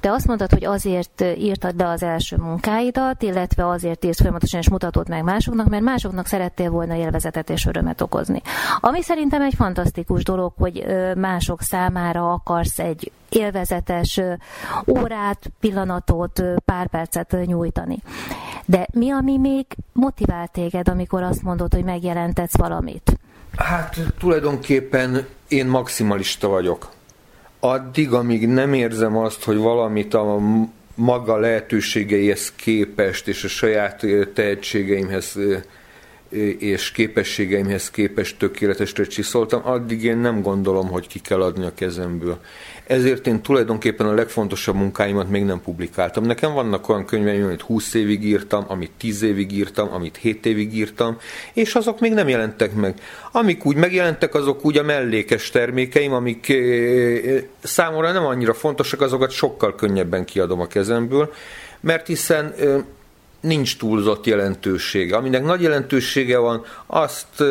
Te 0.00 0.12
azt 0.12 0.26
mondtad, 0.26 0.50
hogy 0.50 0.64
azért 0.64 1.20
írtad 1.20 1.74
be 1.74 1.88
az 1.88 2.02
első 2.02 2.36
munkáidat, 2.36 3.22
illetve 3.22 3.68
azért 3.68 4.04
írsz 4.04 4.18
folyamatosan 4.18 4.60
és 4.60 4.68
mutatod 4.68 5.08
meg 5.08 5.24
másoknak, 5.24 5.68
mert 5.68 5.82
másoknak 5.82 6.26
szerettél 6.26 6.70
volna 6.70 6.94
élvezetet 6.94 7.50
és 7.50 7.66
örömet 7.66 8.00
okozni. 8.00 8.42
Ami 8.80 9.02
szerintem 9.02 9.42
egy 9.42 9.54
fantasztikus 9.54 10.24
dolog, 10.24 10.52
hogy 10.58 10.86
mások 11.16 11.62
számára 11.62 12.32
akarsz 12.32 12.78
egy 12.78 13.12
élvezetes 13.28 14.20
órát, 14.86 15.50
pillanatot, 15.60 16.42
pár 16.64 16.86
percet 16.86 17.36
nyújtani. 17.44 18.02
De 18.64 18.86
mi, 18.92 19.10
ami 19.10 19.38
még 19.38 19.66
motivál 19.92 20.48
téged, 20.48 20.88
amikor 20.88 21.22
azt 21.22 21.42
mondod, 21.42 21.74
hogy 21.74 21.84
megjelentetsz 21.84 22.56
valamit? 22.56 23.18
Hát 23.56 23.96
tulajdonképpen 24.18 25.26
én 25.48 25.66
maximalista 25.66 26.48
vagyok 26.48 26.88
addig, 27.60 28.12
amíg 28.12 28.48
nem 28.48 28.72
érzem 28.72 29.16
azt, 29.16 29.44
hogy 29.44 29.56
valamit 29.56 30.14
a 30.14 30.38
maga 30.94 31.36
lehetőségeihez 31.36 32.52
képest 32.56 33.28
és 33.28 33.44
a 33.44 33.48
saját 33.48 34.06
tehetségeimhez 34.34 35.38
és 36.58 36.90
képességeimhez 36.90 37.90
képest 37.90 38.38
tökéletesre 38.38 39.04
csiszoltam, 39.04 39.60
addig 39.64 40.04
én 40.04 40.16
nem 40.16 40.42
gondolom, 40.42 40.88
hogy 40.88 41.06
ki 41.06 41.18
kell 41.18 41.42
adni 41.42 41.64
a 41.64 41.74
kezemből. 41.74 42.40
Ezért 42.90 43.26
én 43.26 43.40
tulajdonképpen 43.40 44.06
a 44.06 44.14
legfontosabb 44.14 44.74
munkáimat 44.74 45.28
még 45.28 45.44
nem 45.44 45.60
publikáltam. 45.60 46.24
Nekem 46.24 46.52
vannak 46.52 46.88
olyan 46.88 47.04
könyveim, 47.04 47.44
amit 47.44 47.60
20 47.60 47.94
évig 47.94 48.24
írtam, 48.24 48.64
amit 48.68 48.90
10 48.96 49.22
évig 49.22 49.52
írtam, 49.52 49.92
amit 49.92 50.16
7 50.16 50.46
évig 50.46 50.74
írtam, 50.74 51.18
és 51.52 51.74
azok 51.74 52.00
még 52.00 52.12
nem 52.12 52.28
jelentek 52.28 52.74
meg. 52.74 52.94
Amik 53.32 53.64
úgy 53.64 53.76
megjelentek, 53.76 54.34
azok 54.34 54.64
úgy 54.64 54.78
a 54.78 54.82
mellékes 54.82 55.50
termékeim, 55.50 56.12
amik 56.12 56.52
számomra 57.62 58.12
nem 58.12 58.26
annyira 58.26 58.54
fontosak, 58.54 59.00
azokat 59.00 59.30
sokkal 59.30 59.74
könnyebben 59.74 60.24
kiadom 60.24 60.60
a 60.60 60.66
kezemből, 60.66 61.32
mert 61.80 62.06
hiszen 62.06 62.54
nincs 63.40 63.76
túlzott 63.76 64.26
jelentősége. 64.26 65.16
Aminek 65.16 65.44
nagy 65.44 65.62
jelentősége 65.62 66.38
van, 66.38 66.64
azt, 66.86 67.44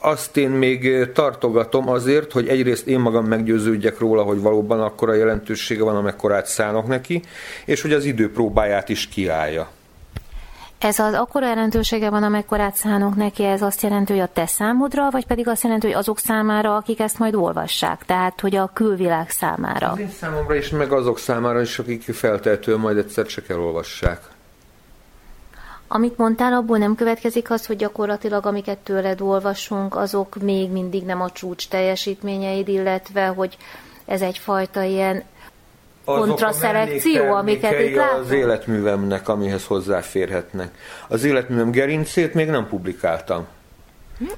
azt 0.00 0.36
én 0.36 0.50
még 0.50 1.12
tartogatom 1.12 1.88
azért, 1.88 2.32
hogy 2.32 2.48
egyrészt 2.48 2.86
én 2.86 2.98
magam 2.98 3.26
meggyőződjek 3.26 3.98
róla, 3.98 4.22
hogy 4.22 4.40
valóban 4.40 4.80
akkora 4.80 5.14
jelentősége 5.14 5.82
van, 5.82 5.96
amekkorát 5.96 6.46
szánok 6.46 6.86
neki, 6.86 7.22
és 7.64 7.82
hogy 7.82 7.92
az 7.92 8.04
idő 8.04 8.32
próbáját 8.32 8.88
is 8.88 9.08
kiállja. 9.08 9.68
Ez 10.78 10.98
az 10.98 11.14
akkora 11.14 11.46
jelentősége 11.46 12.10
van, 12.10 12.22
amekkorát 12.22 12.74
szánunk 12.74 13.16
neki, 13.16 13.44
ez 13.44 13.62
azt 13.62 13.82
jelenti, 13.82 14.12
hogy 14.12 14.20
a 14.20 14.30
te 14.32 14.46
számodra, 14.46 15.10
vagy 15.10 15.26
pedig 15.26 15.48
azt 15.48 15.62
jelenti, 15.62 15.86
hogy 15.86 15.96
azok 15.96 16.18
számára, 16.18 16.76
akik 16.76 17.00
ezt 17.00 17.18
majd 17.18 17.34
olvassák, 17.34 18.04
tehát 18.04 18.40
hogy 18.40 18.56
a 18.56 18.70
külvilág 18.72 19.30
számára. 19.30 19.90
Az 19.90 19.98
én 19.98 20.10
számomra 20.10 20.54
is, 20.54 20.70
meg 20.70 20.92
azok 20.92 21.18
számára 21.18 21.60
is, 21.60 21.78
akik 21.78 22.02
feltehetően 22.02 22.78
majd 22.78 22.96
egyszer 22.96 23.26
csak 23.26 23.48
elolvassák. 23.48 24.33
Amit 25.88 26.16
mondtál, 26.16 26.52
abból 26.52 26.78
nem 26.78 26.94
következik 26.94 27.50
az, 27.50 27.66
hogy 27.66 27.76
gyakorlatilag 27.76 28.46
amiket 28.46 28.78
tőled 28.78 29.20
olvasunk, 29.20 29.96
azok 29.96 30.36
még 30.42 30.70
mindig 30.70 31.04
nem 31.04 31.20
a 31.20 31.30
csúcs 31.30 31.68
teljesítményeid, 31.68 32.68
illetve 32.68 33.26
hogy 33.26 33.56
ez 34.04 34.20
egyfajta 34.20 34.82
ilyen 34.82 35.24
kontraszelekció, 36.04 37.32
amiket 37.32 37.80
itt 37.80 37.94
látunk? 37.94 38.24
az 38.24 38.30
életművemnek, 38.30 39.28
amihez 39.28 39.66
hozzáférhetnek. 39.66 40.74
Az 41.08 41.24
életművem 41.24 41.70
gerincét 41.70 42.34
még 42.34 42.48
nem 42.48 42.68
publikáltam. 42.68 43.46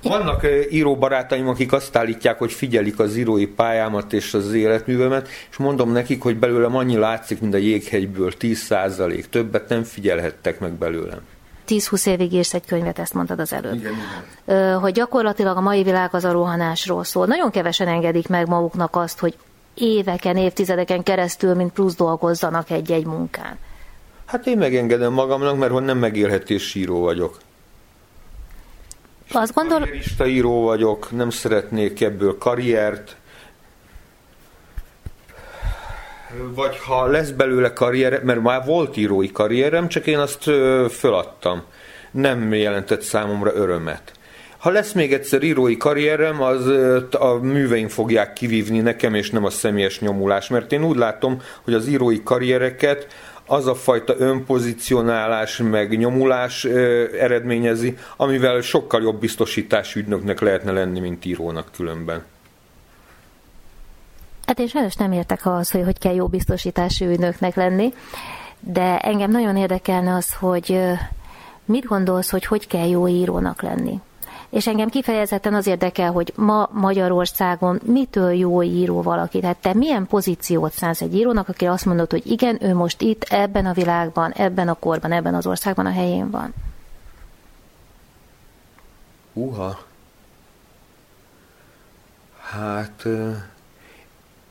Vannak 0.03 0.43
ö, 0.43 0.61
íróbarátaim, 0.71 1.49
akik 1.49 1.73
azt 1.73 1.97
állítják, 1.97 2.39
hogy 2.39 2.53
figyelik 2.53 2.99
az 2.99 3.17
írói 3.17 3.47
pályámat 3.47 4.13
és 4.13 4.35
az 4.35 4.53
életművemet, 4.53 5.29
és 5.51 5.57
mondom 5.57 5.93
nekik, 5.93 6.23
hogy 6.23 6.37
belőlem 6.37 6.77
annyi 6.77 6.97
látszik, 6.97 7.41
mint 7.41 7.55
a 7.55 7.57
jéghegyből, 7.57 8.33
10% 8.41 9.25
többet 9.25 9.69
nem 9.69 9.83
figyelhettek 9.83 10.61
meg 10.61 10.73
belőlem. 10.73 11.21
10-20 11.67 12.07
évig 12.07 12.33
írsz 12.33 12.55
egy 12.55 12.67
könyvet, 12.67 12.99
ezt 12.99 13.15
mondtad 13.15 13.41
az 13.41 13.53
előbb. 13.53 13.75
Igen, 13.75 13.95
Ö, 14.45 14.77
hogy 14.81 14.93
gyakorlatilag 14.93 15.57
a 15.57 15.61
mai 15.61 15.83
világ 15.83 16.15
az 16.15 16.25
a 16.25 16.33
rohanásról 16.33 17.05
szól. 17.05 17.27
Nagyon 17.27 17.51
kevesen 17.51 17.89
engedik 17.89 18.29
meg 18.29 18.49
maguknak 18.49 18.97
azt, 18.97 19.19
hogy 19.19 19.37
éveken, 19.75 20.37
évtizedeken 20.37 21.03
keresztül, 21.03 21.55
mint 21.55 21.73
plusz 21.73 21.95
dolgozzanak 21.95 22.71
egy-egy 22.71 23.07
munkán. 23.07 23.59
Hát 24.27 24.47
én 24.47 24.59
megengedem 24.59 25.13
magamnak, 25.13 25.59
mert 25.59 25.85
nem 25.85 25.99
megélhetés 25.99 26.75
író 26.75 27.01
vagyok. 27.01 27.39
Azt 29.33 29.55
gondol, 29.55 29.79
Karrierista 29.79 30.27
író 30.27 30.63
vagyok, 30.63 31.11
nem 31.11 31.31
szeretnék 31.31 32.01
ebből 32.01 32.39
karriert. 32.39 33.17
Vagy 36.55 36.79
ha 36.79 37.07
lesz 37.07 37.31
belőle 37.31 37.73
karrier, 37.73 38.23
mert 38.23 38.43
már 38.43 38.65
volt 38.65 38.97
írói 38.97 39.33
karrierem, 39.33 39.89
csak 39.89 40.07
én 40.07 40.19
azt 40.19 40.43
föladtam. 40.91 41.63
Nem 42.11 42.55
jelentett 42.55 43.03
számomra 43.03 43.55
örömet. 43.55 44.13
Ha 44.59 44.71
lesz 44.71 44.93
még 44.93 45.13
egyszer 45.13 45.43
írói 45.43 45.77
karrierem, 45.77 46.43
az 46.43 46.67
a 47.11 47.39
műveim 47.43 47.89
fogják 47.89 48.33
kivívni 48.33 48.81
nekem, 48.81 49.15
és 49.15 49.31
nem 49.31 49.45
a 49.45 49.51
személyes 49.51 50.01
nyomulás. 50.01 50.49
Mert 50.49 50.73
én 50.73 50.85
úgy 50.85 50.97
látom, 50.97 51.43
hogy 51.63 51.75
az 51.75 51.87
írói 51.87 52.23
karriereket 52.23 53.07
az 53.47 53.67
a 53.67 53.75
fajta 53.75 54.15
önpozicionálás 54.19 55.57
meg 55.57 55.99
nyomulás 55.99 56.65
eredményezi, 57.19 57.97
amivel 58.17 58.61
sokkal 58.61 59.03
jobb 59.03 59.21
biztosítási 59.21 59.99
ügynöknek 59.99 60.41
lehetne 60.41 60.73
lenni, 60.73 61.01
mint 61.01 61.25
írónak 61.25 61.69
különben. 61.77 62.25
Hát 64.47 64.59
én 64.59 64.67
sajnos 64.67 64.95
nem 64.95 65.13
értek 65.13 65.47
ahhoz, 65.47 65.71
hogy 65.71 65.85
hogy 65.85 65.99
kell 65.99 66.15
jó 66.15 66.27
biztosítási 66.27 67.07
ügynöknek 67.07 67.55
lenni, 67.55 67.95
de 68.61 68.99
engem 68.99 69.31
nagyon 69.31 69.57
érdekelne 69.57 70.15
az, 70.15 70.35
hogy 70.35 70.81
mit 71.65 71.85
gondolsz, 71.85 72.31
hogy 72.31 72.45
hogy 72.45 72.67
kell 72.67 72.89
jó 72.89 73.09
írónak 73.09 73.63
lenni. 73.63 74.01
És 74.49 74.67
engem 74.67 74.89
kifejezetten 74.89 75.55
az 75.55 75.67
érdekel, 75.67 76.13
hogy 76.13 76.33
ma 76.37 76.69
Magyarországon 76.73 77.81
mitől 77.85 78.33
jó 78.33 78.63
író 78.63 79.03
valaki. 79.03 79.41
Tehát 79.41 79.57
te 79.57 79.75
milyen 79.75 80.07
pozíciót 80.07 80.73
szánsz 80.73 81.01
egy 81.01 81.15
írónak, 81.15 81.49
aki 81.49 81.65
azt 81.65 81.85
mondod, 81.85 82.11
hogy 82.11 82.27
igen, 82.27 82.59
ő 82.61 82.75
most 82.75 83.01
itt, 83.01 83.23
ebben 83.23 83.67
a 83.67 83.73
világban, 83.73 84.33
ebben 84.33 84.69
a 84.69 84.75
korban, 84.75 85.13
ebben 85.13 85.35
az 85.35 85.47
országban 85.47 85.87
a 85.87 85.91
helyén 85.91 86.31
van. 86.31 86.55
Uha. 89.33 89.79
Hát 92.41 93.01
ö, 93.05 93.31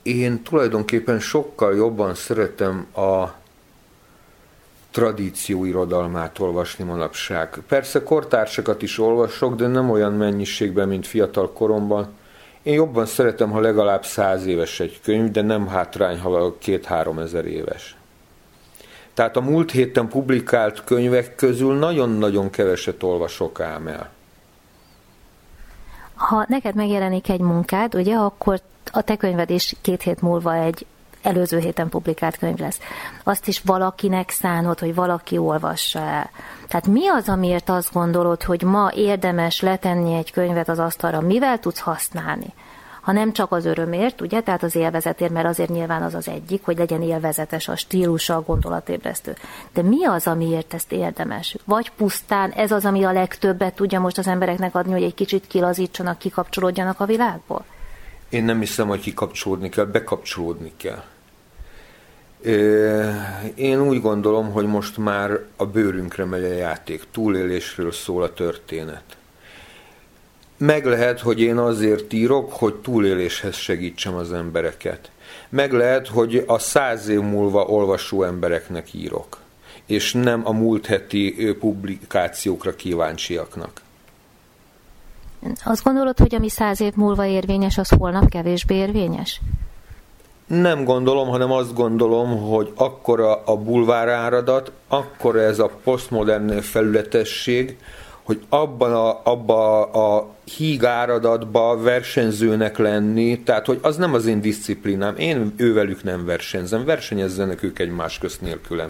én 0.06 0.44
tulajdonképpen 0.44 1.20
sokkal 1.20 1.76
jobban 1.76 2.16
szeretem 2.16 2.88
a 2.96 3.34
tradíció 4.92 5.66
irodalmát 5.66 6.40
olvasni 6.40 6.84
manapság. 6.84 7.64
Persze 7.68 8.04
kortársakat 8.04 8.82
is 8.82 9.00
olvasok, 9.00 9.56
de 9.56 9.68
nem 9.68 9.90
olyan 9.90 10.14
mennyiségben, 10.14 10.88
mint 10.88 11.08
fiatal 11.08 11.52
koromban. 11.52 12.08
Én 12.64 12.74
jobban 12.74 13.06
szeretem, 13.06 13.52
ha 13.52 13.60
legalább 13.60 14.06
száz 14.06 14.46
éves 14.46 14.80
egy 14.80 15.00
könyv, 15.04 15.32
de 15.32 15.42
nem 15.42 15.68
hátrány, 15.68 16.20
ha 16.20 16.58
két-három 16.58 17.20
ezer 17.20 17.46
éves. 17.46 17.96
Tehát 19.14 19.36
a 19.36 19.42
múlt 19.42 19.72
héten 19.72 20.08
publikált 20.08 20.84
könyvek 20.84 21.36
közül 21.36 21.74
nagyon-nagyon 21.74 22.50
keveset 22.50 23.04
olvasok 23.04 23.60
ám 23.60 23.88
el. 23.88 24.15
Ha 26.16 26.46
neked 26.48 26.76
megjelenik 26.76 27.30
egy 27.30 27.40
munkád, 27.40 27.96
ugye, 27.96 28.16
akkor 28.16 28.62
a 28.92 29.02
te 29.02 29.16
könyved 29.16 29.50
is 29.50 29.76
két 29.82 30.02
hét 30.02 30.22
múlva 30.22 30.56
egy 30.56 30.86
előző 31.22 31.60
héten 31.60 31.90
publikált 31.90 32.38
könyv 32.38 32.58
lesz. 32.58 32.80
Azt 33.24 33.48
is 33.48 33.62
valakinek 33.66 34.30
szánod, 34.30 34.80
hogy 34.80 34.96
valaki 34.96 35.38
olvassa 35.38 36.00
el. 36.00 36.30
Tehát 36.68 36.88
mi 36.88 37.08
az, 37.08 37.30
amiért 37.30 37.70
azt 37.70 37.94
gondolod, 37.94 38.44
hogy 38.44 38.62
ma 38.62 38.92
érdemes 38.94 39.62
letenni 39.62 40.14
egy 40.14 40.32
könyvet 40.32 40.70
az 40.70 40.80
asztalra? 40.80 41.22
Mivel 41.22 41.60
tudsz 41.60 41.80
használni? 41.80 42.54
Ha 43.06 43.12
nem 43.12 43.34
csak 43.34 43.52
az 43.52 43.66
örömért, 43.66 44.22
ugye, 44.22 44.42
tehát 44.42 44.64
az 44.64 44.76
élvezetért, 44.76 45.32
mert 45.32 45.48
azért 45.48 45.70
nyilván 45.70 46.02
az 46.02 46.14
az 46.14 46.28
egyik, 46.28 46.64
hogy 46.64 46.78
legyen 46.78 47.02
élvezetes 47.02 47.68
a 47.68 47.76
stílusa, 47.76 48.36
a 48.36 48.42
gondolatébresztő. 48.42 49.36
De 49.74 49.82
mi 49.82 50.06
az, 50.06 50.28
amiért 50.28 50.74
ezt 50.74 50.92
érdemes? 50.92 51.56
Vagy 51.66 51.92
pusztán 51.98 52.52
ez 52.52 52.72
az, 52.72 52.86
ami 52.86 53.04
a 53.04 53.12
legtöbbet 53.12 53.76
tudja 53.76 54.00
most 54.00 54.18
az 54.18 54.28
embereknek 54.28 54.76
adni, 54.76 54.92
hogy 54.92 55.04
egy 55.04 55.14
kicsit 55.14 55.48
kilazítsanak, 55.48 56.18
kikapcsolódjanak 56.18 57.00
a 57.00 57.06
világból? 57.06 57.66
Én 58.30 58.44
nem 58.44 58.60
hiszem, 58.60 58.88
hogy 58.88 59.00
kikapcsolódni 59.00 59.70
kell, 59.70 59.86
bekapcsolódni 59.86 60.74
kell. 60.78 61.04
Én 63.56 63.82
úgy 63.82 64.02
gondolom, 64.02 64.52
hogy 64.52 64.66
most 64.66 64.98
már 64.98 65.40
a 65.56 65.66
bőrünkre 65.66 66.26
megy 66.26 66.44
a 66.44 66.54
játék, 66.54 67.04
túlélésről 67.12 67.92
szól 67.92 68.24
a 68.24 68.34
történet. 68.34 69.04
Meg 70.58 70.86
lehet, 70.86 71.20
hogy 71.20 71.42
én 71.42 71.58
azért 71.58 72.14
írok, 72.14 72.54
hogy 72.54 72.76
túléléshez 72.76 73.56
segítsem 73.56 74.16
az 74.16 74.34
embereket. 74.34 75.10
Meg 75.50 75.72
lehet, 75.72 76.08
hogy 76.08 76.44
a 76.48 76.60
száz 76.60 77.08
év 77.08 77.20
múlva 77.20 77.66
olvasó 77.66 78.24
embereknek 78.24 78.94
írok, 78.94 79.38
és 79.86 80.14
nem 80.14 80.42
a 80.44 80.52
múlt 80.52 80.86
heti 80.86 81.56
publikációkra 81.60 82.76
kíváncsiaknak. 82.76 83.82
Azt 85.64 85.84
gondolod, 85.84 86.20
hogy 86.20 86.36
ami 86.36 86.50
száz 86.50 86.82
év 86.82 86.94
múlva 86.96 87.26
érvényes, 87.26 87.78
az 87.78 87.90
holnap 87.90 88.30
kevésbé 88.30 88.76
érvényes? 88.76 89.42
Nem 90.48 90.84
gondolom, 90.84 91.28
hanem 91.28 91.52
azt 91.52 91.74
gondolom, 91.74 92.50
hogy 92.50 92.72
akkora 92.76 93.44
a 93.44 93.56
bulváráradat, 93.56 94.72
akkora 94.88 95.42
ez 95.42 95.60
a 95.60 95.72
posztmodern 95.84 96.62
felületesség, 96.62 97.78
hogy 98.24 98.46
abban 98.50 98.94
a, 98.94 99.22
abba 99.24 99.84
a 99.84 100.35
hígáradatba 100.46 101.78
versenyzőnek 101.78 102.78
lenni, 102.78 103.40
tehát 103.40 103.66
hogy 103.66 103.80
az 103.82 103.98
nem 103.98 104.14
az 104.14 104.26
én 104.26 104.42
disziplinám, 104.42 105.16
én 105.18 105.54
ővelük 105.58 106.04
nem 106.04 106.26
versenyzem, 106.26 106.86
versenyezzenek 106.86 107.64
ők 107.64 107.80
egymás 107.80 108.18
közt 108.18 108.42
nélkülem. 108.42 108.90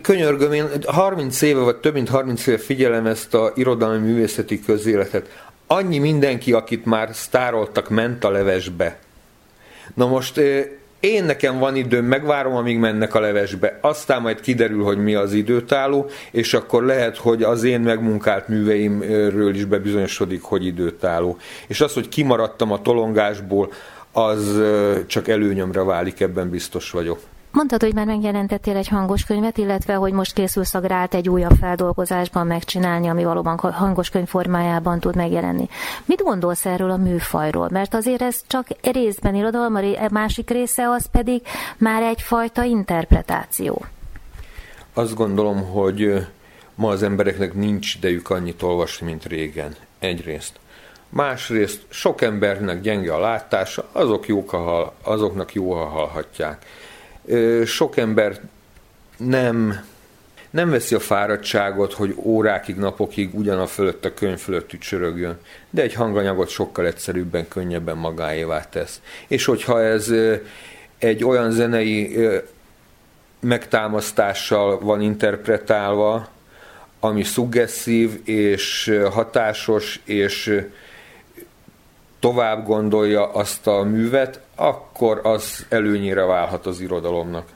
Könyörgöm, 0.00 0.52
én 0.52 0.66
30 0.86 1.42
éve, 1.42 1.60
vagy 1.60 1.76
több 1.76 1.94
mint 1.94 2.08
30 2.08 2.46
éve 2.46 2.58
figyelem 2.58 3.06
ezt 3.06 3.34
a 3.34 3.52
irodalmi 3.54 4.06
művészeti 4.06 4.60
közéletet. 4.60 5.48
Annyi 5.66 5.98
mindenki, 5.98 6.52
akit 6.52 6.84
már 6.84 7.10
sztároltak, 7.12 7.88
ment 7.88 8.24
a 8.24 8.30
levesbe. 8.30 8.98
Na 9.94 10.06
most 10.06 10.36
ö, 10.36 10.60
én 11.00 11.24
nekem 11.24 11.58
van 11.58 11.76
időm, 11.76 12.04
megvárom, 12.04 12.54
amíg 12.54 12.78
mennek 12.78 13.14
a 13.14 13.20
levesbe, 13.20 13.78
aztán 13.80 14.22
majd 14.22 14.40
kiderül, 14.40 14.84
hogy 14.84 14.98
mi 14.98 15.14
az 15.14 15.32
időtálló, 15.32 16.10
és 16.30 16.54
akkor 16.54 16.84
lehet, 16.84 17.16
hogy 17.16 17.42
az 17.42 17.64
én 17.64 17.80
megmunkált 17.80 18.48
műveimről 18.48 19.54
is 19.54 19.64
bebizonyosodik, 19.64 20.42
hogy 20.42 20.66
időtálló. 20.66 21.36
És 21.66 21.80
az, 21.80 21.92
hogy 21.92 22.08
kimaradtam 22.08 22.72
a 22.72 22.82
tolongásból, 22.82 23.72
az 24.12 24.60
csak 25.06 25.28
előnyömre 25.28 25.82
válik, 25.82 26.20
ebben 26.20 26.50
biztos 26.50 26.90
vagyok. 26.90 27.18
Mondtad, 27.56 27.82
hogy 27.82 27.94
már 27.94 28.06
megjelentettél 28.06 28.76
egy 28.76 28.88
hangos 28.88 29.24
könyvet, 29.24 29.58
illetve 29.58 29.94
hogy 29.94 30.12
most 30.12 30.32
készülsz 30.32 30.74
a 30.74 30.80
grát 30.80 31.14
egy 31.14 31.28
újabb 31.28 31.56
feldolgozásban 31.60 32.46
megcsinálni, 32.46 33.08
ami 33.08 33.24
valóban 33.24 33.58
hangos 33.58 34.10
könyv 34.10 34.28
formájában 34.28 35.00
tud 35.00 35.16
megjelenni. 35.16 35.68
Mit 36.04 36.22
gondolsz 36.22 36.66
erről 36.66 36.90
a 36.90 36.96
műfajról? 36.96 37.68
Mert 37.70 37.94
azért 37.94 38.22
ez 38.22 38.40
csak 38.46 38.66
részben 38.82 39.34
irodalom, 39.34 39.74
a 39.74 39.78
a 39.78 40.08
másik 40.10 40.50
része 40.50 40.88
az 40.88 41.06
pedig 41.10 41.42
már 41.76 42.02
egyfajta 42.02 42.62
interpretáció. 42.62 43.84
Azt 44.92 45.14
gondolom, 45.14 45.70
hogy 45.70 46.26
Ma 46.74 46.88
az 46.88 47.02
embereknek 47.02 47.54
nincs 47.54 47.94
idejük 47.94 48.30
annyit 48.30 48.62
olvasni, 48.62 49.06
mint 49.06 49.24
régen. 49.24 49.74
Egyrészt. 49.98 50.58
Másrészt 51.08 51.80
sok 51.88 52.22
embernek 52.22 52.80
gyenge 52.80 53.14
a 53.14 53.20
látása, 53.20 53.88
azok 53.92 54.28
jók, 54.28 54.50
ha 54.50 54.58
hall, 54.58 54.92
azoknak 55.02 55.54
jó, 55.54 55.72
ha 55.72 55.84
hallhatják. 55.84 56.66
Sok 57.64 57.96
ember 57.96 58.40
nem, 59.16 59.84
nem 60.50 60.70
veszi 60.70 60.94
a 60.94 61.00
fáradtságot, 61.00 61.92
hogy 61.92 62.14
órákig, 62.16 62.76
napokig 62.76 63.34
ugyan 63.34 63.66
fölött 63.66 64.04
a 64.04 64.14
könyv 64.14 64.38
fölött 64.38 64.72
ücsörögjön, 64.72 65.38
de 65.70 65.82
egy 65.82 65.94
hanganyagot 65.94 66.48
sokkal 66.48 66.86
egyszerűbben, 66.86 67.48
könnyebben 67.48 67.96
magáévá 67.96 68.68
tesz. 68.68 69.00
És 69.26 69.44
hogyha 69.44 69.82
ez 69.82 70.12
egy 70.98 71.24
olyan 71.24 71.50
zenei 71.50 72.18
megtámasztással 73.40 74.78
van 74.78 75.00
interpretálva, 75.00 76.28
ami 77.00 77.22
szuggesszív 77.22 78.20
és 78.24 78.98
hatásos, 79.10 80.00
és 80.04 80.64
tovább 82.20 82.66
gondolja 82.66 83.32
azt 83.32 83.66
a 83.66 83.82
művet, 83.82 84.40
akkor 84.54 85.20
az 85.22 85.66
előnyére 85.68 86.24
válhat 86.24 86.66
az 86.66 86.80
irodalomnak. 86.80 87.54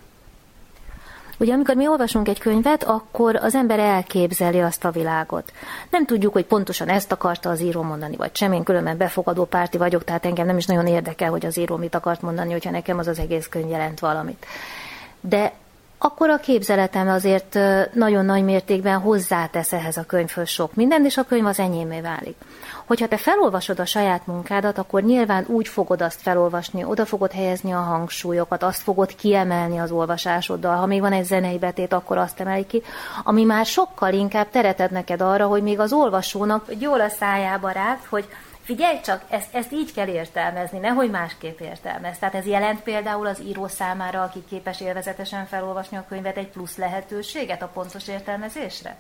Ugye 1.39 1.53
amikor 1.53 1.75
mi 1.75 1.89
olvasunk 1.89 2.29
egy 2.29 2.39
könyvet, 2.39 2.85
akkor 2.85 3.37
az 3.37 3.55
ember 3.55 3.79
elképzeli 3.79 4.61
azt 4.61 4.85
a 4.85 4.91
világot. 4.91 5.53
Nem 5.91 6.07
tudjuk, 6.07 6.33
hogy 6.33 6.45
pontosan 6.45 6.89
ezt 6.89 7.13
akarta 7.13 7.51
az 7.51 7.61
író 7.61 7.83
mondani, 7.83 8.17
vagy 8.17 8.37
sem. 8.37 8.53
Én 8.53 8.63
különben 8.63 8.97
befogadó 8.97 9.45
párti 9.45 9.79
vagyok, 9.79 10.05
tehát 10.05 10.27
engem 10.27 10.47
nem 10.47 10.57
is 10.57 10.67
nagyon 10.67 10.87
érdekel, 10.87 11.31
hogy 11.31 11.47
az 11.47 11.59
író 11.59 11.77
mit 11.77 11.95
akart 11.95 12.23
mondani, 12.23 12.53
hogyha 12.53 12.71
nekem 12.71 12.99
az 12.99 13.07
az 13.07 13.19
egész 13.19 13.47
könyv 13.49 13.71
jelent 13.71 14.01
valamit. 14.01 14.47
De 15.21 15.53
akkor 15.99 16.31
a 16.31 16.37
képzeletem 16.37 17.09
azért 17.09 17.59
nagyon 17.93 18.25
nagy 18.25 18.45
mértékben 18.45 18.99
hozzátesz 18.99 19.73
ehhez 19.73 19.97
a 19.97 20.05
könyvhöz 20.05 20.49
sok 20.49 20.75
mindent, 20.75 21.07
és 21.07 21.17
a 21.17 21.25
könyv 21.25 21.47
az 21.47 21.59
enyémé 21.59 22.01
válik. 22.01 22.37
Hogyha 22.91 23.09
te 23.09 23.17
felolvasod 23.17 23.79
a 23.81 23.85
saját 23.85 24.27
munkádat, 24.27 24.79
akkor 24.79 25.03
nyilván 25.03 25.45
úgy 25.47 25.69
fogod 25.69 26.03
azt 26.03 26.21
felolvasni, 26.21 26.85
oda 26.85 27.07
fogod 27.07 27.33
helyezni 27.33 27.73
a 27.73 27.79
hangsúlyokat, 27.79 28.63
azt 28.63 28.83
fogod 28.83 29.15
kiemelni 29.15 29.79
az 29.79 29.91
olvasásoddal. 29.91 30.77
Ha 30.77 30.87
még 30.87 31.01
van 31.01 31.13
egy 31.13 31.25
zenei 31.25 31.59
betét, 31.59 31.93
akkor 31.93 32.19
azt 32.19 32.41
emeli 32.41 32.67
ki, 32.67 32.83
ami 33.25 33.45
már 33.45 33.67
sokkal 33.67 34.13
inkább 34.13 34.51
teret 34.51 34.81
ad 34.81 34.91
neked 34.91 35.21
arra, 35.21 35.47
hogy 35.47 35.63
még 35.63 35.81
az 35.81 35.93
olvasónak 35.93 36.67
jól 36.79 37.01
a 37.01 37.09
szájába 37.09 37.71
rágt, 37.71 38.07
hogy 38.09 38.29
Figyelj 38.63 39.01
csak, 39.01 39.25
ezt, 39.29 39.55
ezt 39.55 39.73
így 39.73 39.93
kell 39.93 40.09
értelmezni, 40.09 40.79
nehogy 40.79 41.11
másképp 41.11 41.61
értelmez. 41.61 42.19
Tehát 42.19 42.35
ez 42.35 42.47
jelent 42.47 42.81
például 42.81 43.27
az 43.27 43.41
író 43.41 43.67
számára, 43.69 44.23
aki 44.23 44.45
képes 44.49 44.81
élvezetesen 44.81 45.47
felolvasni 45.47 45.97
a 45.97 46.05
könyvet, 46.09 46.37
egy 46.37 46.49
plusz 46.49 46.77
lehetőséget 46.77 47.63
a 47.63 47.71
pontos 47.75 48.09
értelmezésre? 48.09 48.97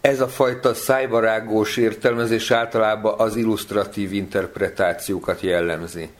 Ez 0.00 0.20
a 0.20 0.28
fajta 0.28 0.74
szájbarágós 0.74 1.76
értelmezés 1.76 2.50
általában 2.50 3.14
az 3.18 3.36
illusztratív 3.36 4.12
interpretációkat 4.12 5.40
jellemzi. 5.40 6.10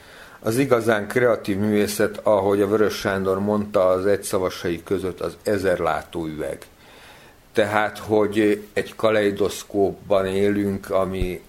Az 0.41 0.59
igazán 0.59 1.09
kreatív 1.09 1.57
művészet, 1.57 2.21
ahogy 2.23 2.61
a 2.61 2.69
Vörös 2.69 2.95
Sándor 2.95 3.41
mondta, 3.41 3.87
az 3.87 4.07
egyszavasai 4.07 4.83
között 4.83 5.21
az 5.21 5.37
ezer 5.43 5.79
látóüveg. 5.79 6.67
Tehát, 7.53 7.99
hogy 7.99 8.65
egy 8.73 8.97
kaleidoszkópban 8.97 10.27
élünk, 10.27 10.91
ami, 10.91 11.43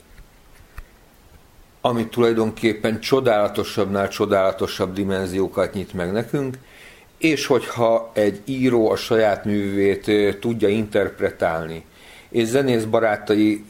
ami 1.81 2.07
tulajdonképpen 2.07 2.99
csodálatosabbnál 2.99 4.07
csodálatosabb 4.07 4.93
dimenziókat 4.93 5.73
nyit 5.73 5.93
meg 5.93 6.11
nekünk, 6.11 6.57
és 7.17 7.45
hogyha 7.45 8.11
egy 8.13 8.41
író 8.45 8.89
a 8.91 8.95
saját 8.95 9.45
művét 9.45 10.07
ö, 10.07 10.33
tudja 10.39 10.67
interpretálni, 10.67 11.85
és 12.29 12.47
zenész 12.47 12.83
barátai 12.83 13.65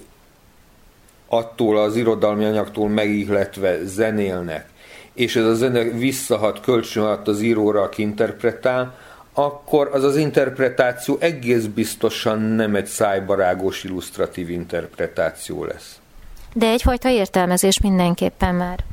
attól 1.28 1.78
az 1.78 1.96
irodalmi 1.96 2.46
anyagtól 2.46 2.90
megihletve 2.90 3.84
zenélnek, 3.84 4.70
és 5.14 5.36
ez 5.36 5.46
a 5.46 5.54
zene 5.54 5.84
visszahat 5.84 6.62
kölcsönhat 6.62 7.28
az 7.28 7.42
íróra, 7.42 7.82
aki 7.82 8.02
interpretál, 8.02 8.98
akkor 9.34 9.90
az 9.94 10.04
az 10.04 10.16
interpretáció 10.16 11.18
egész 11.20 11.66
biztosan 11.66 12.40
nem 12.40 12.76
egy 12.76 12.86
szájbarágos 12.86 13.84
illusztratív 13.84 14.50
interpretáció 14.50 15.64
lesz. 15.64 16.00
De 16.54 16.68
egyfajta 16.68 17.10
értelmezés 17.10 17.82
mindenképpen 17.82 18.56
már. 18.56 18.84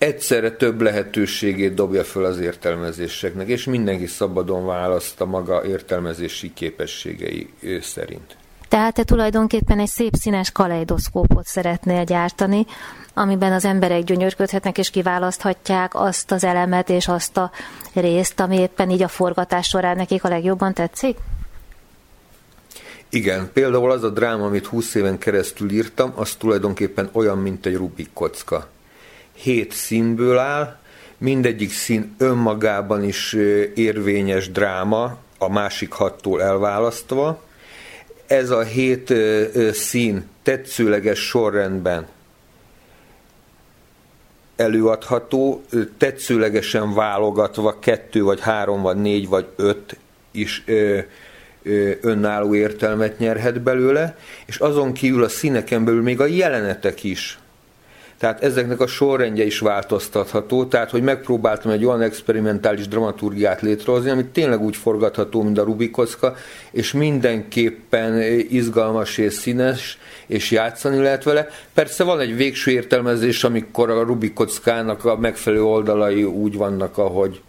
Egyszerre 0.00 0.50
több 0.50 0.80
lehetőségét 0.80 1.74
dobja 1.74 2.04
föl 2.04 2.24
az 2.24 2.38
értelmezéseknek, 2.38 3.48
és 3.48 3.64
mindenki 3.64 4.06
szabadon 4.06 4.66
választ 4.66 5.20
a 5.20 5.24
maga 5.24 5.64
értelmezési 5.64 6.52
képességei 6.52 7.48
ő 7.60 7.80
szerint. 7.80 8.36
Tehát 8.68 8.94
te 8.94 9.04
tulajdonképpen 9.04 9.78
egy 9.78 9.88
szép 9.88 10.14
színes 10.14 10.50
kaleidoszkópot 10.50 11.46
szeretnél 11.46 12.04
gyártani, 12.04 12.66
amiben 13.14 13.52
az 13.52 13.64
emberek 13.64 14.04
gyönyörködhetnek 14.04 14.78
és 14.78 14.90
kiválaszthatják 14.90 15.94
azt 15.94 16.30
az 16.30 16.44
elemet 16.44 16.88
és 16.88 17.08
azt 17.08 17.36
a 17.36 17.50
részt, 17.94 18.40
ami 18.40 18.56
éppen 18.56 18.90
így 18.90 19.02
a 19.02 19.08
forgatás 19.08 19.66
során 19.66 19.96
nekik 19.96 20.24
a 20.24 20.28
legjobban 20.28 20.74
tetszik? 20.74 21.16
Igen, 23.08 23.50
például 23.52 23.90
az 23.90 24.02
a 24.04 24.10
dráma, 24.10 24.44
amit 24.44 24.66
20 24.66 24.94
éven 24.94 25.18
keresztül 25.18 25.70
írtam, 25.70 26.12
az 26.16 26.34
tulajdonképpen 26.34 27.08
olyan, 27.12 27.38
mint 27.38 27.66
egy 27.66 27.76
Rubik 27.76 28.10
kocka. 28.12 28.68
Hét 29.42 29.72
színből 29.72 30.38
áll, 30.38 30.78
mindegyik 31.18 31.72
szín 31.72 32.14
önmagában 32.18 33.04
is 33.04 33.32
érvényes 33.74 34.50
dráma, 34.50 35.16
a 35.38 35.50
másik 35.50 35.92
hattól 35.92 36.42
elválasztva. 36.42 37.42
Ez 38.26 38.50
a 38.50 38.62
hét 38.62 39.14
szín 39.72 40.28
tetszőleges 40.42 41.18
sorrendben 41.18 42.06
előadható, 44.56 45.64
tetszőlegesen 45.98 46.94
válogatva 46.94 47.78
kettő, 47.78 48.22
vagy 48.22 48.40
három, 48.40 48.82
vagy 48.82 48.96
négy, 48.96 49.28
vagy 49.28 49.46
öt 49.56 49.96
is 50.30 50.64
önálló 52.00 52.54
értelmet 52.54 53.18
nyerhet 53.18 53.60
belőle, 53.60 54.16
és 54.46 54.56
azon 54.56 54.92
kívül 54.92 55.24
a 55.24 55.28
színeken 55.28 55.84
belül 55.84 56.02
még 56.02 56.20
a 56.20 56.26
jelenetek 56.26 57.04
is. 57.04 57.39
Tehát 58.20 58.42
ezeknek 58.42 58.80
a 58.80 58.86
sorrendje 58.86 59.44
is 59.44 59.58
változtatható, 59.58 60.64
tehát 60.64 60.90
hogy 60.90 61.02
megpróbáltam 61.02 61.70
egy 61.70 61.84
olyan 61.84 62.00
experimentális 62.00 62.88
dramaturgiát 62.88 63.60
létrehozni, 63.60 64.10
ami 64.10 64.24
tényleg 64.24 64.60
úgy 64.60 64.76
forgatható, 64.76 65.42
mint 65.42 65.58
a 65.58 65.64
Rubikocka, 65.64 66.34
és 66.70 66.92
mindenképpen 66.92 68.22
izgalmas 68.48 69.18
és 69.18 69.32
színes, 69.32 69.98
és 70.26 70.50
játszani 70.50 70.98
lehet 70.98 71.24
vele. 71.24 71.48
Persze 71.74 72.04
van 72.04 72.20
egy 72.20 72.36
végső 72.36 72.70
értelmezés, 72.70 73.44
amikor 73.44 73.90
a 73.90 74.02
Rubikockának 74.02 75.04
a 75.04 75.16
megfelelő 75.16 75.62
oldalai 75.62 76.24
úgy 76.24 76.56
vannak, 76.56 76.98
ahogy. 76.98 77.40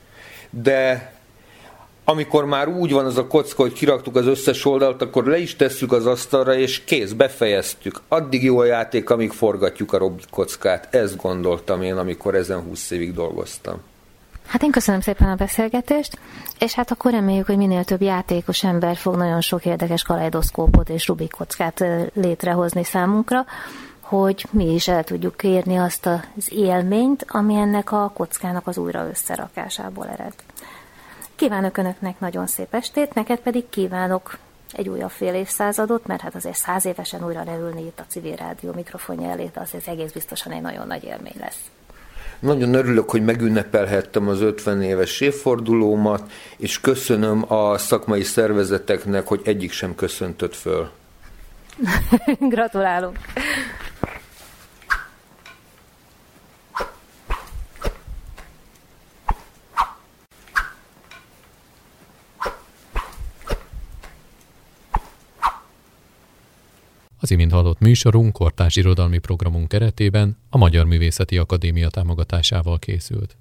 De 0.50 1.12
amikor 2.12 2.46
már 2.46 2.68
úgy 2.68 2.92
van 2.92 3.06
az 3.06 3.18
a 3.18 3.28
kocka, 3.28 3.62
hogy 3.62 3.74
kiraktuk 3.74 4.16
az 4.16 4.26
összes 4.26 4.66
oldalt, 4.66 5.02
akkor 5.02 5.26
le 5.26 5.38
is 5.38 5.56
tesszük 5.56 5.92
az 5.92 6.06
asztalra, 6.06 6.54
és 6.54 6.84
kész, 6.84 7.12
befejeztük. 7.12 8.02
Addig 8.08 8.44
jó 8.44 8.58
a 8.58 8.66
játék, 8.66 9.10
amíg 9.10 9.32
forgatjuk 9.32 9.94
a 9.94 9.98
Rubik 9.98 10.30
kockát. 10.30 10.96
Ezt 10.96 11.18
gondoltam 11.18 11.82
én, 11.82 11.98
amikor 11.98 12.36
ezen 12.36 12.60
20 12.60 12.92
évig 12.92 13.14
dolgoztam. 13.14 13.82
Hát 14.46 14.64
én 14.64 14.72
köszönöm 14.72 15.02
szépen 15.02 15.30
a 15.30 15.36
beszélgetést, 15.36 16.20
és 16.60 16.74
hát 16.74 16.92
akkor 16.92 17.12
reméljük, 17.12 17.46
hogy 17.46 17.58
minél 17.58 17.84
több 17.84 18.02
játékos 18.02 18.64
ember 18.64 18.96
fog 18.96 19.16
nagyon 19.16 19.42
sok 19.42 19.66
érdekes 19.66 20.04
kaleidoszkópot 20.04 20.90
és 20.90 21.08
Rubik 21.08 21.32
kockát 21.32 21.86
létrehozni 22.14 22.84
számunkra, 22.84 23.46
hogy 24.00 24.46
mi 24.52 24.74
is 24.74 24.88
el 24.88 25.04
tudjuk 25.04 25.44
érni 25.44 25.76
azt 25.76 26.06
az 26.06 26.52
élményt, 26.52 27.26
ami 27.28 27.56
ennek 27.56 27.92
a 27.92 28.12
kockának 28.14 28.68
az 28.68 28.78
újra 28.78 29.08
összerakásából 29.10 30.08
ered. 30.08 30.34
Kívánok 31.42 31.78
Önöknek 31.78 32.20
nagyon 32.20 32.48
szép 32.48 32.74
estét, 32.74 33.14
neked 33.14 33.40
pedig 33.40 33.70
kívánok 33.70 34.38
egy 34.72 34.90
újabb 34.90 35.10
fél 35.10 35.34
évszázadot, 35.34 36.06
mert 36.06 36.22
hát 36.22 36.36
azért 36.36 36.56
száz 36.56 36.86
évesen 36.86 37.26
újra 37.26 37.44
leülni 37.44 37.82
itt 37.82 38.00
a 38.00 38.06
civil 38.08 38.36
rádió 38.36 38.72
mikrofonja 38.74 39.30
elé, 39.30 39.50
az 39.56 39.70
ez 39.74 39.84
egész 39.86 40.12
biztosan 40.12 40.52
egy 40.52 40.62
nagyon 40.62 40.88
nagy 40.88 41.04
élmény 41.04 41.36
lesz. 41.40 41.60
Nagyon 42.40 42.74
örülök, 42.74 43.10
hogy 43.10 43.24
megünnepelhettem 43.24 44.28
az 44.28 44.42
50 44.42 44.82
éves 44.82 45.22
évfordulómat, 45.22 46.32
és 46.58 46.82
köszönöm 46.82 47.54
a 47.54 47.78
szakmai 47.78 48.24
szervezeteknek, 48.24 49.28
hogy 49.28 49.42
egyik 49.44 49.72
sem 49.72 49.96
köszöntött 49.96 50.56
föl. 50.56 50.90
Gratulálunk! 52.40 53.18
Az 67.24 67.32
imént 67.32 67.52
hallott 67.52 67.80
műsorunk 67.80 68.34
kortárs 68.34 68.76
irodalmi 68.76 69.18
programunk 69.18 69.68
keretében 69.68 70.38
a 70.50 70.58
Magyar 70.58 70.86
Művészeti 70.86 71.38
Akadémia 71.38 71.90
támogatásával 71.90 72.80
készült. 72.80 73.38